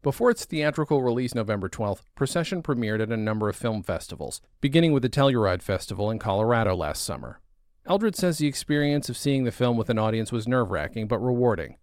Before 0.03 0.31
its 0.31 0.45
theatrical 0.45 1.03
release 1.03 1.35
November 1.35 1.71
12th, 1.71 2.03
Procession 2.15 2.63
premiered 2.63 3.01
at 3.01 3.11
a 3.11 3.17
number 3.17 3.49
of 3.49 3.57
film 3.57 3.83
festivals, 3.83 4.43
beginning 4.61 4.93
with 4.93 5.03
the 5.03 5.09
Telluride 5.09 5.63
Festival 5.63 6.11
in 6.11 6.19
Colorado 6.19 6.77
last 6.77 7.03
summer. 7.03 7.41
Eldred 7.87 8.17
says 8.17 8.39
the 8.39 8.47
experience 8.47 9.11
of 9.11 9.17
seeing 9.17 9.45
the 9.45 9.53
film 9.53 9.77
with 9.77 9.91
an 9.91 9.99
audience 9.99 10.33
was 10.33 10.49
nerve 10.49 10.71
wracking 10.71 11.07
but 11.07 11.19
rewarding. 11.19 11.77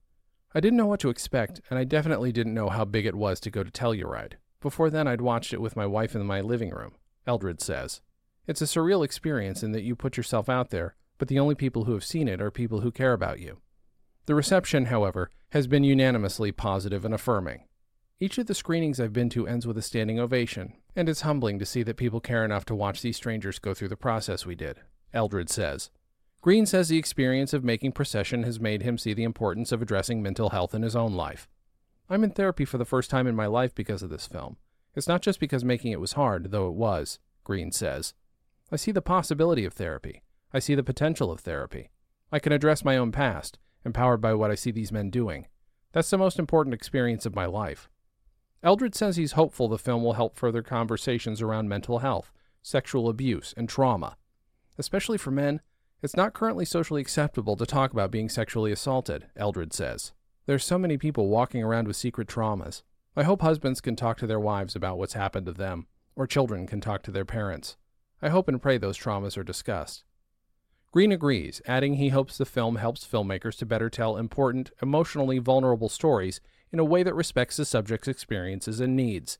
I 0.53 0.59
didn't 0.59 0.77
know 0.77 0.87
what 0.87 0.99
to 1.01 1.09
expect, 1.09 1.61
and 1.69 1.77
I 1.77 1.83
definitely 1.83 2.31
didn't 2.31 2.55
know 2.55 2.69
how 2.69 2.85
big 2.85 3.05
it 3.05 3.13
was 3.13 3.39
to 3.41 3.51
go 3.51 3.63
to 3.63 3.69
Telluride. 3.69 4.33
Before 4.61 4.89
then, 4.89 5.07
I'd 5.07 5.21
watched 5.21 5.53
it 5.53 5.61
with 5.61 5.75
my 5.75 5.85
wife 5.85 6.15
in 6.15 6.25
my 6.25 6.41
living 6.41 6.71
room, 6.71 6.93
Eldred 7.27 7.61
says. 7.61 8.01
It's 8.47 8.63
a 8.63 8.65
surreal 8.65 9.05
experience 9.05 9.61
in 9.61 9.73
that 9.73 9.83
you 9.83 9.95
put 9.95 10.17
yourself 10.17 10.49
out 10.49 10.71
there, 10.71 10.95
but 11.19 11.27
the 11.27 11.37
only 11.37 11.53
people 11.53 11.83
who 11.83 11.93
have 11.93 12.03
seen 12.03 12.27
it 12.27 12.41
are 12.41 12.49
people 12.49 12.81
who 12.81 12.91
care 12.91 13.13
about 13.13 13.39
you. 13.39 13.59
The 14.25 14.33
reception, 14.33 14.85
however, 14.85 15.29
has 15.49 15.67
been 15.67 15.83
unanimously 15.83 16.51
positive 16.51 17.05
and 17.05 17.13
affirming. 17.13 17.65
Each 18.19 18.39
of 18.39 18.47
the 18.47 18.55
screenings 18.55 18.99
I've 18.99 19.13
been 19.13 19.29
to 19.29 19.47
ends 19.47 19.67
with 19.67 19.77
a 19.77 19.83
standing 19.83 20.19
ovation, 20.19 20.73
and 20.95 21.07
it's 21.07 21.21
humbling 21.21 21.59
to 21.59 21.65
see 21.65 21.83
that 21.83 21.97
people 21.97 22.19
care 22.19 22.43
enough 22.43 22.65
to 22.65 22.75
watch 22.75 23.03
these 23.03 23.17
strangers 23.17 23.59
go 23.59 23.75
through 23.75 23.89
the 23.89 23.95
process 23.95 24.47
we 24.47 24.55
did, 24.55 24.79
Eldred 25.13 25.49
says. 25.49 25.89
Greene 26.41 26.65
says 26.65 26.89
the 26.89 26.97
experience 26.97 27.53
of 27.53 27.63
making 27.63 27.91
procession 27.91 28.43
has 28.43 28.59
made 28.59 28.81
him 28.81 28.97
see 28.97 29.13
the 29.13 29.23
importance 29.23 29.71
of 29.71 29.81
addressing 29.81 30.21
mental 30.21 30.49
health 30.49 30.73
in 30.73 30.81
his 30.81 30.95
own 30.95 31.13
life. 31.13 31.47
I'm 32.09 32.23
in 32.23 32.31
therapy 32.31 32.65
for 32.65 32.77
the 32.77 32.85
first 32.85 33.09
time 33.09 33.27
in 33.27 33.35
my 33.35 33.45
life 33.45 33.75
because 33.75 34.01
of 34.01 34.09
this 34.09 34.25
film. 34.25 34.57
It's 34.95 35.07
not 35.07 35.21
just 35.21 35.39
because 35.39 35.63
making 35.63 35.91
it 35.91 35.99
was 35.99 36.13
hard, 36.13 36.51
though 36.51 36.67
it 36.67 36.73
was, 36.73 37.19
Greene 37.43 37.71
says. 37.71 38.13
I 38.71 38.75
see 38.75 38.91
the 38.91 39.01
possibility 39.01 39.65
of 39.65 39.73
therapy. 39.73 40.23
I 40.53 40.59
see 40.59 40.75
the 40.75 40.83
potential 40.83 41.31
of 41.31 41.41
therapy. 41.41 41.89
I 42.31 42.39
can 42.39 42.51
address 42.51 42.83
my 42.83 42.97
own 42.97 43.11
past, 43.11 43.59
empowered 43.85 44.21
by 44.21 44.33
what 44.33 44.51
I 44.51 44.55
see 44.55 44.71
these 44.71 44.91
men 44.91 45.09
doing. 45.09 45.47
That's 45.91 46.09
the 46.09 46.17
most 46.17 46.39
important 46.39 46.73
experience 46.73 47.25
of 47.25 47.35
my 47.35 47.45
life. 47.45 47.89
Eldred 48.63 48.95
says 48.95 49.15
he's 49.15 49.33
hopeful 49.33 49.67
the 49.67 49.77
film 49.77 50.03
will 50.03 50.13
help 50.13 50.37
further 50.37 50.61
conversations 50.61 51.41
around 51.41 51.69
mental 51.69 51.99
health, 51.99 52.31
sexual 52.61 53.09
abuse, 53.09 53.53
and 53.57 53.67
trauma. 53.67 54.17
Especially 54.81 55.19
for 55.19 55.29
men, 55.29 55.61
it's 56.01 56.15
not 56.15 56.33
currently 56.33 56.65
socially 56.65 57.01
acceptable 57.01 57.55
to 57.55 57.67
talk 57.67 57.93
about 57.93 58.09
being 58.09 58.29
sexually 58.29 58.71
assaulted, 58.71 59.27
Eldred 59.37 59.73
says. 59.73 60.11
There's 60.47 60.65
so 60.65 60.79
many 60.79 60.97
people 60.97 61.27
walking 61.27 61.61
around 61.61 61.87
with 61.87 61.95
secret 61.95 62.27
traumas. 62.27 62.81
I 63.15 63.21
hope 63.21 63.43
husbands 63.43 63.79
can 63.79 63.95
talk 63.95 64.17
to 64.17 64.25
their 64.25 64.39
wives 64.39 64.75
about 64.75 64.97
what's 64.97 65.13
happened 65.13 65.45
to 65.45 65.51
them, 65.51 65.85
or 66.15 66.25
children 66.25 66.65
can 66.65 66.81
talk 66.81 67.03
to 67.03 67.11
their 67.11 67.25
parents. 67.25 67.77
I 68.23 68.29
hope 68.29 68.47
and 68.47 68.59
pray 68.59 68.79
those 68.79 68.97
traumas 68.97 69.37
are 69.37 69.43
discussed. 69.43 70.03
Greene 70.91 71.11
agrees, 71.11 71.61
adding 71.67 71.93
he 71.93 72.09
hopes 72.09 72.39
the 72.39 72.43
film 72.43 72.77
helps 72.77 73.05
filmmakers 73.05 73.59
to 73.59 73.67
better 73.67 73.87
tell 73.87 74.17
important, 74.17 74.71
emotionally 74.81 75.37
vulnerable 75.37 75.89
stories 75.89 76.41
in 76.71 76.79
a 76.79 76.83
way 76.83 77.03
that 77.03 77.13
respects 77.13 77.57
the 77.57 77.65
subject's 77.65 78.07
experiences 78.07 78.79
and 78.79 78.95
needs. 78.95 79.37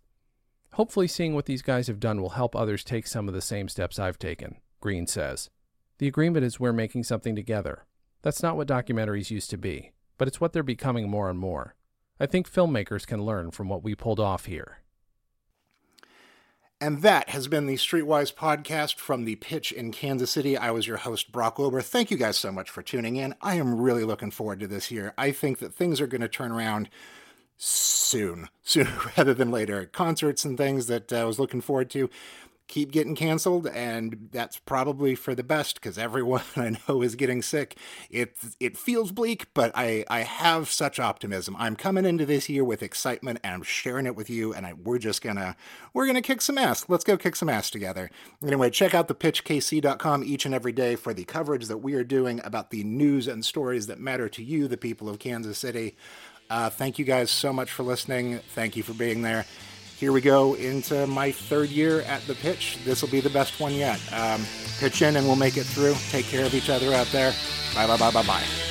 Hopefully, 0.73 1.07
seeing 1.07 1.33
what 1.33 1.47
these 1.47 1.63
guys 1.63 1.87
have 1.87 1.99
done 1.99 2.21
will 2.21 2.29
help 2.29 2.55
others 2.55 2.83
take 2.83 3.07
some 3.07 3.27
of 3.27 3.33
the 3.33 3.41
same 3.41 3.67
steps 3.67 3.97
I've 3.97 4.19
taken, 4.19 4.57
Greene 4.81 5.07
says. 5.07 5.49
The 5.99 6.07
agreement 6.07 6.43
is 6.43 6.59
we're 6.59 6.73
making 6.73 7.05
something 7.05 7.35
together. 7.35 7.85
That's 8.23 8.43
not 8.43 8.57
what 8.57 8.67
documentaries 8.67 9.31
used 9.31 9.49
to 9.51 9.57
be, 9.57 9.91
but 10.17 10.27
it's 10.27 10.41
what 10.41 10.51
they're 10.51 10.63
becoming 10.63 11.09
more 11.09 11.29
and 11.29 11.39
more. 11.39 11.75
I 12.19 12.25
think 12.25 12.51
filmmakers 12.51 13.07
can 13.07 13.23
learn 13.23 13.51
from 13.51 13.69
what 13.69 13.83
we 13.83 13.95
pulled 13.95 14.19
off 14.19 14.45
here. 14.45 14.79
And 16.79 17.03
that 17.03 17.29
has 17.29 17.47
been 17.47 17.67
the 17.67 17.75
Streetwise 17.75 18.33
podcast 18.33 18.95
from 18.95 19.25
the 19.25 19.35
pitch 19.35 19.71
in 19.71 19.91
Kansas 19.91 20.31
City. 20.31 20.57
I 20.57 20.71
was 20.71 20.87
your 20.87 20.97
host, 20.97 21.31
Brock 21.31 21.59
Wilbur. 21.59 21.81
Thank 21.81 22.09
you 22.09 22.17
guys 22.17 22.37
so 22.37 22.51
much 22.51 22.71
for 22.71 22.81
tuning 22.81 23.17
in. 23.17 23.35
I 23.39 23.55
am 23.55 23.79
really 23.79 24.03
looking 24.03 24.31
forward 24.31 24.59
to 24.61 24.67
this 24.67 24.89
year. 24.89 25.13
I 25.15 25.31
think 25.31 25.59
that 25.59 25.75
things 25.75 26.01
are 26.01 26.07
going 26.07 26.21
to 26.21 26.27
turn 26.27 26.51
around 26.51 26.89
soon, 27.55 28.49
sooner 28.63 28.97
rather 29.15 29.35
than 29.35 29.51
later. 29.51 29.85
Concerts 29.85 30.43
and 30.43 30.57
things 30.57 30.87
that 30.87 31.13
I 31.13 31.23
was 31.23 31.37
looking 31.37 31.61
forward 31.61 31.91
to 31.91 32.09
keep 32.71 32.91
getting 32.91 33.13
canceled, 33.13 33.67
and 33.67 34.29
that's 34.31 34.57
probably 34.57 35.13
for 35.13 35.35
the 35.35 35.43
best 35.43 35.75
because 35.75 35.97
everyone 35.97 36.41
I 36.55 36.77
know 36.87 37.03
is 37.03 37.15
getting 37.15 37.41
sick. 37.43 37.77
It 38.09 38.35
it 38.59 38.77
feels 38.77 39.11
bleak, 39.11 39.53
but 39.53 39.71
I 39.75 40.05
I 40.09 40.21
have 40.21 40.69
such 40.69 40.99
optimism. 40.99 41.55
I'm 41.59 41.75
coming 41.75 42.05
into 42.05 42.25
this 42.25 42.49
year 42.49 42.63
with 42.63 42.81
excitement, 42.81 43.39
and 43.43 43.53
I'm 43.53 43.63
sharing 43.63 44.07
it 44.07 44.15
with 44.15 44.29
you. 44.29 44.53
And 44.53 44.65
I, 44.65 44.73
we're 44.73 44.97
just 44.97 45.21
gonna 45.21 45.55
we're 45.93 46.07
gonna 46.07 46.21
kick 46.21 46.41
some 46.41 46.57
ass. 46.57 46.85
Let's 46.87 47.03
go 47.03 47.17
kick 47.17 47.35
some 47.35 47.49
ass 47.49 47.69
together. 47.69 48.09
Anyway, 48.43 48.71
check 48.71 48.95
out 48.95 49.07
the 49.07 49.15
pitchkc.com 49.15 50.23
each 50.23 50.45
and 50.45 50.55
every 50.55 50.71
day 50.71 50.95
for 50.95 51.13
the 51.13 51.25
coverage 51.25 51.67
that 51.67 51.77
we 51.77 51.93
are 51.93 52.03
doing 52.03 52.41
about 52.43 52.71
the 52.71 52.83
news 52.83 53.27
and 53.27 53.45
stories 53.45 53.87
that 53.87 53.99
matter 53.99 54.29
to 54.29 54.43
you, 54.43 54.67
the 54.67 54.77
people 54.77 55.09
of 55.09 55.19
Kansas 55.19 55.57
City. 55.57 55.95
Uh, 56.49 56.69
thank 56.69 56.99
you 56.99 57.05
guys 57.05 57.31
so 57.31 57.53
much 57.53 57.71
for 57.71 57.83
listening. 57.83 58.39
Thank 58.53 58.75
you 58.75 58.83
for 58.83 58.93
being 58.93 59.21
there. 59.21 59.45
Here 60.01 60.11
we 60.11 60.19
go 60.19 60.55
into 60.55 61.05
my 61.05 61.31
third 61.31 61.69
year 61.69 62.01
at 62.01 62.25
the 62.25 62.33
pitch. 62.33 62.79
This 62.83 63.03
will 63.03 63.09
be 63.09 63.19
the 63.19 63.29
best 63.29 63.59
one 63.59 63.75
yet. 63.75 64.01
Um, 64.11 64.43
pitch 64.79 65.03
in 65.03 65.15
and 65.15 65.27
we'll 65.27 65.35
make 65.35 65.57
it 65.57 65.63
through. 65.63 65.93
Take 66.09 66.25
care 66.25 66.43
of 66.43 66.55
each 66.55 66.71
other 66.71 66.91
out 66.91 67.05
there. 67.11 67.35
Bye, 67.75 67.85
bye, 67.85 67.97
bye, 67.97 68.09
bye, 68.09 68.25
bye. 68.25 68.70